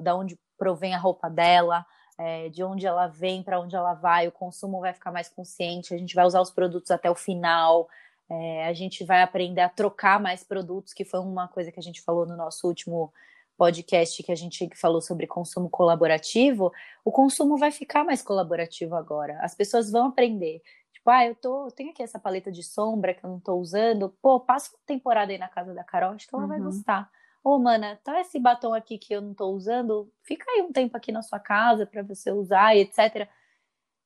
da 0.00 0.14
onde 0.14 0.38
provém 0.56 0.94
a 0.94 0.98
roupa 0.98 1.28
dela, 1.28 1.84
é, 2.18 2.48
de 2.48 2.62
onde 2.64 2.86
ela 2.86 3.06
vem, 3.06 3.42
para 3.42 3.60
onde 3.60 3.76
ela 3.76 3.94
vai, 3.94 4.26
o 4.26 4.32
consumo 4.32 4.80
vai 4.80 4.92
ficar 4.92 5.12
mais 5.12 5.28
consciente, 5.28 5.94
a 5.94 5.98
gente 5.98 6.14
vai 6.14 6.24
usar 6.24 6.40
os 6.40 6.50
produtos 6.50 6.90
até 6.90 7.10
o 7.10 7.14
final, 7.14 7.88
é, 8.28 8.66
a 8.66 8.72
gente 8.72 9.04
vai 9.04 9.22
aprender 9.22 9.60
a 9.60 9.68
trocar 9.68 10.20
mais 10.20 10.42
produtos, 10.42 10.92
que 10.92 11.04
foi 11.04 11.20
uma 11.20 11.46
coisa 11.48 11.70
que 11.70 11.78
a 11.78 11.82
gente 11.82 12.02
falou 12.02 12.26
no 12.26 12.36
nosso 12.36 12.66
último 12.66 13.12
podcast 13.56 14.22
que 14.22 14.32
a 14.32 14.36
gente 14.36 14.68
falou 14.74 15.00
sobre 15.00 15.26
consumo 15.26 15.70
colaborativo, 15.70 16.72
o 17.04 17.10
consumo 17.10 17.56
vai 17.56 17.70
ficar 17.70 18.04
mais 18.04 18.22
colaborativo 18.22 18.94
agora. 18.94 19.38
As 19.40 19.54
pessoas 19.54 19.90
vão 19.90 20.08
aprender. 20.08 20.60
Tipo, 20.92 21.10
ah, 21.10 21.24
eu 21.24 21.34
tô, 21.34 21.68
tenho 21.70 21.90
aqui 21.90 22.02
essa 22.02 22.18
paleta 22.18 22.52
de 22.52 22.62
sombra 22.62 23.14
que 23.14 23.24
eu 23.24 23.30
não 23.30 23.40
tô 23.40 23.54
usando. 23.54 24.14
Pô, 24.20 24.40
passa 24.40 24.70
uma 24.70 24.78
temporada 24.84 25.32
aí 25.32 25.38
na 25.38 25.48
casa 25.48 25.72
da 25.72 25.82
Carol, 25.82 26.12
acho 26.12 26.28
que 26.28 26.34
ela 26.34 26.44
uhum. 26.44 26.48
vai 26.50 26.60
gostar 26.60 27.10
ô, 27.46 27.54
oh, 27.54 27.58
mana, 27.60 27.94
tá 28.02 28.20
esse 28.20 28.40
batom 28.40 28.74
aqui 28.74 28.98
que 28.98 29.14
eu 29.14 29.20
não 29.20 29.32
tô 29.32 29.46
usando, 29.50 30.12
fica 30.24 30.44
aí 30.50 30.62
um 30.62 30.72
tempo 30.72 30.96
aqui 30.96 31.12
na 31.12 31.22
sua 31.22 31.38
casa 31.38 31.86
para 31.86 32.02
você 32.02 32.32
usar 32.32 32.76
etc. 32.76 33.28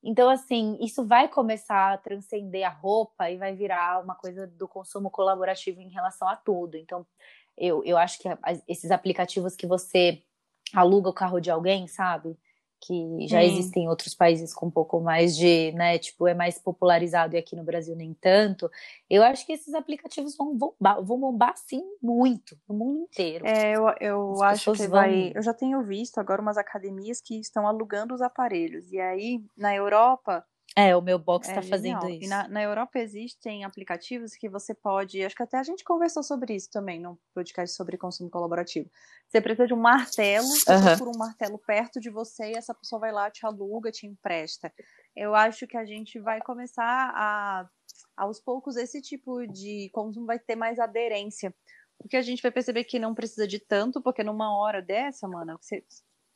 Então, 0.04 0.28
assim, 0.28 0.76
isso 0.78 1.06
vai 1.06 1.26
começar 1.26 1.94
a 1.94 1.96
transcender 1.96 2.66
a 2.66 2.70
roupa 2.70 3.30
e 3.30 3.38
vai 3.38 3.54
virar 3.54 4.04
uma 4.04 4.14
coisa 4.14 4.46
do 4.46 4.68
consumo 4.68 5.10
colaborativo 5.10 5.80
em 5.80 5.88
relação 5.88 6.28
a 6.28 6.36
tudo. 6.36 6.76
Então, 6.76 7.06
eu, 7.56 7.82
eu 7.82 7.96
acho 7.96 8.18
que 8.18 8.28
esses 8.68 8.90
aplicativos 8.90 9.56
que 9.56 9.66
você 9.66 10.22
aluga 10.74 11.08
o 11.08 11.14
carro 11.14 11.40
de 11.40 11.50
alguém, 11.50 11.88
sabe? 11.88 12.38
Que 12.80 13.28
já 13.28 13.44
existem 13.44 13.84
em 13.84 13.88
outros 13.88 14.14
países 14.14 14.54
com 14.54 14.66
um 14.66 14.70
pouco 14.70 15.00
mais 15.00 15.36
de, 15.36 15.70
né, 15.72 15.98
tipo, 15.98 16.26
é 16.26 16.34
mais 16.34 16.58
popularizado 16.58 17.36
e 17.36 17.38
aqui 17.38 17.54
no 17.54 17.62
Brasil 17.62 17.94
nem 17.94 18.14
tanto. 18.14 18.70
Eu 19.08 19.22
acho 19.22 19.44
que 19.44 19.52
esses 19.52 19.74
aplicativos 19.74 20.36
vão 20.36 20.56
bombar, 20.56 21.02
vão 21.04 21.20
bombar 21.20 21.54
sim 21.56 21.82
muito 22.02 22.56
no 22.68 22.74
mundo 22.74 23.00
inteiro. 23.00 23.46
É, 23.46 23.76
eu, 23.76 23.86
eu 24.00 24.42
acho 24.42 24.72
que 24.72 24.86
vão... 24.86 24.88
vai. 24.88 25.32
Eu 25.34 25.42
já 25.42 25.52
tenho 25.52 25.82
visto 25.82 26.18
agora 26.18 26.40
umas 26.40 26.56
academias 26.56 27.20
que 27.20 27.38
estão 27.38 27.66
alugando 27.66 28.14
os 28.14 28.22
aparelhos. 28.22 28.90
E 28.90 28.98
aí, 28.98 29.44
na 29.56 29.74
Europa, 29.74 30.44
é, 30.76 30.96
o 30.96 31.02
meu 31.02 31.18
box 31.18 31.48
está 31.48 31.60
é 31.60 31.64
fazendo 31.64 32.08
isso. 32.08 32.24
E 32.24 32.28
na, 32.28 32.46
na, 32.46 32.62
Europa 32.62 32.98
existem 32.98 33.64
aplicativos 33.64 34.34
que 34.36 34.48
você 34.48 34.72
pode. 34.72 35.22
Acho 35.24 35.34
que 35.34 35.42
até 35.42 35.58
a 35.58 35.62
gente 35.62 35.82
conversou 35.82 36.22
sobre 36.22 36.54
isso 36.54 36.70
também 36.70 37.00
no 37.00 37.18
podcast 37.34 37.74
sobre 37.74 37.98
consumo 37.98 38.30
colaborativo. 38.30 38.88
Você 39.28 39.40
precisa 39.40 39.66
de 39.66 39.74
um 39.74 39.80
martelo, 39.80 40.46
você 40.46 40.72
uhum. 40.72 40.82
procura 40.84 41.10
um 41.10 41.18
martelo 41.18 41.58
perto 41.58 42.00
de 42.00 42.08
você 42.08 42.52
e 42.52 42.56
essa 42.56 42.72
pessoa 42.72 43.00
vai 43.00 43.10
lá, 43.10 43.30
te 43.30 43.44
aluga, 43.44 43.90
te 43.90 44.06
empresta. 44.06 44.72
Eu 45.16 45.34
acho 45.34 45.66
que 45.66 45.76
a 45.76 45.84
gente 45.84 46.20
vai 46.20 46.40
começar 46.40 47.12
a. 47.14 47.68
Aos 48.16 48.38
poucos, 48.38 48.76
esse 48.76 49.00
tipo 49.00 49.46
de 49.46 49.90
consumo 49.92 50.26
vai 50.26 50.38
ter 50.38 50.54
mais 50.54 50.78
aderência. 50.78 51.54
Porque 51.98 52.16
a 52.16 52.22
gente 52.22 52.42
vai 52.42 52.50
perceber 52.50 52.84
que 52.84 52.98
não 52.98 53.14
precisa 53.14 53.46
de 53.46 53.58
tanto, 53.58 54.00
porque 54.00 54.22
numa 54.22 54.56
hora 54.58 54.80
dessa, 54.80 55.26
mano, 55.26 55.58
você, 55.60 55.84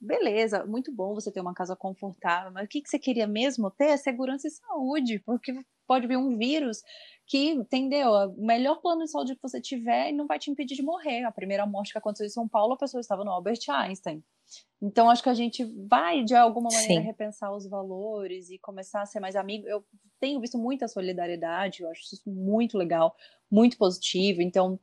beleza, 0.00 0.64
muito 0.66 0.92
bom 0.92 1.14
você 1.14 1.30
ter 1.30 1.40
uma 1.40 1.54
casa 1.54 1.74
confortável, 1.76 2.50
mas 2.52 2.66
o 2.66 2.68
que, 2.68 2.82
que 2.82 2.88
você 2.88 2.98
queria 2.98 3.26
mesmo 3.26 3.70
ter 3.70 3.86
é 3.86 3.96
segurança 3.96 4.46
e 4.46 4.50
saúde, 4.50 5.18
porque 5.20 5.52
pode 5.86 6.06
vir 6.06 6.16
um 6.16 6.36
vírus 6.36 6.82
que, 7.26 7.50
entendeu? 7.50 8.10
O 8.10 8.46
melhor 8.46 8.80
plano 8.80 9.04
de 9.04 9.10
saúde 9.10 9.34
que 9.34 9.42
você 9.42 9.60
tiver 9.60 10.12
não 10.12 10.26
vai 10.26 10.38
te 10.38 10.50
impedir 10.50 10.76
de 10.76 10.82
morrer. 10.82 11.24
A 11.24 11.32
primeira 11.32 11.64
morte 11.66 11.92
que 11.92 11.98
aconteceu 11.98 12.26
em 12.26 12.30
São 12.30 12.48
Paulo, 12.48 12.74
a 12.74 12.78
pessoa 12.78 13.00
estava 13.00 13.24
no 13.24 13.30
Albert 13.30 13.60
Einstein. 13.68 14.22
Então, 14.80 15.08
acho 15.08 15.22
que 15.22 15.30
a 15.30 15.34
gente 15.34 15.64
vai, 15.88 16.22
de 16.22 16.34
alguma 16.34 16.68
maneira, 16.70 17.00
Sim. 17.00 17.06
repensar 17.06 17.54
os 17.54 17.66
valores 17.66 18.50
e 18.50 18.58
começar 18.58 19.00
a 19.00 19.06
ser 19.06 19.20
mais 19.20 19.36
amigo. 19.36 19.66
Eu 19.66 19.82
tenho 20.20 20.40
visto 20.40 20.58
muita 20.58 20.86
solidariedade, 20.86 21.82
eu 21.82 21.90
acho 21.90 22.02
isso 22.02 22.22
muito 22.26 22.76
legal, 22.76 23.16
muito 23.50 23.78
positivo. 23.78 24.42
Então, 24.42 24.78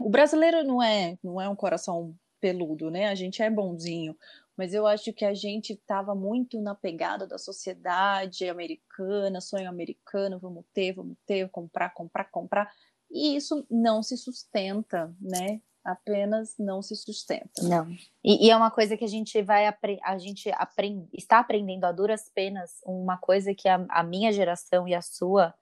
o 0.00 0.08
brasileiro 0.08 0.64
não 0.64 0.82
é, 0.82 1.18
não 1.22 1.40
é 1.40 1.48
um 1.48 1.56
coração 1.56 2.14
peludo, 2.40 2.90
né? 2.90 3.08
A 3.08 3.14
gente 3.14 3.42
é 3.42 3.50
bonzinho 3.50 4.16
mas 4.56 4.72
eu 4.72 4.86
acho 4.86 5.12
que 5.12 5.24
a 5.24 5.34
gente 5.34 5.72
estava 5.72 6.14
muito 6.14 6.60
na 6.60 6.74
pegada 6.74 7.26
da 7.26 7.38
sociedade 7.38 8.48
americana, 8.48 9.40
sonho 9.40 9.68
americano, 9.68 10.38
vamos 10.38 10.64
ter, 10.72 10.92
vamos 10.92 11.16
ter, 11.26 11.48
comprar, 11.50 11.90
comprar, 11.90 12.24
comprar, 12.24 12.70
e 13.10 13.36
isso 13.36 13.66
não 13.70 14.02
se 14.02 14.16
sustenta, 14.16 15.14
né? 15.20 15.60
Apenas 15.84 16.54
não 16.58 16.80
se 16.80 16.96
sustenta. 16.96 17.62
Não. 17.62 17.90
E, 18.24 18.46
e 18.46 18.50
é 18.50 18.56
uma 18.56 18.70
coisa 18.70 18.96
que 18.96 19.04
a 19.04 19.08
gente 19.08 19.42
vai 19.42 19.66
a 20.02 20.18
gente 20.18 20.50
aprend, 20.54 21.06
está 21.12 21.40
aprendendo 21.40 21.84
a 21.84 21.92
duras 21.92 22.30
penas, 22.34 22.80
uma 22.86 23.18
coisa 23.18 23.54
que 23.54 23.68
a, 23.68 23.84
a 23.90 24.02
minha 24.02 24.32
geração 24.32 24.88
e 24.88 24.94
a 24.94 25.02
sua 25.02 25.54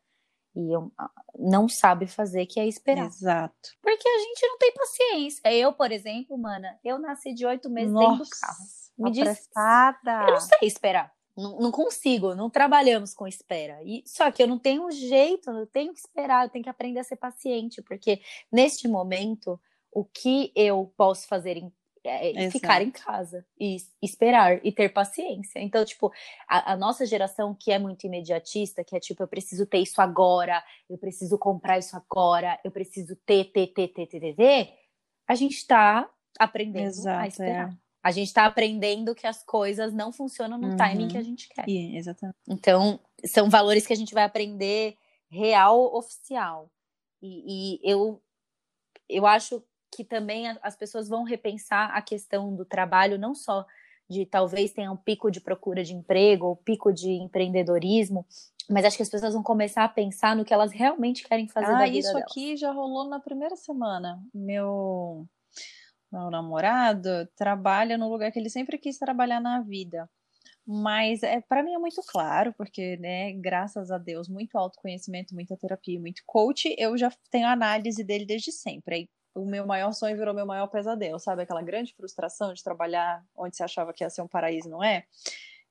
e 0.54 0.70
eu, 0.70 0.92
não 1.38 1.68
sabe 1.68 2.06
fazer, 2.06 2.46
que 2.46 2.60
é 2.60 2.66
esperar. 2.66 3.06
Exato. 3.06 3.70
Porque 3.80 4.06
a 4.06 4.18
gente 4.18 4.46
não 4.46 4.58
tem 4.58 4.72
paciência. 4.74 5.54
Eu, 5.54 5.72
por 5.72 5.90
exemplo, 5.90 6.36
mana, 6.36 6.78
eu 6.84 6.98
nasci 6.98 7.32
de 7.32 7.46
oito 7.46 7.70
meses 7.70 7.92
Nossa. 7.92 8.08
dentro 8.10 8.24
do 8.24 8.30
carro. 8.30 8.64
Me 8.98 9.10
apressada. 9.10 10.26
eu 10.26 10.32
não 10.34 10.40
sei 10.40 10.68
esperar. 10.68 11.12
Não, 11.36 11.58
não, 11.58 11.72
consigo, 11.72 12.34
não 12.34 12.50
trabalhamos 12.50 13.14
com 13.14 13.26
espera. 13.26 13.82
E, 13.84 14.02
só 14.06 14.30
que 14.30 14.42
eu 14.42 14.46
não 14.46 14.58
tenho 14.58 14.90
jeito, 14.90 15.50
eu 15.50 15.66
tenho 15.66 15.92
que 15.92 16.00
esperar, 16.00 16.44
eu 16.44 16.50
tenho 16.50 16.62
que 16.62 16.68
aprender 16.68 17.00
a 17.00 17.04
ser 17.04 17.16
paciente, 17.16 17.80
porque 17.80 18.20
neste 18.52 18.86
momento, 18.86 19.58
o 19.90 20.04
que 20.04 20.52
eu 20.54 20.92
posso 20.94 21.26
fazer 21.26 21.56
em, 21.56 21.72
é, 22.04 22.44
é 22.44 22.50
ficar 22.50 22.82
em 22.82 22.90
casa 22.90 23.46
e 23.58 23.76
esperar 24.02 24.60
e 24.64 24.70
ter 24.70 24.90
paciência. 24.90 25.58
Então, 25.60 25.82
tipo, 25.86 26.12
a, 26.46 26.72
a, 26.72 26.76
nossa 26.76 27.06
geração 27.06 27.54
que 27.58 27.72
é 27.72 27.78
muito 27.78 28.06
imediatista, 28.06 28.84
que 28.84 28.94
é 28.94 29.00
tipo, 29.00 29.22
eu 29.22 29.28
preciso 29.28 29.64
ter 29.64 29.78
isso 29.78 30.02
agora, 30.02 30.62
eu 30.90 30.98
preciso 30.98 31.38
comprar 31.38 31.78
isso 31.78 31.96
agora, 31.96 32.60
eu 32.62 32.70
preciso 32.70 33.16
ter, 33.24 33.44
ter, 33.52 33.68
ter, 33.68 33.88
ter, 33.88 34.06
ter, 34.06 34.20
ter, 34.20 34.34
ter 34.34 34.78
a 35.26 35.34
gente 35.34 35.66
tá 35.66 36.10
aprendendo 36.38 36.88
Exato, 36.88 37.24
a 37.24 37.26
esperar. 37.26 37.70
É 37.70 37.81
a 38.02 38.10
gente 38.10 38.26
está 38.26 38.46
aprendendo 38.46 39.14
que 39.14 39.26
as 39.26 39.44
coisas 39.44 39.92
não 39.92 40.12
funcionam 40.12 40.58
no 40.58 40.70
uhum. 40.70 40.76
timing 40.76 41.08
que 41.08 41.18
a 41.18 41.22
gente 41.22 41.48
quer. 41.48 41.68
Yeah, 41.68 41.96
exatamente. 41.96 42.36
Então, 42.48 42.98
são 43.24 43.48
valores 43.48 43.86
que 43.86 43.92
a 43.92 43.96
gente 43.96 44.12
vai 44.12 44.24
aprender 44.24 44.96
real, 45.30 45.94
oficial. 45.94 46.70
E, 47.22 47.76
e 47.76 47.80
eu, 47.82 48.20
eu 49.08 49.24
acho 49.26 49.62
que 49.94 50.02
também 50.02 50.48
as 50.62 50.74
pessoas 50.74 51.08
vão 51.08 51.22
repensar 51.22 51.90
a 51.94 52.02
questão 52.02 52.54
do 52.54 52.64
trabalho, 52.64 53.18
não 53.18 53.34
só 53.34 53.64
de 54.08 54.26
talvez 54.26 54.72
tenha 54.72 54.90
um 54.90 54.96
pico 54.96 55.30
de 55.30 55.40
procura 55.40 55.84
de 55.84 55.94
emprego 55.94 56.46
ou 56.46 56.56
pico 56.56 56.92
de 56.92 57.10
empreendedorismo, 57.10 58.26
mas 58.68 58.84
acho 58.84 58.96
que 58.96 59.02
as 59.02 59.08
pessoas 59.08 59.32
vão 59.32 59.42
começar 59.42 59.84
a 59.84 59.88
pensar 59.88 60.34
no 60.34 60.44
que 60.44 60.52
elas 60.52 60.72
realmente 60.72 61.26
querem 61.26 61.48
fazer 61.48 61.72
ah, 61.72 61.78
da 61.78 61.84
vida 61.84 61.98
isso 61.98 62.16
aqui 62.16 62.56
já 62.56 62.72
rolou 62.72 63.08
na 63.08 63.20
primeira 63.20 63.56
semana. 63.56 64.22
Meu 64.34 65.26
meu 66.12 66.30
namorado 66.30 67.26
trabalha 67.36 67.96
no 67.96 68.08
lugar 68.08 68.30
que 68.30 68.38
ele 68.38 68.50
sempre 68.50 68.78
quis 68.78 68.98
trabalhar 68.98 69.40
na 69.40 69.60
vida. 69.60 70.08
Mas 70.66 71.22
é 71.22 71.40
para 71.40 71.62
mim 71.62 71.74
é 71.74 71.78
muito 71.78 72.00
claro, 72.06 72.54
porque, 72.56 72.96
né, 72.98 73.32
graças 73.32 73.90
a 73.90 73.98
Deus, 73.98 74.28
muito 74.28 74.56
autoconhecimento, 74.56 75.34
muita 75.34 75.56
terapia, 75.56 75.98
muito 75.98 76.22
coach, 76.24 76.74
eu 76.78 76.96
já 76.96 77.10
tenho 77.30 77.48
análise 77.48 78.04
dele 78.04 78.24
desde 78.24 78.52
sempre. 78.52 78.94
Aí 78.94 79.08
o 79.34 79.44
meu 79.44 79.66
maior 79.66 79.92
sonho 79.92 80.16
virou 80.16 80.34
meu 80.34 80.46
maior 80.46 80.68
pesadelo, 80.68 81.18
sabe? 81.18 81.42
Aquela 81.42 81.62
grande 81.62 81.94
frustração 81.94 82.52
de 82.52 82.62
trabalhar 82.62 83.24
onde 83.34 83.56
você 83.56 83.64
achava 83.64 83.92
que 83.92 84.04
ia 84.04 84.10
ser 84.10 84.22
um 84.22 84.28
paraíso, 84.28 84.68
não 84.68 84.84
é? 84.84 85.04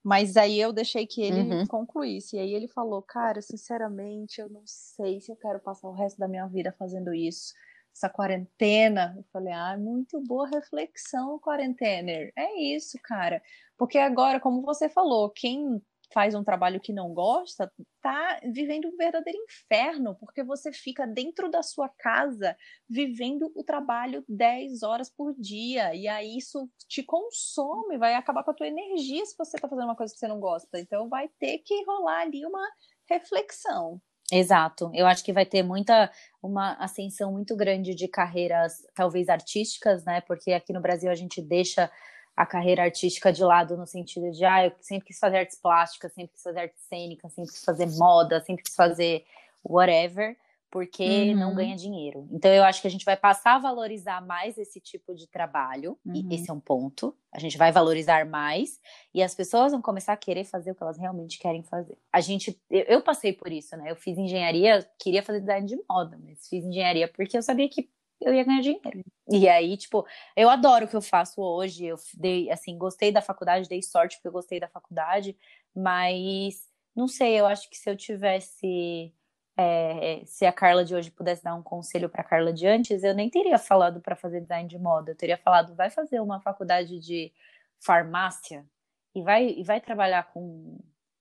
Mas 0.03 0.35
aí 0.35 0.59
eu 0.59 0.73
deixei 0.73 1.05
que 1.05 1.21
ele 1.21 1.41
uhum. 1.41 1.67
concluísse. 1.67 2.35
E 2.35 2.39
aí 2.39 2.53
ele 2.53 2.67
falou: 2.67 3.03
Cara, 3.03 3.41
sinceramente, 3.41 4.41
eu 4.41 4.49
não 4.49 4.63
sei 4.65 5.21
se 5.21 5.31
eu 5.31 5.35
quero 5.35 5.59
passar 5.59 5.87
o 5.87 5.93
resto 5.93 6.17
da 6.17 6.27
minha 6.27 6.47
vida 6.47 6.73
fazendo 6.77 7.13
isso 7.13 7.53
essa 7.95 8.09
quarentena. 8.09 9.13
Eu 9.17 9.23
falei, 9.31 9.53
ah, 9.53 9.77
muito 9.77 10.21
boa 10.21 10.47
reflexão, 10.47 11.39
quarentener. 11.39 12.31
É 12.35 12.59
isso, 12.61 12.97
cara. 13.03 13.41
Porque 13.77 13.97
agora, 13.97 14.39
como 14.39 14.61
você 14.61 14.89
falou, 14.89 15.29
quem 15.29 15.81
faz 16.13 16.35
um 16.35 16.43
trabalho 16.43 16.79
que 16.79 16.93
não 16.93 17.13
gosta, 17.13 17.71
tá 18.01 18.39
vivendo 18.43 18.87
um 18.87 18.97
verdadeiro 18.97 19.39
inferno, 19.39 20.15
porque 20.15 20.43
você 20.43 20.71
fica 20.71 21.07
dentro 21.07 21.49
da 21.49 21.63
sua 21.63 21.89
casa 21.89 22.55
vivendo 22.89 23.51
o 23.55 23.63
trabalho 23.63 24.23
10 24.27 24.83
horas 24.83 25.09
por 25.09 25.33
dia, 25.33 25.95
e 25.95 26.07
aí 26.07 26.37
isso 26.37 26.69
te 26.87 27.01
consome, 27.03 27.97
vai 27.97 28.13
acabar 28.15 28.43
com 28.43 28.51
a 28.51 28.53
tua 28.53 28.67
energia 28.67 29.25
se 29.25 29.37
você 29.37 29.57
tá 29.57 29.67
fazendo 29.67 29.85
uma 29.85 29.95
coisa 29.95 30.13
que 30.13 30.19
você 30.19 30.27
não 30.27 30.39
gosta. 30.39 30.79
Então 30.79 31.09
vai 31.09 31.29
ter 31.39 31.59
que 31.59 31.83
rolar 31.85 32.21
ali 32.21 32.45
uma 32.45 32.67
reflexão. 33.09 34.01
Exato. 34.31 34.89
Eu 34.93 35.05
acho 35.07 35.23
que 35.25 35.33
vai 35.33 35.45
ter 35.45 35.61
muita 35.61 36.09
uma 36.41 36.73
ascensão 36.75 37.31
muito 37.33 37.55
grande 37.55 37.93
de 37.93 38.07
carreiras, 38.07 38.81
talvez 38.95 39.27
artísticas, 39.27 40.05
né? 40.05 40.21
Porque 40.21 40.53
aqui 40.53 40.71
no 40.71 40.79
Brasil 40.81 41.11
a 41.11 41.15
gente 41.15 41.41
deixa 41.41 41.91
a 42.35 42.45
carreira 42.45 42.83
artística 42.83 43.31
de 43.31 43.43
lado 43.43 43.75
no 43.75 43.85
sentido 43.85 44.31
de, 44.31 44.45
ah, 44.45 44.65
eu 44.65 44.71
sempre 44.79 45.07
quis 45.07 45.19
fazer 45.19 45.37
artes 45.39 45.59
plásticas, 45.59 46.13
sempre 46.13 46.31
quis 46.33 46.41
fazer 46.41 46.59
arte 46.61 46.79
cênica, 46.79 47.27
sempre 47.29 47.51
quis 47.51 47.63
fazer 47.63 47.85
moda, 47.97 48.39
sempre 48.41 48.63
quis 48.63 48.73
fazer 48.73 49.25
whatever, 49.63 50.37
porque 50.71 51.03
uhum. 51.03 51.37
não 51.37 51.53
ganha 51.53 51.75
dinheiro. 51.75 52.25
Então 52.31 52.49
eu 52.49 52.63
acho 52.63 52.81
que 52.81 52.87
a 52.87 52.89
gente 52.89 53.03
vai 53.03 53.17
passar 53.17 53.55
a 53.55 53.59
valorizar 53.59 54.25
mais 54.25 54.57
esse 54.57 54.79
tipo 54.79 55.13
de 55.13 55.27
trabalho, 55.27 55.99
uhum. 56.05 56.13
e 56.15 56.33
esse 56.33 56.49
é 56.49 56.53
um 56.53 56.59
ponto. 56.61 57.13
A 57.31 57.39
gente 57.39 57.57
vai 57.57 57.71
valorizar 57.71 58.25
mais 58.25 58.79
e 59.13 59.21
as 59.21 59.35
pessoas 59.35 59.73
vão 59.73 59.81
começar 59.81 60.13
a 60.13 60.17
querer 60.17 60.45
fazer 60.45 60.71
o 60.71 60.75
que 60.75 60.81
elas 60.81 60.97
realmente 60.97 61.37
querem 61.37 61.61
fazer. 61.61 61.97
A 62.11 62.21
gente, 62.21 62.59
eu, 62.69 62.83
eu 62.83 63.01
passei 63.01 63.33
por 63.33 63.51
isso, 63.51 63.75
né? 63.75 63.91
Eu 63.91 63.95
fiz 63.97 64.17
engenharia, 64.17 64.89
queria 64.97 65.21
fazer 65.21 65.41
design 65.41 65.67
de 65.67 65.77
moda, 65.89 66.17
mas 66.23 66.47
fiz 66.47 66.63
engenharia 66.63 67.07
porque 67.09 67.37
eu 67.37 67.43
sabia 67.43 67.67
que 67.67 67.89
eu 68.21 68.33
ia 68.33 68.43
ganhar 68.43 68.61
dinheiro. 68.61 69.03
E 69.29 69.49
aí, 69.49 69.75
tipo, 69.75 70.05
eu 70.37 70.49
adoro 70.49 70.85
o 70.85 70.87
que 70.87 70.95
eu 70.95 71.01
faço 71.01 71.41
hoje. 71.41 71.85
Eu 71.85 71.97
dei, 72.13 72.49
assim, 72.49 72.77
gostei 72.77 73.11
da 73.11 73.21
faculdade, 73.21 73.67
dei 73.67 73.81
sorte 73.81 74.15
porque 74.15 74.27
eu 74.27 74.31
gostei 74.31 74.59
da 74.59 74.67
faculdade, 74.67 75.35
mas 75.75 76.69
não 76.95 77.07
sei, 77.07 77.39
eu 77.39 77.45
acho 77.45 77.69
que 77.69 77.77
se 77.77 77.89
eu 77.89 77.97
tivesse 77.97 79.13
é, 79.57 80.21
se 80.25 80.45
a 80.45 80.51
Carla 80.51 80.83
de 80.83 80.95
hoje 80.95 81.11
pudesse 81.11 81.43
dar 81.43 81.55
um 81.55 81.61
conselho 81.61 82.09
para 82.09 82.21
a 82.21 82.25
Carla 82.25 82.53
de 82.53 82.65
antes, 82.67 83.03
eu 83.03 83.13
nem 83.13 83.29
teria 83.29 83.57
falado 83.57 83.99
para 84.01 84.15
fazer 84.15 84.41
design 84.41 84.67
de 84.67 84.77
moda. 84.77 85.11
Eu 85.11 85.15
teria 85.15 85.37
falado, 85.37 85.75
vai 85.75 85.89
fazer 85.89 86.19
uma 86.19 86.39
faculdade 86.39 86.99
de 86.99 87.31
farmácia 87.79 88.65
e 89.13 89.21
vai, 89.21 89.49
e 89.49 89.63
vai 89.63 89.81
trabalhar 89.81 90.31
com, 90.31 90.79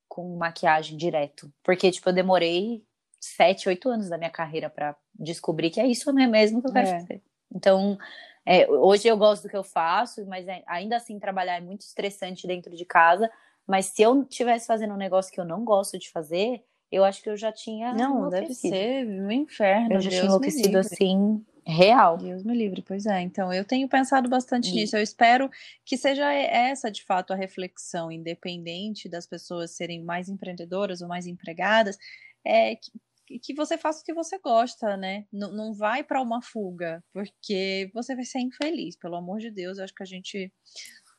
com 0.09 0.37
maquiagem 0.37 0.97
direto. 0.97 1.53
Porque, 1.63 1.91
tipo, 1.91 2.09
eu 2.09 2.13
demorei 2.13 2.85
sete, 3.21 3.69
oito 3.69 3.89
anos 3.89 4.09
da 4.09 4.17
minha 4.17 4.31
carreira 4.31 4.71
para 4.71 4.97
descobrir 5.15 5.71
que 5.71 5.81
é 5.81 5.87
isso 5.87 6.13
mesmo 6.13 6.63
que 6.63 6.69
eu 6.69 6.73
quero 6.73 6.89
é. 6.89 7.01
fazer. 7.01 7.23
Então, 7.53 7.99
é, 8.47 8.69
hoje 8.71 9.09
eu 9.09 9.17
gosto 9.17 9.43
do 9.43 9.49
que 9.49 9.57
eu 9.57 9.65
faço, 9.65 10.25
mas 10.27 10.47
é, 10.49 10.63
ainda 10.67 10.97
assim 10.97 11.19
trabalhar 11.19 11.57
é 11.57 11.61
muito 11.61 11.83
estressante 11.83 12.47
dentro 12.47 12.75
de 12.75 12.85
casa. 12.85 13.31
Mas 13.67 13.87
se 13.87 14.03
eu 14.03 14.23
estivesse 14.23 14.67
fazendo 14.67 14.95
um 14.95 14.97
negócio 14.97 15.33
que 15.33 15.41
eu 15.41 15.45
não 15.45 15.65
gosto 15.65 15.99
de 15.99 16.11
fazer, 16.11 16.65
eu 16.91 17.05
acho 17.05 17.23
que 17.23 17.31
eu 17.31 17.37
já 17.37 17.53
tinha. 17.53 17.93
Não, 17.95 18.29
deve 18.29 18.55
ser 18.55 19.07
um 19.07 19.31
inferno. 19.31 19.95
Eu 19.95 20.01
já 20.01 20.11
Deus 20.11 20.21
tinha 20.21 20.29
enlouquecido 20.29 20.79
assim, 20.79 21.45
real. 21.65 22.19
Deus 22.19 22.43
me 22.43 22.55
livre, 22.55 22.83
pois 22.83 23.07
é. 23.07 23.21
Então, 23.21 23.53
eu 23.53 23.65
tenho 23.65 23.89
pensado 23.89 24.29
bastante 24.29 24.73
nisso. 24.73 24.97
Eu 24.97 25.03
espero 25.03 25.51
que 25.85 25.97
seja 25.97 26.33
essa, 26.33 26.91
de 26.91 27.05
fato, 27.05 27.33
a 27.33 27.37
reflexão, 27.37 28.11
independente 28.11 29.09
das 29.09 29.27
pessoas 29.27 29.71
serem 29.71 30.03
mais 30.03 30.29
empreendedoras 30.29 31.01
ou 31.01 31.09
mais 31.09 31.27
empregadas, 31.27 31.97
é 32.45 32.77
que, 32.77 33.39
que 33.39 33.55
você 33.55 33.79
faça 33.79 34.01
o 34.01 34.05
que 34.05 34.13
você 34.13 34.39
gosta, 34.39 34.97
né? 34.97 35.27
Não, 35.33 35.53
não 35.53 35.73
vai 35.73 36.03
para 36.03 36.21
uma 36.21 36.43
fuga, 36.43 37.05
porque 37.13 37.91
você 37.95 38.17
vai 38.17 38.25
ser 38.25 38.41
infeliz, 38.41 38.97
pelo 38.97 39.17
amor 39.17 39.39
de 39.39 39.51
Deus. 39.51 39.79
Eu 39.79 39.85
acho 39.85 39.95
que 39.95 40.03
a 40.03 40.07
gente 40.07 40.53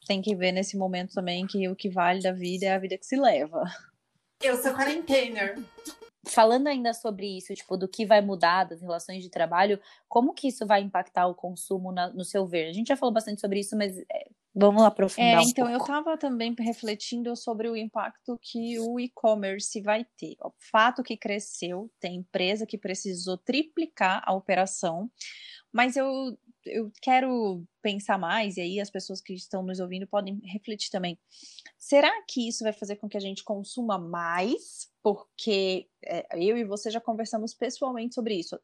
tem 0.06 0.22
que 0.22 0.36
ver 0.36 0.52
nesse 0.52 0.76
momento 0.76 1.14
também 1.14 1.48
que 1.48 1.70
o 1.70 1.76
que 1.76 1.90
vale 1.90 2.22
da 2.22 2.34
vida 2.34 2.66
é 2.66 2.74
a 2.74 2.80
vida 2.80 2.98
que 2.98 3.06
se 3.06 3.16
leva. 3.16 3.64
Eu 4.42 4.62
sou 4.62 4.74
quarentener. 4.74 5.60
Falando 6.28 6.68
ainda 6.68 6.94
sobre 6.94 7.38
isso, 7.38 7.54
tipo, 7.54 7.76
do 7.76 7.88
que 7.88 8.06
vai 8.06 8.22
mudar 8.22 8.66
das 8.66 8.82
relações 8.82 9.24
de 9.24 9.30
trabalho, 9.30 9.80
como 10.08 10.34
que 10.34 10.48
isso 10.48 10.68
vai 10.68 10.82
impactar 10.82 11.28
o 11.28 11.34
consumo 11.34 11.92
na, 11.92 12.10
no 12.10 12.24
seu 12.24 12.46
ver? 12.46 12.70
A 12.70 12.74
gente 12.74 12.88
já 12.88 12.96
falou 12.96 13.14
bastante 13.14 13.42
sobre 13.42 13.60
isso, 13.60 13.76
mas 13.76 13.98
é, 13.98 14.30
vamos 14.54 14.84
aprofundar. 14.84 15.34
É, 15.34 15.40
um 15.40 15.50
então 15.50 15.66
pouco. 15.66 15.72
eu 15.72 15.78
estava 15.78 16.18
também 16.18 16.54
refletindo 16.60 17.36
sobre 17.36 17.68
o 17.70 17.76
impacto 17.76 18.38
que 18.40 18.80
o 18.80 19.00
e-commerce 19.00 19.82
vai 19.82 20.06
ter. 20.16 20.36
O 20.44 20.54
fato 20.60 21.02
que 21.02 21.18
cresceu, 21.18 21.90
tem 22.00 22.18
empresa 22.18 22.68
que 22.68 22.78
precisou 22.78 23.38
triplicar 23.38 24.22
a 24.24 24.34
operação, 24.34 25.10
mas 25.72 25.96
eu 25.96 26.38
eu 26.66 26.92
quero 27.02 27.64
pensar 27.82 28.18
mais, 28.18 28.58
e 28.58 28.62
aí 28.62 28.80
as 28.80 28.90
pessoas 28.90 29.22
que 29.22 29.34
estão 29.34 29.64
nos 29.64 29.80
ouvindo 29.80 30.06
podem 30.06 30.40
refletir 30.44 30.92
também. 30.92 31.18
Será 31.78 32.12
que 32.28 32.48
isso 32.48 32.64
vai 32.64 32.74
fazer 32.74 32.98
com 32.98 33.10
que 33.10 33.18
a 33.18 33.22
gente 33.22 33.44
consuma 33.44 33.98
mais? 33.98 34.92
Porque 35.02 35.88
é, 36.06 36.28
eu 36.34 36.58
e 36.58 36.64
você 36.64 36.92
já 36.92 37.02
conversamos 37.02 37.54
pessoalmente 37.54 38.14
sobre 38.14 38.36
isso. 38.36 38.60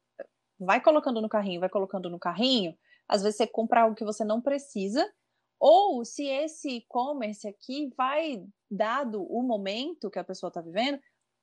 Vai 0.60 0.82
colocando 0.82 1.22
no 1.22 1.30
carrinho, 1.30 1.60
vai 1.60 1.70
colocando 1.70 2.10
no 2.10 2.20
carrinho. 2.20 2.78
Às 3.08 3.24
vezes 3.24 3.38
você 3.38 3.48
compra 3.48 3.82
algo 3.82 3.96
que 3.96 4.06
você 4.06 4.24
não 4.24 4.42
precisa, 4.42 5.12
ou 5.60 6.06
se 6.06 6.26
esse 6.28 6.70
e-commerce 6.78 7.48
aqui 7.48 7.92
vai, 7.98 8.44
dado 8.70 9.24
o 9.24 9.42
momento 9.42 10.10
que 10.12 10.20
a 10.20 10.24
pessoa 10.24 10.50
está 10.50 10.62
vivendo, 10.62 11.00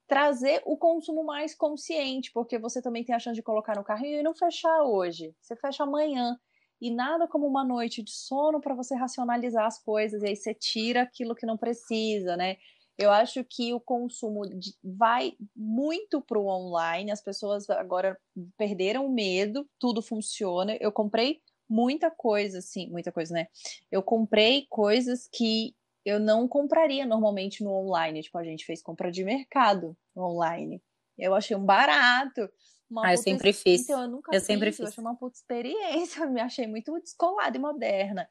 trazer 0.06 0.62
o 0.64 0.76
consumo 0.76 1.24
mais 1.24 1.54
consciente, 1.54 2.30
porque 2.32 2.58
você 2.58 2.82
também 2.82 3.04
tem 3.04 3.14
a 3.14 3.18
chance 3.18 3.36
de 3.36 3.42
colocar 3.42 3.76
no 3.76 3.84
carrinho 3.84 4.20
e 4.20 4.22
não 4.22 4.34
fechar 4.34 4.82
hoje. 4.82 5.34
Você 5.40 5.56
fecha 5.56 5.82
amanhã. 5.84 6.38
E 6.80 6.90
nada 6.90 7.26
como 7.26 7.46
uma 7.46 7.64
noite 7.64 8.02
de 8.02 8.10
sono 8.10 8.60
para 8.60 8.74
você 8.74 8.94
racionalizar 8.94 9.64
as 9.64 9.82
coisas 9.82 10.22
e 10.22 10.26
aí 10.26 10.36
você 10.36 10.52
tira 10.52 11.02
aquilo 11.02 11.34
que 11.34 11.46
não 11.46 11.56
precisa, 11.56 12.36
né? 12.36 12.56
Eu 12.96 13.10
acho 13.10 13.42
que 13.44 13.72
o 13.72 13.80
consumo 13.80 14.42
vai 14.82 15.32
muito 15.56 16.20
para 16.20 16.38
o 16.38 16.46
online, 16.46 17.10
as 17.10 17.22
pessoas 17.22 17.68
agora 17.70 18.16
perderam 18.56 19.06
o 19.06 19.12
medo, 19.12 19.68
tudo 19.80 20.00
funciona. 20.00 20.76
Eu 20.80 20.92
comprei 20.92 21.40
muita 21.68 22.10
coisa, 22.10 22.58
assim, 22.58 22.88
muita 22.90 23.10
coisa, 23.10 23.34
né? 23.34 23.48
Eu 23.90 24.02
comprei 24.02 24.66
coisas 24.68 25.28
que 25.32 25.74
eu 26.04 26.20
não 26.20 26.46
compraria 26.46 27.06
normalmente 27.06 27.64
no 27.64 27.72
online. 27.72 28.22
Tipo, 28.22 28.38
a 28.38 28.44
gente 28.44 28.64
fez 28.64 28.82
compra 28.82 29.10
de 29.10 29.24
mercado 29.24 29.96
no 30.14 30.24
online. 30.24 30.82
Eu 31.18 31.34
achei 31.34 31.56
um 31.56 31.64
barato. 31.64 32.48
Uma 32.90 33.06
ah, 33.06 33.14
eu 33.14 33.18
sempre 33.18 33.52
fiz. 33.52 33.82
Então, 33.82 34.02
eu 34.02 34.08
nunca 34.08 34.30
eu 34.34 34.40
fiz, 34.40 34.46
sempre 34.46 34.70
fiz. 34.70 34.80
Eu 34.80 34.86
achei 34.88 35.02
uma 35.02 35.16
puta 35.16 35.36
experiência. 35.36 36.22
Eu 36.22 36.30
me 36.30 36.40
achei 36.40 36.66
muito 36.66 36.92
descolada 37.00 37.56
e 37.56 37.60
moderna. 37.60 38.28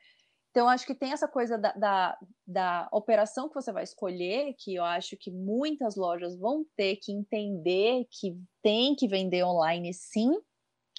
Então, 0.51 0.69
acho 0.69 0.86
que 0.86 0.93
tem 0.93 1.11
essa 1.11 1.28
coisa 1.28 1.57
da, 1.57 1.71
da, 1.74 2.17
da, 2.45 2.89
operação 2.91 3.49
que 3.49 3.55
você 3.55 3.71
vai 3.71 3.84
escolher, 3.84 4.53
que 4.59 4.76
eu 4.76 4.84
acho 4.84 5.17
que 5.17 5.32
muitas 5.32 5.95
lojas 5.95 6.38
vão 6.38 6.63
ter 6.76 6.97
que 6.97 7.11
entender 7.11 8.05
que 8.11 8.38
tem 8.61 8.95
que 8.95 9.07
vender 9.07 9.43
online 9.43 9.91
sim, 9.95 10.30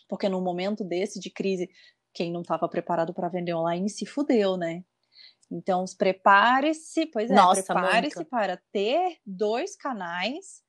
porque 0.08 0.28
num 0.28 0.40
momento 0.42 0.82
desse 0.82 1.20
de 1.20 1.30
crise, 1.30 1.70
quem 2.12 2.32
não 2.32 2.40
estava 2.40 2.68
preparado 2.68 3.14
para 3.14 3.28
vender 3.28 3.54
online 3.54 3.88
se 3.88 4.04
fudeu, 4.04 4.56
né? 4.56 4.84
Então, 5.54 5.84
prepare-se, 5.96 7.06
pois 7.06 7.30
é, 7.30 7.34
prepare-se 7.62 8.24
para 8.24 8.60
ter 8.72 9.18
dois 9.24 9.76
canais. 9.76 10.64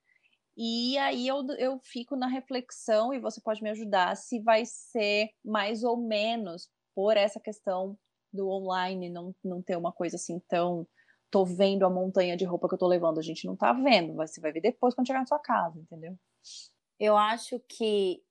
E 0.56 0.96
aí 1.00 1.28
eu, 1.28 1.44
eu 1.58 1.80
fico 1.84 2.16
na 2.16 2.28
reflexão 2.28 3.12
e 3.12 3.20
você 3.20 3.42
pode 3.42 3.64
me 3.64 3.70
ajudar 3.72 4.16
se 4.16 4.40
vai 4.40 4.64
ser 4.64 5.32
mais 5.44 5.84
ou 5.84 5.98
menos 5.98 6.70
por 6.94 7.18
essa 7.18 7.40
questão 7.40 7.98
do 8.32 8.48
online 8.48 9.10
não, 9.10 9.36
não 9.44 9.62
ter 9.62 9.76
uma 9.76 9.92
coisa 9.92 10.18
assim 10.18 10.40
tão 10.48 10.88
tô 11.32 11.44
vendo 11.44 11.86
a 11.86 11.90
montanha 11.90 12.38
de 12.38 12.46
roupa 12.46 12.68
que 12.70 12.76
eu 12.76 12.80
tô 12.80 12.88
levando, 12.88 13.18
a 13.20 13.24
gente 13.24 13.46
não 13.46 13.58
tá 13.58 13.74
vendo, 13.74 14.14
você 14.14 14.40
vai 14.40 14.54
ver 14.54 14.62
depois 14.62 14.94
quando 14.94 15.08
chegar 15.08 15.20
na 15.20 15.26
sua 15.26 15.40
casa, 15.40 15.78
entendeu? 15.80 16.18
Eu 16.98 17.18
acho 17.18 17.60
que 17.68 18.24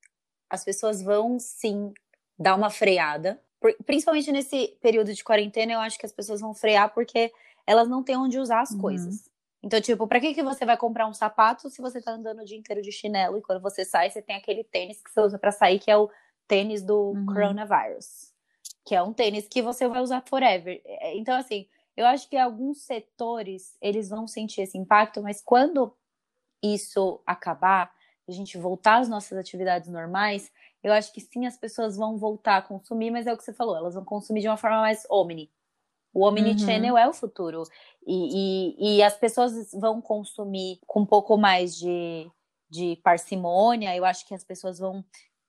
as 0.49 0.65
pessoas 0.65 1.03
vão 1.03 1.39
sim 1.39 1.93
dar 2.39 2.55
uma 2.55 2.71
freada 2.71 3.43
principalmente 3.87 4.31
nesse 4.33 4.77
período 4.81 5.13
de 5.15 5.25
quarentena, 5.25 5.73
eu 5.73 5.81
acho 5.81 5.99
que 5.99 6.07
as 6.07 6.13
pessoas 6.13 6.41
vão 6.41 6.55
frear 6.55 6.93
porque 6.93 7.33
elas 7.67 7.89
não 7.89 8.03
têm 8.03 8.17
onde 8.17 8.39
usar 8.39 8.61
as 8.61 8.71
uhum. 8.73 8.79
coisas. 8.79 9.31
Então, 9.63 9.81
tipo, 9.81 10.07
pra 10.07 10.21
que, 10.21 10.35
que 10.35 10.43
você 10.43 10.67
vai 10.67 10.77
comprar 10.77 11.07
um 11.07 11.15
sapato 11.15 11.71
se 11.71 11.81
você 11.81 12.01
tá 12.01 12.13
andando 12.13 12.43
o 12.43 12.45
dia 12.45 12.59
inteiro 12.59 12.83
de 12.83 12.93
chinelo 12.93 13.39
e 13.39 13.43
quando 13.43 13.63
você 13.63 13.83
sai, 13.83 14.11
você 14.11 14.21
tem 14.21 14.37
aquele 14.37 14.63
tênis 14.63 15.01
que 15.01 15.11
você 15.11 15.21
usa 15.21 15.39
para 15.39 15.51
sair, 15.51 15.79
que 15.79 15.91
é 15.91 15.97
o 15.97 16.11
tênis 16.47 16.83
do 16.83 17.13
uhum. 17.13 17.25
coronavirus. 17.25 18.31
Que 18.85 18.95
é 18.95 19.03
um 19.03 19.15
tênis 19.15 19.49
que 19.49 19.63
você 19.63 19.89
vai 19.89 20.03
usar 20.03 20.23
forever. 20.29 20.83
É, 20.85 21.17
então, 21.17 21.35
assim, 21.35 21.67
eu 21.97 22.05
acho 22.05 22.29
que 22.29 22.37
alguns 22.37 22.83
setores, 22.83 23.75
eles 23.81 24.11
vão 24.11 24.27
sentir 24.27 24.61
esse 24.61 24.77
impacto, 24.77 25.23
mas 25.23 25.41
quando 25.41 25.97
isso 26.63 27.23
acabar, 27.27 27.94
a 28.29 28.33
gente 28.33 28.59
voltar 28.59 29.01
às 29.01 29.09
nossas 29.09 29.39
atividades 29.39 29.91
normais, 29.91 30.51
eu 30.83 30.93
acho 30.93 31.13
que 31.13 31.21
sim, 31.21 31.47
as 31.47 31.57
pessoas 31.57 31.97
vão 31.97 32.17
voltar 32.19 32.59
a 32.59 32.63
consumir, 32.63 33.11
mas 33.11 33.27
é 33.27 33.33
o 33.33 33.37
que 33.37 33.45
você 33.45 33.53
falou, 33.53 33.77
elas 33.77 33.95
vão 33.95 34.05
consumir 34.05 34.41
de 34.41 34.49
uma 34.49 34.57
forma 34.57 34.81
mais 34.81 35.07
omni. 35.11 35.51
O 36.15 36.25
Omnichannel 36.25 36.95
uhum. 36.95 36.99
é 36.99 37.09
o 37.09 37.13
futuro. 37.13 37.65
E, 38.07 38.77
e, 38.79 38.99
e, 38.99 39.03
as 39.03 39.17
pessoas 39.17 39.73
vão 39.73 40.01
consumir 40.01 40.79
com 40.87 41.01
um 41.01 41.07
pouco 41.07 41.37
mais 41.37 41.77
de, 41.77 42.31
de 42.71 42.97
parcimônia. 43.03 43.97
Eu 43.97 44.05
acho 44.05 44.25
que 44.25 44.33
as 44.33 44.45
pessoas 44.45 44.79
vão 44.79 45.05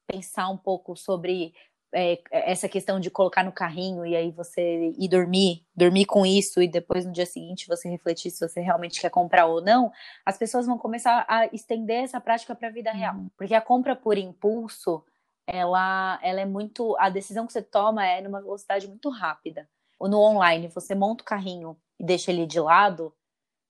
pensar 0.08 0.50
um 0.50 0.58
pouco 0.58 0.96
sobre 0.96 1.54
é, 1.96 2.22
essa 2.30 2.68
questão 2.68 3.00
de 3.00 3.10
colocar 3.10 3.44
no 3.44 3.54
carrinho 3.54 4.06
e 4.06 4.16
aí 4.16 4.30
você 4.30 4.94
ir 4.98 5.08
dormir, 5.08 5.66
dormir 5.74 6.06
com 6.06 6.26
isso 6.26 6.62
e 6.62 6.68
depois 6.68 7.06
no 7.06 7.12
dia 7.14 7.26
seguinte 7.26 7.68
você 7.68 7.88
refletir 7.88 8.30
se 8.32 8.46
você 8.46 8.60
realmente 8.60 9.00
quer 9.00 9.10
comprar 9.10 9.46
ou 9.46 9.62
não, 9.62 9.92
as 10.26 10.38
pessoas 10.38 10.66
vão 10.66 10.78
começar 10.78 11.26
a 11.28 11.46
estender 11.48 12.04
essa 12.04 12.20
prática 12.20 12.54
para 12.54 12.68
a 12.68 12.72
vida 12.72 12.92
real. 12.92 13.16
Uhum. 13.16 13.30
Porque 13.38 13.54
a 13.54 13.62
compra 13.62 13.96
por 13.96 14.18
impulso, 14.18 15.04
ela, 15.48 16.20
ela 16.22 16.42
é 16.42 16.46
muito. 16.46 16.96
A 17.00 17.10
decisão 17.10 17.48
que 17.48 17.54
você 17.54 17.62
toma 17.62 18.06
é 18.06 18.22
numa 18.22 18.42
velocidade 18.42 18.88
muito 18.88 19.10
rápida. 19.10 19.70
Ou 19.98 20.10
no 20.10 20.20
online, 20.20 20.68
você 20.68 20.94
monta 20.94 21.24
o 21.24 21.26
carrinho 21.26 21.78
e 21.98 22.04
deixa 22.04 22.30
ele 22.30 22.46
de 22.46 22.60
lado, 22.60 23.14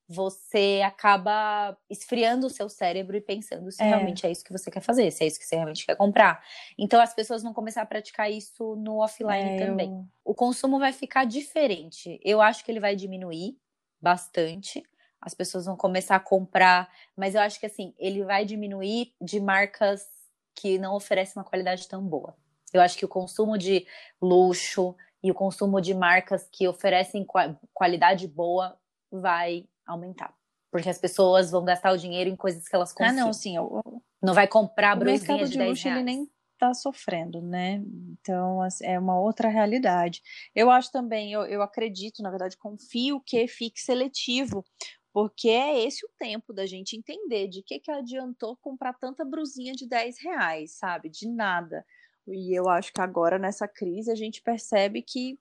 você 0.07 0.81
acaba 0.85 1.75
esfriando 1.89 2.47
o 2.47 2.49
seu 2.49 2.69
cérebro 2.69 3.17
e 3.17 3.21
pensando 3.21 3.71
se 3.71 3.81
é. 3.81 3.87
realmente 3.87 4.25
é 4.25 4.31
isso 4.31 4.43
que 4.43 4.51
você 4.51 4.69
quer 4.69 4.81
fazer, 4.81 5.09
se 5.11 5.23
é 5.23 5.27
isso 5.27 5.39
que 5.39 5.45
você 5.45 5.55
realmente 5.55 5.85
quer 5.85 5.95
comprar. 5.95 6.43
Então 6.77 7.01
as 7.01 7.13
pessoas 7.13 7.41
vão 7.41 7.53
começar 7.53 7.81
a 7.81 7.85
praticar 7.85 8.31
isso 8.31 8.75
no 8.75 8.97
offline 9.01 9.61
é, 9.61 9.65
também. 9.65 9.89
Eu... 9.89 10.05
O 10.23 10.35
consumo 10.35 10.77
vai 10.79 10.93
ficar 10.93 11.25
diferente. 11.25 12.19
Eu 12.23 12.41
acho 12.41 12.63
que 12.63 12.71
ele 12.71 12.79
vai 12.79 12.95
diminuir 12.95 13.57
bastante. 13.99 14.83
As 15.19 15.33
pessoas 15.33 15.65
vão 15.65 15.75
começar 15.75 16.15
a 16.15 16.19
comprar, 16.19 16.87
mas 17.17 17.33
eu 17.33 17.41
acho 17.41 17.59
que 17.59 17.65
assim, 17.65 17.93
ele 17.97 18.23
vai 18.23 18.45
diminuir 18.45 19.13
de 19.19 19.39
marcas 19.39 20.05
que 20.53 20.77
não 20.77 20.95
oferecem 20.95 21.33
uma 21.37 21.43
qualidade 21.43 21.87
tão 21.87 22.03
boa. 22.03 22.35
Eu 22.71 22.81
acho 22.81 22.97
que 22.97 23.05
o 23.05 23.09
consumo 23.09 23.57
de 23.57 23.87
luxo 24.21 24.95
e 25.23 25.31
o 25.31 25.33
consumo 25.33 25.81
de 25.81 25.93
marcas 25.93 26.47
que 26.51 26.67
oferecem 26.67 27.25
qualidade 27.73 28.27
boa 28.27 28.77
vai 29.11 29.67
aumentar. 29.85 30.33
Porque 30.71 30.89
as 30.89 30.97
pessoas 30.97 31.51
vão 31.51 31.63
gastar 31.63 31.93
o 31.93 31.97
dinheiro 31.97 32.29
em 32.29 32.35
coisas 32.35 32.67
que 32.67 32.75
elas 32.75 32.91
confiam. 32.91 33.09
Ah, 33.09 33.25
não, 33.25 33.33
sim. 33.33 33.55
Eu, 33.55 33.81
não 34.21 34.33
vai 34.33 34.47
comprar 34.47 34.95
brusinha 34.95 35.45
de, 35.45 35.51
de 35.51 35.57
10 35.57 35.69
luxo, 35.69 35.83
reais. 35.85 35.97
ele 35.97 36.05
nem 36.05 36.29
tá 36.57 36.73
sofrendo, 36.73 37.41
né? 37.41 37.83
Então, 38.19 38.59
é 38.81 38.97
uma 38.97 39.19
outra 39.19 39.49
realidade. 39.49 40.21
Eu 40.53 40.71
acho 40.71 40.91
também, 40.91 41.31
eu, 41.31 41.41
eu 41.43 41.61
acredito, 41.61 42.23
na 42.23 42.29
verdade, 42.29 42.57
confio 42.57 43.21
que 43.21 43.47
fique 43.47 43.79
seletivo, 43.79 44.65
porque 45.13 45.49
é 45.49 45.85
esse 45.85 46.05
o 46.05 46.09
tempo 46.17 46.53
da 46.53 46.65
gente 46.65 46.97
entender 46.97 47.47
de 47.47 47.61
que 47.61 47.79
que 47.79 47.91
adiantou 47.91 48.57
comprar 48.57 48.93
tanta 48.93 49.23
brusinha 49.23 49.73
de 49.73 49.87
10 49.87 50.19
reais, 50.21 50.71
sabe? 50.77 51.09
De 51.09 51.27
nada. 51.29 51.85
E 52.27 52.57
eu 52.57 52.67
acho 52.67 52.91
que 52.91 53.01
agora, 53.01 53.37
nessa 53.37 53.67
crise, 53.67 54.11
a 54.11 54.15
gente 54.15 54.41
percebe 54.41 55.01
que 55.01 55.39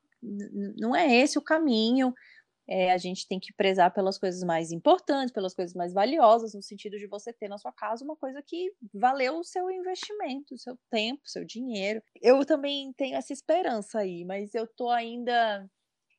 não 0.77 0.95
é 0.95 1.15
esse 1.15 1.39
o 1.39 1.43
caminho, 1.43 2.15
é, 2.67 2.93
a 2.93 2.99
gente 2.99 3.29
tem 3.29 3.39
que 3.39 3.53
prezar 3.53 3.93
pelas 3.93 4.19
coisas 4.19 4.43
mais 4.43 4.73
importantes, 4.73 5.33
pelas 5.33 5.55
coisas 5.55 5.75
mais 5.75 5.93
valiosas, 5.93 6.55
no 6.55 6.62
sentido 6.62 6.99
de 6.99 7.07
você 7.07 7.33
ter 7.33 7.49
na 7.49 7.59
sua 7.59 7.73
casa 7.73 8.05
uma 8.05 8.17
coisa 8.17 8.43
que 8.43 8.73
valeu 8.93 9.39
o 9.39 9.45
seu 9.45 9.71
investimento, 9.71 10.55
o 10.55 10.59
seu 10.59 10.79
tempo, 10.91 11.23
o 11.25 11.29
seu 11.29 11.45
dinheiro. 11.45 12.03
Eu 12.23 12.45
também 12.45 12.93
tenho 12.95 13.17
essa 13.17 13.33
esperança 13.33 13.99
aí, 13.99 14.25
mas 14.25 14.55
eu 14.55 14.67
tô 14.67 14.89
ainda 14.91 15.69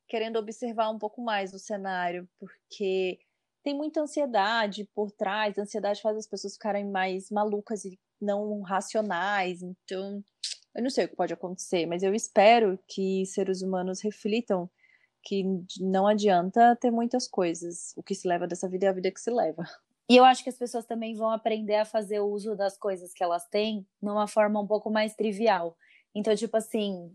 querendo 0.08 0.38
observar 0.38 0.90
um 0.92 1.00
pouco 1.00 1.22
mais 1.22 1.54
o 1.54 1.60
cenário, 1.60 2.30
porque 2.40 3.20
tem 3.64 3.74
muita 3.74 4.02
ansiedade 4.02 4.88
por 4.94 5.12
trás, 5.12 5.58
a 5.58 5.64
ansiedade 5.64 6.02
faz 6.02 6.16
as 6.16 6.28
pessoas 6.28 6.54
ficarem 6.54 6.86
mais 6.88 7.32
malucas 7.32 7.84
e 7.86 8.00
não 8.22 8.62
racionais, 8.62 9.64
então 9.64 10.24
eu 10.76 10.84
não 10.84 10.90
sei 10.90 11.06
o 11.06 11.10
que 11.10 11.16
pode 11.16 11.34
acontecer, 11.34 11.88
mas 11.88 12.04
eu 12.04 12.14
espero 12.14 12.78
que 12.88 13.26
seres 13.26 13.64
humanos 13.64 14.02
reflitam 14.02 14.70
que 15.26 15.44
não 15.80 16.06
adianta 16.06 16.78
ter 16.80 16.92
muitas 16.92 17.28
coisas. 17.28 17.94
O 17.98 18.04
que 18.04 18.14
se 18.14 18.28
leva 18.28 18.48
dessa 18.48 18.70
vida 18.70 18.86
é 18.86 18.90
a 18.90 18.94
vida 18.94 19.12
que 19.12 19.20
se 19.20 19.32
leva. 19.32 19.64
E 20.08 20.16
eu 20.16 20.24
acho 20.24 20.44
que 20.44 20.50
as 20.50 20.58
pessoas 20.58 20.86
também 20.86 21.16
vão 21.16 21.32
aprender 21.32 21.78
a 21.78 21.86
fazer 21.86 22.20
uso 22.20 22.56
das 22.56 22.78
coisas 22.78 23.12
que 23.12 23.24
elas 23.24 23.48
têm 23.48 23.88
numa 24.00 24.28
forma 24.28 24.62
um 24.62 24.68
pouco 24.68 24.92
mais 24.92 25.16
trivial. 25.16 25.76
Então, 26.14 26.36
tipo 26.36 26.56
assim, 26.56 27.12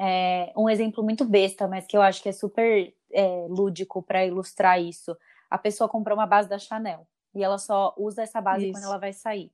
é, 0.00 0.52
um 0.56 0.70
exemplo 0.70 1.02
muito 1.02 1.24
besta, 1.24 1.66
mas 1.66 1.84
que 1.84 1.96
eu 1.96 2.00
acho 2.00 2.22
que 2.22 2.28
é 2.28 2.32
super 2.32 2.94
é, 3.12 3.46
lúdico 3.48 4.00
para 4.00 4.24
ilustrar 4.24 4.80
isso. 4.80 5.16
A 5.50 5.58
pessoa 5.58 5.88
comprou 5.88 6.16
uma 6.16 6.26
base 6.26 6.48
da 6.48 6.60
Chanel 6.60 7.08
e 7.34 7.42
ela 7.42 7.58
só 7.58 7.92
usa 7.98 8.22
essa 8.22 8.40
base 8.40 8.66
isso. 8.66 8.72
quando 8.72 8.84
ela 8.84 8.98
vai 8.98 9.12
sair. 9.12 9.52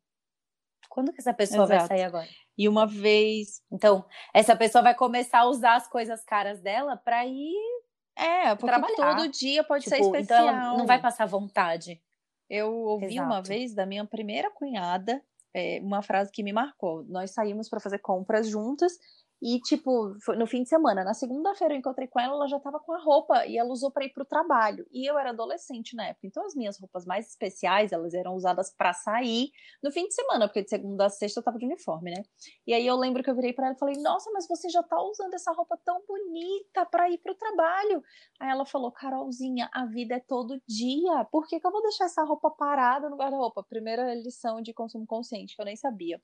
Quando 0.90 1.12
que 1.12 1.20
essa 1.20 1.32
pessoa 1.32 1.64
Exato. 1.64 1.78
vai 1.78 1.88
sair 1.88 2.04
agora? 2.04 2.28
E 2.58 2.68
uma 2.68 2.86
vez. 2.86 3.62
Então, 3.70 4.04
essa 4.34 4.56
pessoa 4.56 4.82
vai 4.82 4.94
começar 4.94 5.40
a 5.40 5.48
usar 5.48 5.76
as 5.76 5.88
coisas 5.88 6.24
caras 6.24 6.60
dela 6.60 6.96
para 6.96 7.24
ir 7.24 7.54
é, 8.16 8.52
porque 8.56 8.66
trabalhar. 8.66 9.16
todo 9.16 9.30
dia 9.30 9.62
pode 9.62 9.84
tipo, 9.84 9.94
ser 9.94 10.02
especial. 10.02 10.44
Então 10.44 10.48
ela 10.48 10.76
não 10.76 10.86
vai 10.86 11.00
passar 11.00 11.24
vontade. 11.26 12.02
Eu 12.50 12.74
ouvi 12.74 13.14
Exato. 13.14 13.26
uma 13.26 13.40
vez 13.40 13.74
da 13.74 13.86
minha 13.86 14.04
primeira 14.04 14.50
cunhada 14.50 15.22
é, 15.54 15.80
uma 15.82 16.02
frase 16.02 16.30
que 16.32 16.42
me 16.42 16.52
marcou. 16.52 17.04
Nós 17.04 17.30
saímos 17.30 17.68
para 17.68 17.80
fazer 17.80 17.98
compras 17.98 18.48
juntas 18.48 18.92
e, 19.40 19.60
tipo, 19.60 20.16
no 20.36 20.46
fim 20.46 20.62
de 20.62 20.68
semana, 20.68 21.04
na 21.04 21.14
segunda-feira 21.14 21.74
eu 21.74 21.78
encontrei 21.78 22.08
com 22.08 22.18
ela, 22.20 22.34
ela 22.34 22.48
já 22.48 22.58
tava 22.58 22.80
com 22.80 22.92
a 22.92 22.98
roupa 22.98 23.46
e 23.46 23.56
ela 23.56 23.70
usou 23.70 23.90
para 23.90 24.04
ir 24.04 24.12
pro 24.12 24.24
trabalho. 24.24 24.86
E 24.92 25.08
eu 25.10 25.18
era 25.18 25.30
adolescente 25.30 25.94
na 25.94 26.06
época, 26.08 26.26
então 26.26 26.44
as 26.44 26.54
minhas 26.54 26.78
roupas 26.78 27.04
mais 27.06 27.28
especiais, 27.28 27.92
elas 27.92 28.14
eram 28.14 28.34
usadas 28.34 28.70
para 28.76 28.92
sair 28.92 29.50
no 29.82 29.90
fim 29.92 30.08
de 30.08 30.14
semana, 30.14 30.48
porque 30.48 30.62
de 30.62 30.70
segunda 30.70 31.06
a 31.06 31.08
sexta 31.10 31.40
eu 31.40 31.44
tava 31.44 31.58
de 31.58 31.66
uniforme, 31.66 32.10
né? 32.10 32.22
E 32.66 32.74
aí 32.74 32.86
eu 32.86 32.96
lembro 32.96 33.22
que 33.22 33.30
eu 33.30 33.34
virei 33.34 33.52
para 33.52 33.66
ela 33.66 33.74
e 33.76 33.78
falei: 33.78 33.94
"Nossa, 34.02 34.30
mas 34.32 34.46
você 34.48 34.68
já 34.68 34.82
tá 34.82 35.00
usando 35.00 35.34
essa 35.34 35.52
roupa 35.52 35.78
tão 35.84 36.00
bonita 36.06 36.84
para 36.86 37.08
ir 37.10 37.18
pro 37.18 37.34
trabalho". 37.34 38.02
Aí 38.40 38.50
ela 38.50 38.64
falou: 38.66 38.90
"Carolzinha, 38.92 39.68
a 39.72 39.84
vida 39.86 40.14
é 40.16 40.20
todo 40.20 40.60
dia. 40.66 41.24
Por 41.30 41.46
que 41.46 41.60
que 41.60 41.66
eu 41.66 41.70
vou 41.70 41.82
deixar 41.82 42.04
essa 42.06 42.22
roupa 42.24 42.50
parada 42.50 43.08
no 43.08 43.16
guarda-roupa?". 43.16 43.62
Primeira 43.68 44.14
lição 44.14 44.60
de 44.62 44.72
consumo 44.72 45.06
consciente 45.06 45.54
que 45.54 45.62
eu 45.62 45.66
nem 45.66 45.76
sabia. 45.76 46.20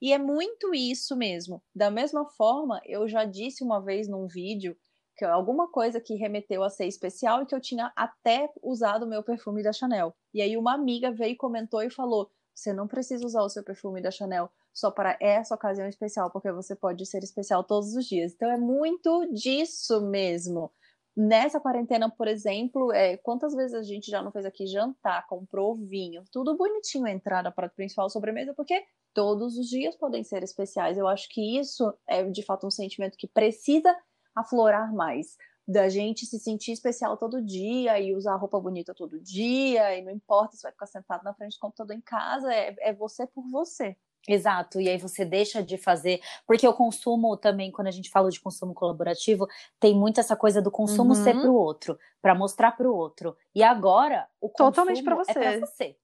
E 0.00 0.12
é 0.12 0.18
muito 0.18 0.74
isso 0.74 1.16
mesmo. 1.16 1.62
Da 1.74 1.90
mesma 1.90 2.24
forma, 2.26 2.49
eu 2.86 3.08
já 3.08 3.24
disse 3.24 3.62
uma 3.64 3.80
vez 3.80 4.08
num 4.08 4.26
vídeo 4.26 4.76
que 5.16 5.24
alguma 5.24 5.70
coisa 5.70 6.00
que 6.00 6.14
remeteu 6.14 6.62
a 6.62 6.70
ser 6.70 6.86
especial 6.86 7.42
e 7.42 7.46
que 7.46 7.54
eu 7.54 7.60
tinha 7.60 7.92
até 7.96 8.48
usado 8.62 9.04
o 9.04 9.08
meu 9.08 9.22
perfume 9.22 9.62
da 9.62 9.72
Chanel. 9.72 10.14
E 10.32 10.40
aí 10.40 10.56
uma 10.56 10.74
amiga 10.74 11.10
veio 11.12 11.32
e 11.32 11.36
comentou 11.36 11.82
e 11.82 11.90
falou: 11.90 12.30
"Você 12.54 12.72
não 12.72 12.86
precisa 12.88 13.26
usar 13.26 13.42
o 13.42 13.48
seu 13.50 13.62
perfume 13.62 14.00
da 14.00 14.10
Chanel 14.10 14.50
só 14.72 14.90
para 14.90 15.16
essa 15.20 15.54
ocasião 15.54 15.86
especial, 15.88 16.30
porque 16.30 16.50
você 16.52 16.74
pode 16.74 17.04
ser 17.06 17.22
especial 17.22 17.62
todos 17.64 17.94
os 17.94 18.06
dias". 18.06 18.32
Então 18.32 18.50
é 18.50 18.56
muito 18.58 19.26
disso 19.32 20.00
mesmo. 20.00 20.72
Nessa 21.16 21.60
quarentena, 21.60 22.08
por 22.08 22.28
exemplo, 22.28 22.92
é, 22.92 23.16
quantas 23.16 23.54
vezes 23.54 23.74
a 23.74 23.82
gente 23.82 24.10
já 24.10 24.22
não 24.22 24.30
fez 24.30 24.46
aqui 24.46 24.66
jantar, 24.66 25.26
comprou 25.26 25.74
vinho, 25.74 26.24
tudo 26.30 26.56
bonitinho, 26.56 27.06
entrada, 27.06 27.50
prato 27.50 27.74
principal, 27.74 28.08
sobremesa, 28.08 28.54
porque 28.54 28.82
todos 29.12 29.58
os 29.58 29.68
dias 29.68 29.96
podem 29.96 30.22
ser 30.22 30.42
especiais. 30.42 30.96
Eu 30.96 31.08
acho 31.08 31.28
que 31.28 31.58
isso 31.58 31.92
é 32.06 32.22
de 32.24 32.44
fato 32.44 32.66
um 32.66 32.70
sentimento 32.70 33.18
que 33.18 33.26
precisa 33.26 33.94
aflorar 34.34 34.92
mais. 34.94 35.36
Da 35.66 35.88
gente 35.88 36.26
se 36.26 36.38
sentir 36.38 36.72
especial 36.72 37.16
todo 37.16 37.44
dia 37.44 38.00
e 38.00 38.14
usar 38.14 38.36
roupa 38.36 38.58
bonita 38.58 38.94
todo 38.94 39.20
dia, 39.20 39.96
e 39.96 40.02
não 40.02 40.10
importa 40.10 40.56
se 40.56 40.62
vai 40.62 40.72
ficar 40.72 40.86
sentado 40.86 41.22
na 41.22 41.34
frente 41.34 41.56
do 41.56 41.60
computador 41.60 41.94
em 41.94 42.00
casa, 42.00 42.52
é, 42.52 42.74
é 42.80 42.92
você 42.92 43.26
por 43.26 43.48
você. 43.50 43.96
Exato, 44.28 44.80
e 44.80 44.88
aí 44.88 44.98
você 44.98 45.24
deixa 45.24 45.62
de 45.62 45.78
fazer, 45.78 46.20
porque 46.46 46.66
o 46.68 46.74
consumo 46.74 47.36
também, 47.36 47.72
quando 47.72 47.88
a 47.88 47.90
gente 47.90 48.10
fala 48.10 48.30
de 48.30 48.38
consumo 48.38 48.74
colaborativo, 48.74 49.48
tem 49.78 49.94
muito 49.94 50.20
essa 50.20 50.36
coisa 50.36 50.60
do 50.60 50.70
consumo 50.70 51.14
uhum. 51.14 51.24
ser 51.24 51.34
para 51.34 51.50
o 51.50 51.54
outro, 51.54 51.98
para 52.20 52.34
mostrar 52.34 52.72
para 52.72 52.88
o 52.88 52.94
outro. 52.94 53.36
E 53.54 53.62
agora 53.62 54.28
o 54.40 54.48
consumo 54.48 54.70
Totalmente 54.72 55.02
pra 55.02 55.14
você. 55.14 55.30
é 55.30 55.34
para 55.34 55.66
você. 55.66 55.96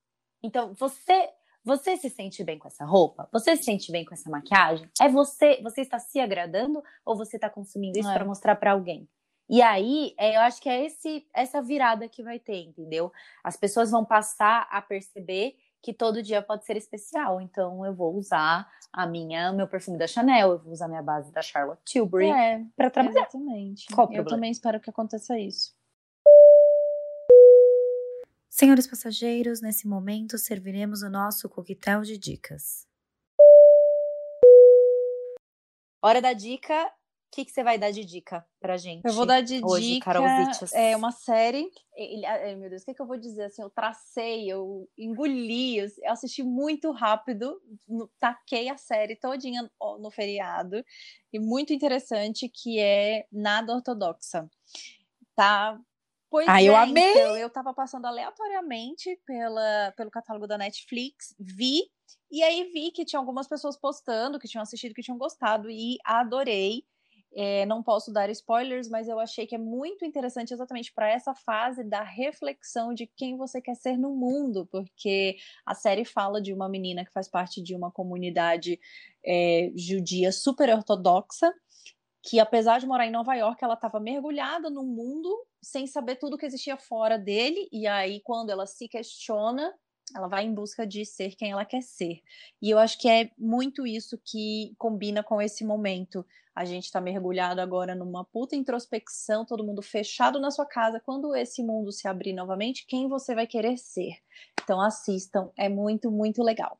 Então, 0.43 0.73
você 0.75 1.31
você 1.67 1.97
se 1.97 2.09
sente 2.09 2.45
bem 2.45 2.61
com 2.61 2.69
essa 2.69 2.85
roupa? 2.85 3.29
Você 3.33 3.57
se 3.57 3.64
sente 3.64 3.91
bem 3.91 4.05
com 4.05 4.14
essa 4.14 4.31
maquiagem? 4.31 4.89
É 5.01 5.09
você, 5.09 5.61
você 5.61 5.81
está 5.81 5.99
se 5.99 6.21
agradando 6.21 6.81
ou 7.05 7.17
você 7.17 7.37
está 7.37 7.51
consumindo 7.51 7.99
isso 7.99 8.09
é. 8.09 8.14
para 8.14 8.25
mostrar 8.25 8.55
para 8.55 8.71
alguém? 8.71 9.09
E 9.49 9.61
aí, 9.61 10.14
é, 10.17 10.37
eu 10.37 10.41
acho 10.43 10.62
que 10.62 10.69
é 10.69 10.85
esse, 10.85 11.27
essa 11.35 11.61
virada 11.61 12.09
que 12.09 12.23
vai 12.23 12.39
ter, 12.39 12.62
entendeu? 12.62 13.12
As 13.43 13.57
pessoas 13.57 13.91
vão 13.91 14.05
passar 14.05 14.69
a 14.71 14.81
perceber 14.81 15.57
que 15.87 15.95
todo 15.95 16.20
dia 16.20 16.43
pode 16.43 16.66
ser 16.66 16.76
especial. 16.76 17.41
Então, 17.41 17.87
eu 17.87 17.95
vou 17.95 18.16
usar 18.16 18.68
a 18.93 19.07
minha, 19.07 19.53
meu 19.53 19.68
perfume 19.68 19.97
da 19.97 20.09
Chanel, 20.09 20.51
eu 20.51 20.59
vou 20.59 20.72
usar 20.72 20.89
minha 20.89 21.03
base 21.03 21.30
da 21.30 21.41
Charlotte 21.41 21.80
Tilbury 21.84 22.28
é, 22.28 22.64
para 22.76 22.91
trabalhar. 22.91 23.20
Exatamente. 23.20 23.87
Qual 23.95 24.12
eu 24.12 24.24
também 24.24 24.51
espero 24.51 24.80
que 24.80 24.91
aconteça 24.91 25.39
isso. 25.39 25.76
Senhores 28.51 28.89
passageiros, 28.89 29.61
nesse 29.61 29.87
momento 29.87 30.37
serviremos 30.39 31.03
o 31.03 31.09
nosso 31.09 31.49
coquetel 31.49 32.03
de 32.03 32.18
dicas. 32.18 32.84
Hora 36.03 36.20
da 36.20 36.32
dica. 36.32 36.91
O 37.37 37.39
que, 37.39 37.45
que 37.45 37.53
você 37.53 37.62
vai 37.62 37.76
dar 37.76 37.91
de 37.91 38.03
dica 38.03 38.43
pra 38.59 38.78
gente? 38.78 39.05
Eu 39.05 39.12
vou 39.12 39.26
dar 39.26 39.43
de 39.43 39.61
hoje, 39.62 39.97
dica. 39.97 40.11
É 40.72 40.97
uma 40.97 41.12
série. 41.12 41.70
Meu 42.57 42.70
Deus, 42.70 42.80
o 42.80 42.87
que, 42.87 42.95
que 42.95 43.03
eu 43.03 43.07
vou 43.07 43.18
dizer? 43.18 43.45
Assim, 43.45 43.61
eu 43.61 43.68
tracei, 43.68 44.51
eu 44.51 44.89
engoli, 44.97 45.76
eu 45.76 45.87
assisti 46.07 46.43
muito 46.43 46.91
rápido, 46.93 47.61
taquei 48.18 48.70
a 48.70 48.78
série 48.78 49.16
todinha 49.16 49.70
no 50.01 50.11
feriado. 50.11 50.82
E 51.30 51.39
muito 51.39 51.74
interessante, 51.74 52.49
que 52.49 52.78
é 52.78 53.26
Nada 53.30 53.74
Ortodoxa. 53.74 54.49
Tá 55.34 55.78
Pois 56.30 56.49
ah, 56.49 56.62
é, 56.62 56.64
eu 56.64 56.74
amei! 56.74 57.11
Então, 57.11 57.37
eu 57.37 57.51
tava 57.51 57.74
passando 57.74 58.07
aleatoriamente 58.07 59.14
pela, 59.26 59.93
pelo 59.95 60.11
catálogo 60.11 60.47
da 60.47 60.57
Netflix, 60.57 61.34
vi, 61.39 61.82
e 62.30 62.43
aí 62.43 62.64
vi 62.72 62.91
que 62.91 63.05
tinha 63.05 63.20
algumas 63.20 63.47
pessoas 63.47 63.78
postando, 63.78 64.39
que 64.39 64.49
tinham 64.49 64.62
assistido, 64.62 64.95
que 64.95 65.03
tinham 65.03 65.18
gostado, 65.18 65.70
e 65.70 65.99
adorei. 66.03 66.82
É, 67.39 67.66
não 67.66 67.82
posso 67.82 68.11
dar 68.11 68.30
spoilers, 68.30 68.89
mas 68.89 69.09
eu 69.09 69.20
achei 69.20 69.47
que 69.47 69.55
é 69.55 69.59
muito 69.59 70.07
interessante 70.07 70.55
exatamente 70.55 70.91
para 70.93 71.11
essa 71.11 71.34
fase 71.34 71.84
da 71.84 72.03
reflexão 72.03 72.95
de 72.95 73.07
quem 73.07 73.37
você 73.37 73.61
quer 73.61 73.74
ser 73.74 73.99
no 73.99 74.16
mundo, 74.16 74.66
porque 74.72 75.37
a 75.66 75.74
série 75.74 76.07
fala 76.07 76.41
de 76.41 76.53
uma 76.55 76.66
menina 76.66 77.05
que 77.05 77.12
faz 77.12 77.28
parte 77.28 77.62
de 77.62 77.74
uma 77.74 77.91
comunidade 77.91 78.80
é, 79.22 79.70
judia 79.76 80.32
super 80.32 80.70
ortodoxa 80.70 81.53
que 82.28 82.41
apesar 82.41 82.80
de 82.80 82.87
morar 82.87 83.07
em 83.07 83.11
Nova 83.11 83.34
York, 83.34 83.62
ela 83.62 83.74
estava 83.74 84.01
mergulhada 84.01 84.68
no 84.68 84.82
mundo 84.82 85.47
sem 85.62 85.87
saber 85.87 86.16
tudo 86.16 86.37
que 86.37 86.45
existia 86.45 86.76
fora 86.76 87.16
dele, 87.16 87.68
e 87.70 87.87
aí 87.87 88.20
quando 88.20 88.51
ela 88.51 88.66
se 88.66 88.89
questiona, 88.89 89.72
ela 90.15 90.29
vai 90.29 90.45
em 90.45 90.55
busca 90.55 90.87
de 90.87 91.05
ser 91.05 91.35
quem 91.35 91.51
ela 91.51 91.65
quer 91.65 91.83
ser. 91.83 92.21
E 92.63 92.71
eu 92.71 92.79
acho 92.79 92.99
que 92.99 93.09
é 93.09 93.31
muito 93.37 93.87
isso 93.87 94.19
que 94.25 94.75
combina 94.79 95.23
com 95.23 95.41
esse 95.43 95.65
momento. 95.65 96.25
A 96.55 96.65
gente 96.65 96.85
está 96.85 97.01
mergulhado 97.01 97.61
agora 97.61 97.95
numa 97.95 98.25
puta 98.25 98.57
introspecção, 98.57 99.45
todo 99.45 99.65
mundo 99.65 99.83
fechado 99.83 100.41
na 100.41 100.51
sua 100.51 100.65
casa. 100.65 101.01
Quando 101.01 101.35
esse 101.35 101.63
mundo 101.63 101.93
se 101.93 102.09
abrir 102.09 102.33
novamente, 102.33 102.87
quem 102.87 103.09
você 103.09 103.35
vai 103.35 103.47
querer 103.47 103.77
ser? 103.77 104.13
Então 104.63 104.81
assistam, 104.81 105.51
é 105.57 105.69
muito, 105.69 106.11
muito 106.11 106.43
legal. 106.43 106.79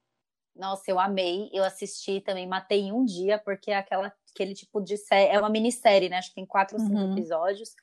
Nossa, 0.55 0.91
eu 0.91 0.99
amei. 0.99 1.51
Eu 1.53 1.64
assisti 1.64 2.20
também, 2.20 2.47
matei 2.47 2.81
em 2.81 2.93
um 2.93 3.05
dia, 3.05 3.39
porque 3.39 3.70
é 3.70 3.77
aquela, 3.77 4.12
aquele 4.33 4.55
tipo 4.55 4.81
de 4.81 4.97
série. 4.97 5.31
É 5.31 5.39
uma 5.39 5.51
minissérie, 5.51 6.09
né? 6.09 6.16
Acho 6.16 6.31
que 6.31 6.37
tem 6.37 6.47
quatro 6.47 6.79
ou 6.79 6.83
cinco 6.83 6.99
uhum. 6.99 7.12
episódios. 7.12 7.74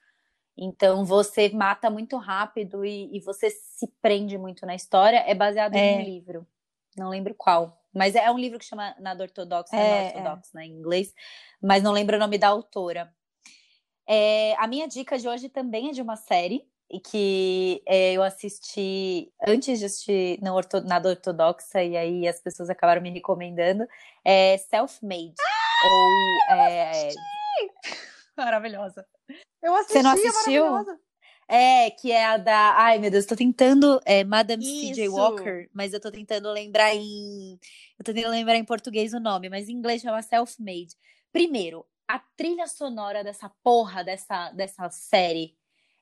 Então 0.58 1.04
você 1.04 1.50
mata 1.50 1.90
muito 1.90 2.18
rápido 2.18 2.86
e, 2.86 3.16
e, 3.16 3.20
você 3.22 3.50
se 3.50 3.88
prende 4.02 4.38
muito 4.38 4.66
na 4.66 4.76
história. 4.76 5.24
É 5.28 5.34
baseado 5.34 5.76
é. 5.76 5.94
em 5.94 6.00
um 6.00 6.04
livro. 6.04 6.48
Não 6.96 7.10
lembro 7.10 7.34
qual. 7.36 7.82
Mas 7.94 8.16
é 8.16 8.30
um 8.32 8.38
livro 8.38 8.60
que 8.60 8.66
chama 8.66 8.96
Nada 9.00 9.24
Ortodoxa, 9.24 9.76
é, 9.76 10.08
Ortodoxa, 10.08 10.52
é. 10.54 10.58
né, 10.58 10.66
em 10.66 10.72
inglês. 10.72 11.14
Mas 11.62 11.82
não 11.82 11.92
lembro 11.92 12.16
o 12.16 12.20
nome 12.20 12.38
da 12.38 12.48
autora. 12.48 13.14
É, 14.08 14.56
a 14.58 14.68
minha 14.68 14.88
dica 14.88 15.18
de 15.18 15.28
hoje 15.28 15.50
também 15.50 15.90
é 15.90 15.92
de 15.92 16.02
uma 16.02 16.16
série 16.16 16.68
e 16.90 17.00
que 17.00 17.82
é, 17.88 18.14
eu 18.14 18.22
assisti 18.22 19.32
antes 19.48 19.80
de 19.80 19.86
assistir 19.86 20.40
na 20.42 20.54
orto, 20.54 20.82
Nada 20.82 21.10
Ortodoxa, 21.10 21.82
e 21.82 21.98
aí 21.98 22.28
as 22.28 22.40
pessoas 22.40 22.70
acabaram 22.70 23.02
me 23.02 23.10
recomendando. 23.10 23.88
É 24.24 24.58
Self-Made. 24.58 25.34
Ah, 25.40 25.88
ou. 25.88 26.56
É... 26.70 27.10
Maravilhosa. 28.38 29.06
Eu 29.62 29.74
assisti, 29.76 29.94
Você 29.94 30.04
não 30.04 30.12
assistiu? 30.12 30.66
É, 31.48 31.92
que 31.92 32.12
é 32.12 32.26
a 32.26 32.38
da. 32.38 32.76
Ai, 32.78 33.00
meu 33.00 33.12
Deus, 33.12 33.26
tô 33.26 33.36
tentando. 33.36 34.00
É 34.06 34.24
Madame 34.24 34.64
C.J. 34.64 35.10
Walker, 35.10 35.70
mas 35.74 35.94
eu 35.94 36.00
tô 36.00 36.12
tentando 36.12 36.52
lembrar 36.52 36.94
em. 36.96 37.60
Eu 37.98 38.04
tô 38.04 38.14
tentando 38.14 38.32
lembrar 38.32 38.56
em 38.56 38.66
português 38.66 39.14
o 39.14 39.20
nome, 39.20 39.50
mas 39.50 39.70
em 39.70 39.74
inglês 39.74 40.02
chama 40.02 40.22
Self-Made. 40.22 40.96
Primeiro, 41.32 41.86
a 42.08 42.20
trilha 42.20 42.68
sonora 42.68 43.24
dessa 43.24 43.50
porra 43.64 44.04
dessa, 44.04 44.52
dessa 44.52 44.90
série. 44.90 45.56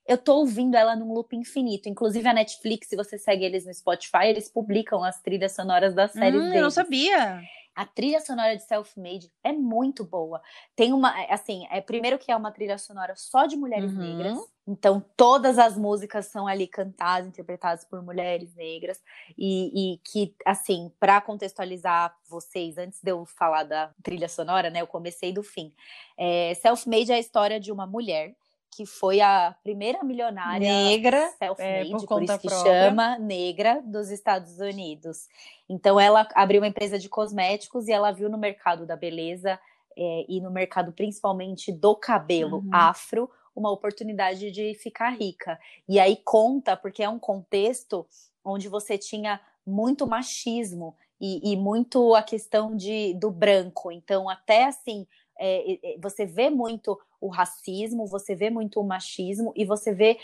Eu 0.08 0.18
tô 0.18 0.38
ouvindo 0.38 0.76
ela 0.76 0.96
num 0.96 1.14
loop 1.14 1.36
infinito. 1.36 1.88
Inclusive 1.88 2.28
a 2.28 2.34
Netflix, 2.34 2.88
se 2.88 2.96
você 2.96 3.18
segue 3.18 3.46
eles 3.46 3.66
no 3.66 3.74
Spotify, 3.74 4.26
eles 4.26 4.50
publicam 4.50 5.04
as 5.04 5.22
trilhas 5.22 5.54
sonoras 5.54 5.94
das 5.94 6.12
séries 6.12 6.42
hum, 6.42 6.50
deles. 6.50 6.56
Eu 6.56 6.64
não 6.64 6.72
sabia. 6.72 7.42
A 7.74 7.86
trilha 7.86 8.20
sonora 8.20 8.56
de 8.56 8.64
Self-Made 8.64 9.32
é 9.44 9.54
muito 9.54 10.04
boa. 10.04 10.42
Tem 10.76 10.92
uma, 10.94 11.18
é, 11.20 11.34
assim, 11.34 11.66
é 11.72 11.80
primeiro 11.80 12.20
que 12.20 12.32
é 12.32 12.36
uma 12.36 12.52
trilha 12.52 12.78
sonora 12.78 13.16
só 13.16 13.46
de 13.46 13.56
mulheres 13.56 13.94
uhum. 13.94 14.00
negras. 14.00 14.38
Então 14.68 15.04
todas 15.16 15.58
as 15.58 15.78
músicas 15.78 16.28
são 16.28 16.48
ali 16.48 16.68
cantadas, 16.68 17.28
interpretadas 17.28 17.84
por 17.86 18.02
mulheres 18.04 18.54
negras 18.56 19.02
e, 19.38 19.94
e 19.94 19.98
que, 20.00 20.36
assim, 20.46 20.92
para 21.00 21.20
contextualizar 21.22 22.16
vocês, 22.28 22.78
antes 22.78 23.02
de 23.02 23.12
eu 23.12 23.26
falar 23.26 23.64
da 23.64 23.92
trilha 24.04 24.30
sonora, 24.30 24.70
né, 24.70 24.82
eu 24.82 24.88
comecei 24.88 25.34
do 25.34 25.42
fim. 25.42 25.74
É, 26.18 26.54
Self-Made 26.56 27.12
é 27.12 27.16
a 27.16 27.20
história 27.20 27.60
de 27.60 27.72
uma 27.72 27.88
mulher 27.88 28.36
que 28.72 28.86
foi 28.86 29.20
a 29.20 29.54
primeira 29.64 30.02
milionária 30.04 30.68
negra, 30.68 31.30
self-made, 31.38 31.90
é, 31.90 31.92
por, 31.92 32.08
por 32.08 32.24
isso 32.24 32.40
que 32.40 32.48
própria. 32.48 32.90
chama 32.90 33.20
negra 33.20 33.82
dos 33.86 34.10
Estados 34.10 34.60
Unidos. 34.60 35.28
Então 35.70 36.00
ela 36.00 36.28
abriu 36.34 36.62
uma 36.62 36.68
empresa 36.68 36.98
de 36.98 37.10
cosméticos 37.10 37.88
e 37.88 37.92
ela 37.92 38.12
viu 38.12 38.30
no 38.30 38.38
mercado 38.38 38.86
da 38.86 38.96
beleza 38.96 39.60
é, 39.98 40.26
e 40.28 40.40
no 40.40 40.50
mercado 40.50 40.94
principalmente 40.94 41.72
do 41.72 41.96
cabelo 41.96 42.60
uhum. 42.60 42.70
afro 42.72 43.30
uma 43.54 43.70
oportunidade 43.70 44.50
de 44.52 44.74
ficar 44.76 45.10
rica. 45.10 45.60
E 45.88 46.00
aí 46.00 46.16
conta 46.24 46.78
porque 46.78 47.04
é 47.04 47.10
um 47.10 47.20
contexto 47.20 48.08
onde 48.44 48.70
você 48.70 48.98
tinha 48.98 49.40
muito 49.68 50.08
machismo 50.08 50.96
e, 51.20 51.52
e 51.52 51.58
muito 51.58 52.16
a 52.16 52.24
questão 52.24 52.76
de 52.76 53.14
do 53.16 53.30
branco. 53.30 53.92
Então 53.92 54.30
até 54.30 54.66
assim 54.66 55.06
é, 55.38 55.98
você 56.00 56.26
vê 56.26 56.50
muito 56.50 56.98
o 57.22 57.30
racismo, 57.30 58.08
você 58.08 58.36
vê 58.36 58.50
muito 58.50 58.82
o 58.82 58.84
machismo 58.84 59.54
e 59.56 59.64
você 59.64 59.94
vê 59.94 60.20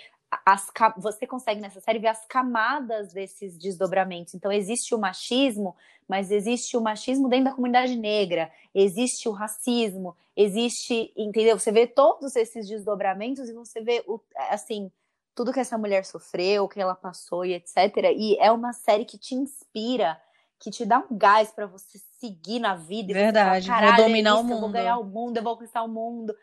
as, 0.46 0.70
você 0.98 1.26
consegue 1.26 1.62
nessa 1.62 1.80
série 1.80 2.00
ver 2.00 2.08
as 2.08 2.26
camadas 2.26 3.14
desses 3.14 3.58
desdobramentos. 3.58 4.34
Então 4.34 4.52
existe 4.52 4.94
o 4.94 4.98
machismo, 4.98 5.76
mas 6.08 6.32
existe 6.32 6.76
o 6.76 6.82
machismo 6.82 7.30
dentro 7.30 7.46
da 7.46 7.54
comunidade 7.54 7.96
negra, 7.96 8.52
existe 8.74 9.30
o 9.30 9.32
racismo, 9.32 10.16
existe, 10.36 11.14
entendeu? 11.16 11.58
Você 11.58 11.72
vê 11.72 11.88
todos 11.88 12.36
esses 12.36 12.68
desdobramentos 12.68 13.48
e 13.48 13.54
você 13.54 13.82
vê 13.82 14.04
o, 14.08 14.20
assim 14.50 14.92
tudo 15.34 15.54
que 15.54 15.60
essa 15.60 15.78
mulher 15.78 16.04
sofreu, 16.04 16.64
o 16.64 16.68
que 16.68 16.82
ela 16.82 16.96
passou 16.96 17.46
e 17.46 17.54
etc. 17.54 17.76
E 18.18 18.36
é 18.40 18.52
uma 18.52 18.74
série 18.74 19.06
que 19.06 19.20
te 19.20 19.36
inspira, 19.36 20.20
que 20.58 20.72
te 20.72 20.84
dá 20.84 20.98
um 20.98 21.16
gás 21.16 21.52
para 21.52 21.68
você 21.68 22.00
seguir 22.20 22.58
na 22.58 22.74
vida. 22.74 23.14
Verdade, 23.14 23.68
falar, 23.68 23.98
vou 23.98 24.06
dominar 24.08 24.32
é 24.32 24.34
isso, 24.34 24.42
o 24.42 24.44
mundo. 24.46 24.56
Eu 24.56 24.62
vou 24.62 24.70
ganhar 24.72 24.98
o 24.98 25.04
mundo, 25.04 25.38
eu 25.38 25.44
vou 25.44 25.54
conquistar 25.56 25.84
o 25.84 25.88
mundo 25.88 26.36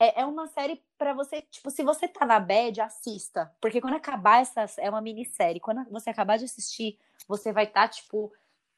é, 0.00 0.22
é 0.22 0.24
uma 0.24 0.46
série 0.46 0.82
para 0.96 1.12
você, 1.12 1.42
tipo, 1.42 1.70
se 1.70 1.84
você 1.84 2.08
tá 2.08 2.24
na 2.24 2.40
bad, 2.40 2.80
assista. 2.80 3.54
Porque 3.60 3.82
quando 3.82 3.94
acabar 3.94 4.40
essa. 4.40 4.64
É 4.78 4.88
uma 4.88 5.02
minissérie. 5.02 5.60
Quando 5.60 5.84
você 5.90 6.08
acabar 6.08 6.38
de 6.38 6.46
assistir, 6.46 6.98
você 7.28 7.52
vai 7.52 7.64
estar, 7.64 7.82
tá, 7.82 7.88
tipo. 7.88 8.32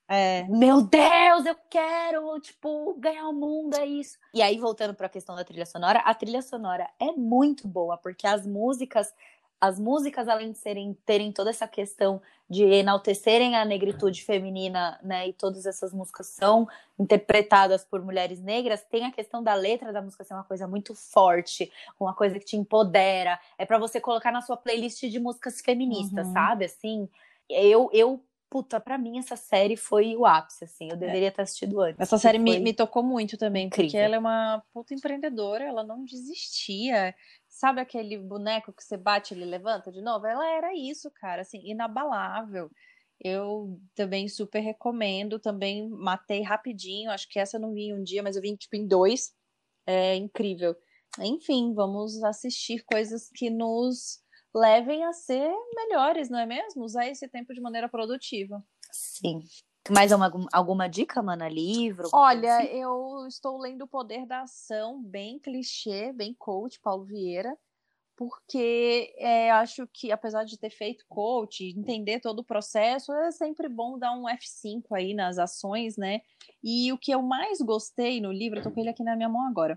É, 0.09 0.43
meu 0.49 0.83
Deus, 0.83 1.47
eu 1.47 1.57
quero, 1.71 2.39
tipo, 2.41 2.95
ganhar 2.99 3.29
o 3.29 3.33
mundo, 3.33 3.77
é 3.77 3.87
isso. 3.87 4.19
E 4.35 4.43
aí, 4.43 4.59
voltando 4.59 4.95
para 4.95 5.07
a 5.07 5.09
questão 5.09 5.35
da 5.35 5.45
trilha 5.45 5.65
sonora, 5.65 6.01
a 6.01 6.13
trilha 6.13 6.43
sonora 6.43 6.91
é 7.01 7.13
muito 7.13 7.67
boa, 7.67 7.97
porque 7.97 8.27
as 8.27 8.45
músicas 8.45 9.15
as 9.63 9.79
músicas, 9.79 10.27
além 10.27 10.51
de 10.51 10.59
serem, 10.59 10.93
terem 11.07 11.31
toda 11.31 11.51
essa 11.51 11.69
questão 11.69 12.21
de 12.51 12.65
enaltecerem 12.65 13.55
a 13.55 13.65
negritude 13.65 14.25
feminina, 14.25 14.99
né, 15.05 15.29
e 15.29 15.33
todas 15.33 15.67
essas 15.67 15.93
músicas 15.93 16.27
são 16.27 16.67
interpretadas 16.99 17.85
por 17.85 18.03
mulheres 18.05 18.43
negras, 18.43 18.83
tem 18.83 19.05
a 19.05 19.13
questão 19.13 19.41
da 19.41 19.55
letra 19.55 19.93
da 19.93 20.03
música 20.03 20.25
ser 20.25 20.35
uma 20.35 20.43
coisa 20.43 20.67
muito 20.67 20.97
forte, 20.97 21.71
uma 22.01 22.13
coisa 22.13 22.41
que 22.41 22.45
te 22.45 22.57
empodera, 22.57 23.39
é 23.57 23.65
para 23.65 23.79
você 23.79 24.01
colocar 24.01 24.33
na 24.33 24.43
sua 24.43 24.57
playlist 24.57 25.05
de 25.05 25.21
músicas 25.21 25.61
feministas, 25.61 26.27
uhum. 26.27 26.33
sabe? 26.33 26.65
Assim, 26.65 27.09
eu, 27.49 27.89
eu 27.93 28.21
puta, 28.51 28.79
pra 28.79 28.99
mim 28.99 29.19
essa 29.19 29.35
série 29.35 29.79
foi 29.79 30.15
o 30.15 30.27
ápice, 30.27 30.65
assim. 30.65 30.89
Eu 30.89 30.97
é. 30.97 30.99
deveria 30.99 31.29
é. 31.29 31.31
ter 31.31 31.41
assistido 31.41 31.81
antes. 31.81 31.99
Essa 31.99 32.19
série 32.19 32.39
me, 32.39 32.59
me 32.59 32.75
tocou 32.75 33.03
muito 33.03 33.39
também, 33.39 33.67
incrível. 33.67 33.91
porque 33.91 33.97
ela 33.97 34.17
é 34.17 34.19
uma 34.19 34.63
puta 34.75 34.93
empreendedora, 34.93 35.65
ela 35.65 35.83
não 35.83 36.05
desistia. 36.05 37.15
Sabe 37.53 37.83
aquele 37.83 38.17
boneco 38.17 38.73
que 38.73 38.83
você 38.83 38.97
bate 38.97 39.35
ele 39.35 39.45
levanta 39.45 39.93
de 39.93 40.01
novo? 40.01 40.27
Ela 40.27 40.51
era 40.51 40.75
isso, 40.75 41.11
cara, 41.11 41.43
assim, 41.43 41.61
inabalável. 41.63 42.71
Eu 43.21 43.79
também 43.95 44.27
super 44.27 44.61
recomendo, 44.61 45.39
também 45.39 45.87
matei 45.91 46.41
rapidinho, 46.41 47.11
acho 47.11 47.29
que 47.29 47.39
essa 47.39 47.59
eu 47.59 47.61
não 47.61 47.75
vi 47.75 47.89
em 47.89 47.95
um 47.95 48.03
dia, 48.03 48.23
mas 48.23 48.37
eu 48.37 48.43
vi 48.43 48.57
tipo 48.57 48.75
em 48.75 48.87
dois. 48.89 49.35
É 49.87 50.17
incrível. 50.17 50.75
Enfim, 51.21 51.75
vamos 51.75 52.25
assistir 52.25 52.83
coisas 52.87 53.29
que 53.35 53.51
nos 53.51 54.23
levem 54.55 55.05
a 55.05 55.13
ser 55.13 55.53
melhores, 55.77 56.31
não 56.31 56.39
é 56.39 56.47
mesmo? 56.47 56.83
Usar 56.83 57.07
esse 57.07 57.29
tempo 57.29 57.53
de 57.53 57.61
maneira 57.61 57.89
produtiva. 57.89 58.65
Sim. 58.91 59.41
Mais 59.91 60.13
uma, 60.13 60.31
alguma 60.53 60.89
dica, 60.89 61.21
Mana? 61.21 61.49
Livro? 61.49 62.09
Olha, 62.13 62.59
assim? 62.59 62.69
eu 62.69 63.27
estou 63.27 63.59
lendo 63.59 63.83
O 63.83 63.89
Poder 63.89 64.25
da 64.27 64.43
Ação, 64.43 65.03
bem 65.03 65.41
clichê, 65.41 66.13
bem 66.13 66.33
coach, 66.33 66.79
Paulo 66.81 67.05
Vieira, 67.05 67.59
porque 68.17 69.13
é, 69.19 69.51
acho 69.51 69.89
que, 69.93 70.13
apesar 70.13 70.45
de 70.45 70.57
ter 70.57 70.71
feito 70.71 71.05
coach, 71.09 71.65
entender 71.65 72.21
todo 72.21 72.39
o 72.39 72.45
processo, 72.45 73.13
é 73.13 73.33
sempre 73.33 73.69
bom 73.69 73.99
dar 73.99 74.13
um 74.13 74.27
F5 74.29 74.85
aí 74.93 75.15
nas 75.15 75.37
ações, 75.37 75.97
né? 75.97 76.21
E 76.63 76.93
o 76.93 76.99
que 76.99 77.11
eu 77.11 77.21
mais 77.21 77.61
gostei 77.61 78.21
no 78.21 78.31
livro, 78.31 78.61
eu 78.61 78.63
tô 78.63 78.71
com 78.71 78.79
ele 78.79 78.91
aqui 78.91 79.03
na 79.03 79.17
minha 79.17 79.29
mão 79.29 79.49
agora, 79.49 79.77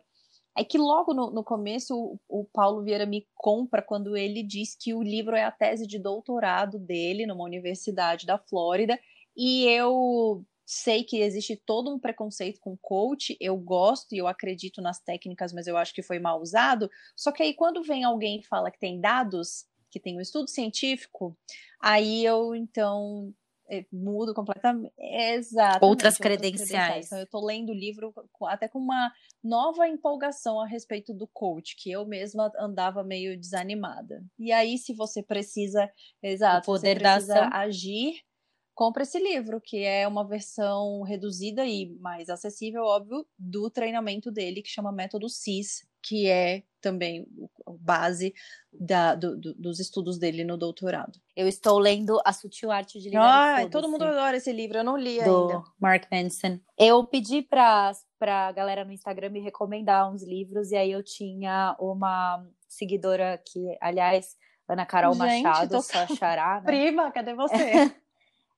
é 0.55 0.63
que 0.63 0.77
logo 0.77 1.15
no, 1.15 1.31
no 1.31 1.43
começo 1.43 1.97
o, 1.97 2.19
o, 2.41 2.45
Paulo 2.45 2.83
Vieira 2.83 3.07
me 3.07 3.27
compra 3.33 3.81
quando 3.81 4.15
ele 4.15 4.43
diz 4.43 4.75
que 4.75 4.93
o 4.93 5.01
livro 5.01 5.35
é 5.35 5.43
a 5.43 5.51
tese 5.51 5.87
de 5.87 5.97
doutorado 5.97 6.77
dele 6.77 7.25
numa 7.25 7.43
universidade 7.43 8.27
da 8.27 8.37
Flórida 8.37 8.99
e 9.35 9.65
eu 9.67 10.45
sei 10.65 11.03
que 11.03 11.21
existe 11.21 11.55
todo 11.55 11.93
um 11.93 11.99
preconceito 11.99 12.59
com 12.59 12.75
coach, 12.77 13.37
eu 13.39 13.55
gosto 13.55 14.13
e 14.13 14.17
eu 14.17 14.27
acredito 14.27 14.81
nas 14.81 14.99
técnicas, 14.99 15.53
mas 15.53 15.67
eu 15.67 15.77
acho 15.77 15.93
que 15.93 16.01
foi 16.01 16.17
mal 16.17 16.41
usado. 16.41 16.89
Só 17.15 17.31
que 17.31 17.43
aí 17.43 17.53
quando 17.53 17.83
vem 17.83 18.03
alguém 18.03 18.39
e 18.39 18.43
fala 18.43 18.71
que 18.71 18.79
tem 18.79 18.99
dados, 18.99 19.65
que 19.91 19.99
tem 19.99 20.17
um 20.17 20.21
estudo 20.21 20.49
científico, 20.49 21.37
aí 21.79 22.25
eu 22.25 22.55
então 22.55 23.31
é, 23.69 23.85
mudo 23.91 24.33
completamente. 24.33 24.93
Exatamente. 24.97 25.85
Outras 25.85 26.17
credenciais. 26.17 26.69
credenciais. 26.69 27.05
Então, 27.05 27.17
eu 27.19 27.23
estou 27.23 27.45
lendo 27.45 27.69
o 27.69 27.75
livro 27.75 28.13
até 28.43 28.67
com 28.67 28.79
uma 28.79 29.11
nova 29.43 29.87
empolgação 29.87 30.59
a 30.59 30.67
respeito 30.67 31.13
do 31.13 31.27
coach, 31.27 31.75
que 31.75 31.91
eu 31.91 32.05
mesma 32.05 32.51
andava 32.59 33.03
meio 33.03 33.39
desanimada. 33.39 34.23
E 34.37 34.51
aí, 34.51 34.77
se 34.77 34.93
você 34.93 35.21
precisa, 35.21 35.89
exato, 36.21 36.71
o 36.71 36.73
poder 36.73 36.97
você 36.97 37.03
precisa 37.03 37.49
agir 37.51 38.21
compra 38.75 39.03
esse 39.03 39.17
livro, 39.17 39.61
que 39.61 39.83
é 39.83 40.05
uma 40.05 40.27
versão 40.27 41.01
reduzida 41.01 41.65
e 41.65 41.97
mais 41.99 42.29
acessível, 42.29 42.83
óbvio, 42.83 43.25
do 43.39 43.69
treinamento 43.69 44.29
dele, 44.29 44.61
que 44.61 44.69
chama 44.69 44.91
Método 44.91 45.29
CIS, 45.29 45.87
que 46.03 46.27
é 46.27 46.63
também 46.81 47.25
base 47.79 48.33
da, 48.71 49.15
do, 49.15 49.35
do, 49.35 49.53
dos 49.55 49.79
estudos 49.79 50.19
dele 50.19 50.43
no 50.43 50.57
doutorado. 50.57 51.19
Eu 51.35 51.47
estou 51.47 51.79
lendo 51.79 52.21
A 52.23 52.31
Sutil 52.31 52.69
Arte 52.69 52.99
de 52.99 53.09
Ligar 53.09 53.63
Ah, 53.63 53.69
todo 53.69 53.89
mundo 53.89 54.03
adora 54.03 54.37
esse 54.37 54.51
livro, 54.51 54.77
eu 54.77 54.83
não 54.83 54.97
li 54.97 55.23
do 55.23 55.47
ainda. 55.47 55.63
Mark 55.79 56.03
Manson. 56.11 56.59
Eu 56.77 57.03
pedi 57.05 57.41
para 57.41 57.93
a 58.21 58.51
galera 58.51 58.83
no 58.83 58.91
Instagram 58.91 59.29
me 59.29 59.39
recomendar 59.39 60.11
uns 60.11 60.21
livros, 60.21 60.71
e 60.71 60.75
aí 60.75 60.91
eu 60.91 61.01
tinha 61.01 61.75
uma 61.79 62.45
seguidora 62.67 63.41
que, 63.47 63.77
aliás, 63.81 64.35
Ana 64.67 64.85
Carol 64.85 65.13
Gente, 65.13 65.43
Machado, 65.43 65.81
só 65.81 65.99
achará. 65.99 66.55
Né? 66.55 66.65
Prima, 66.65 67.11
cadê 67.11 67.33
você? 67.33 67.55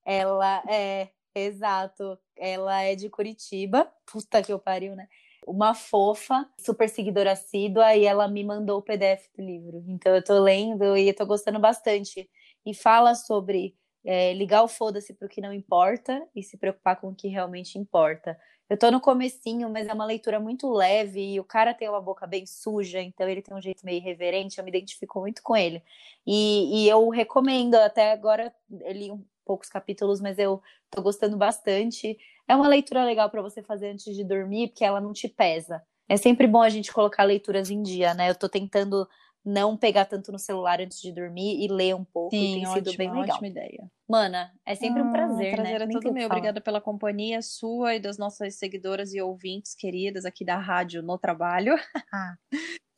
ela 0.08 0.64
é, 0.70 1.10
exato, 1.36 2.18
ela 2.38 2.82
é 2.82 2.96
de 2.96 3.10
Curitiba. 3.10 3.92
Puta 4.06 4.42
que 4.42 4.54
eu 4.54 4.58
pariu, 4.58 4.96
né? 4.96 5.08
Uma 5.46 5.74
fofa, 5.74 6.50
super 6.60 6.90
seguidora 6.90 7.34
assídua, 7.34 7.94
e 7.94 8.06
ela 8.06 8.28
me 8.28 8.44
mandou 8.44 8.80
o 8.80 8.82
PDF 8.82 9.30
do 9.36 9.44
livro. 9.44 9.84
Então 9.88 10.16
eu 10.16 10.24
tô 10.24 10.40
lendo 10.40 10.96
e 10.96 11.10
eu 11.10 11.14
tô 11.16 11.26
gostando 11.26 11.60
bastante. 11.60 12.30
E 12.66 12.74
fala 12.74 13.16
sobre 13.16 13.76
é, 14.06 14.34
ligar 14.34 14.64
o 14.64 14.68
foda-se 14.70 15.14
pro 15.14 15.28
que 15.28 15.42
não 15.42 15.54
importa 15.54 16.26
e 16.34 16.42
se 16.42 16.58
preocupar 16.58 17.00
com 17.00 17.10
o 17.10 17.16
que 17.16 17.28
realmente 17.28 17.78
importa. 17.78 18.40
Eu 18.70 18.78
tô 18.78 18.92
no 18.92 19.00
comecinho, 19.02 19.70
mas 19.70 19.88
é 19.88 19.94
uma 19.94 20.06
leitura 20.06 20.40
muito 20.40 20.70
leve 20.72 21.34
e 21.34 21.40
o 21.40 21.44
cara 21.44 21.74
tem 21.74 21.90
uma 21.90 22.02
boca 22.02 22.28
bem 22.28 22.46
suja, 22.46 23.02
então 23.02 23.28
ele 23.28 23.42
tem 23.42 23.56
um 23.56 23.62
jeito 23.62 23.86
meio 23.86 23.98
irreverente, 23.98 24.58
eu 24.58 24.64
me 24.64 24.70
identifico 24.70 25.20
muito 25.22 25.42
com 25.42 25.56
ele. 25.56 25.82
E, 26.26 26.84
e 26.86 26.90
eu 26.90 27.08
recomendo, 27.10 27.76
até 27.76 28.12
agora 28.12 28.54
um, 28.70 29.24
poucos 29.48 29.70
capítulos, 29.70 30.20
mas 30.20 30.38
eu 30.38 30.62
tô 30.92 31.02
gostando 31.02 31.38
bastante. 31.38 32.18
É 32.46 32.56
uma 32.56 32.68
leitura 32.68 33.06
legal 33.06 33.30
para 33.30 33.42
você 33.42 33.64
fazer 33.64 33.92
antes 33.92 34.14
de 34.14 34.24
dormir, 34.26 34.68
porque 34.68 34.84
ela 34.84 35.00
não 35.00 35.14
te 35.14 35.30
pesa. 35.30 35.82
É 36.10 36.18
sempre 36.18 36.46
bom 36.46 36.62
a 36.62 36.70
gente 36.70 36.92
colocar 36.92 37.24
leituras 37.24 37.70
em 37.70 37.82
dia, 37.82 38.14
né? 38.14 38.30
Eu 38.30 38.36
tô 38.36 38.50
tentando 38.50 39.08
não 39.48 39.78
pegar 39.78 40.04
tanto 40.04 40.30
no 40.30 40.38
celular 40.38 40.82
antes 40.82 41.02
de 41.02 41.10
dormir 41.10 41.64
e 41.64 41.70
ler 41.70 41.96
um 41.96 42.04
pouco. 42.04 42.36
Sim, 42.36 42.42
e 42.42 42.54
tem 42.56 42.68
ótimo, 42.68 42.86
sido 42.86 42.98
bem 42.98 43.10
legal. 43.10 43.38
ótima 43.38 43.48
ideia. 43.48 43.90
Mana, 44.08 44.52
é 44.66 44.76
sempre 44.76 45.02
um 45.02 45.10
prazer, 45.10 45.54
ah, 45.54 45.56
prazer 45.56 45.80
né? 45.80 45.86
é 45.86 45.88
todo 45.88 46.14
meu. 46.14 46.26
Obrigada 46.26 46.60
pela 46.60 46.82
companhia 46.82 47.42
sua 47.42 47.96
e 47.96 48.00
das 48.00 48.18
nossas 48.18 48.56
seguidoras 48.56 49.14
e 49.14 49.22
ouvintes 49.22 49.74
queridas 49.74 50.26
aqui 50.26 50.44
da 50.44 50.58
Rádio 50.58 51.02
No 51.02 51.18
Trabalho. 51.18 51.76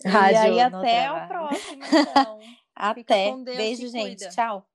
Rádio 0.03 0.33
e 0.33 0.37
aí, 0.37 0.59
até 0.59 1.03
trabalho. 1.03 1.23
o 1.23 1.27
próximo, 1.27 1.83
então. 1.83 2.39
até. 2.75 3.35
Beijo, 3.37 3.87
gente. 3.87 4.17
Cuida. 4.17 4.29
Tchau. 4.29 4.65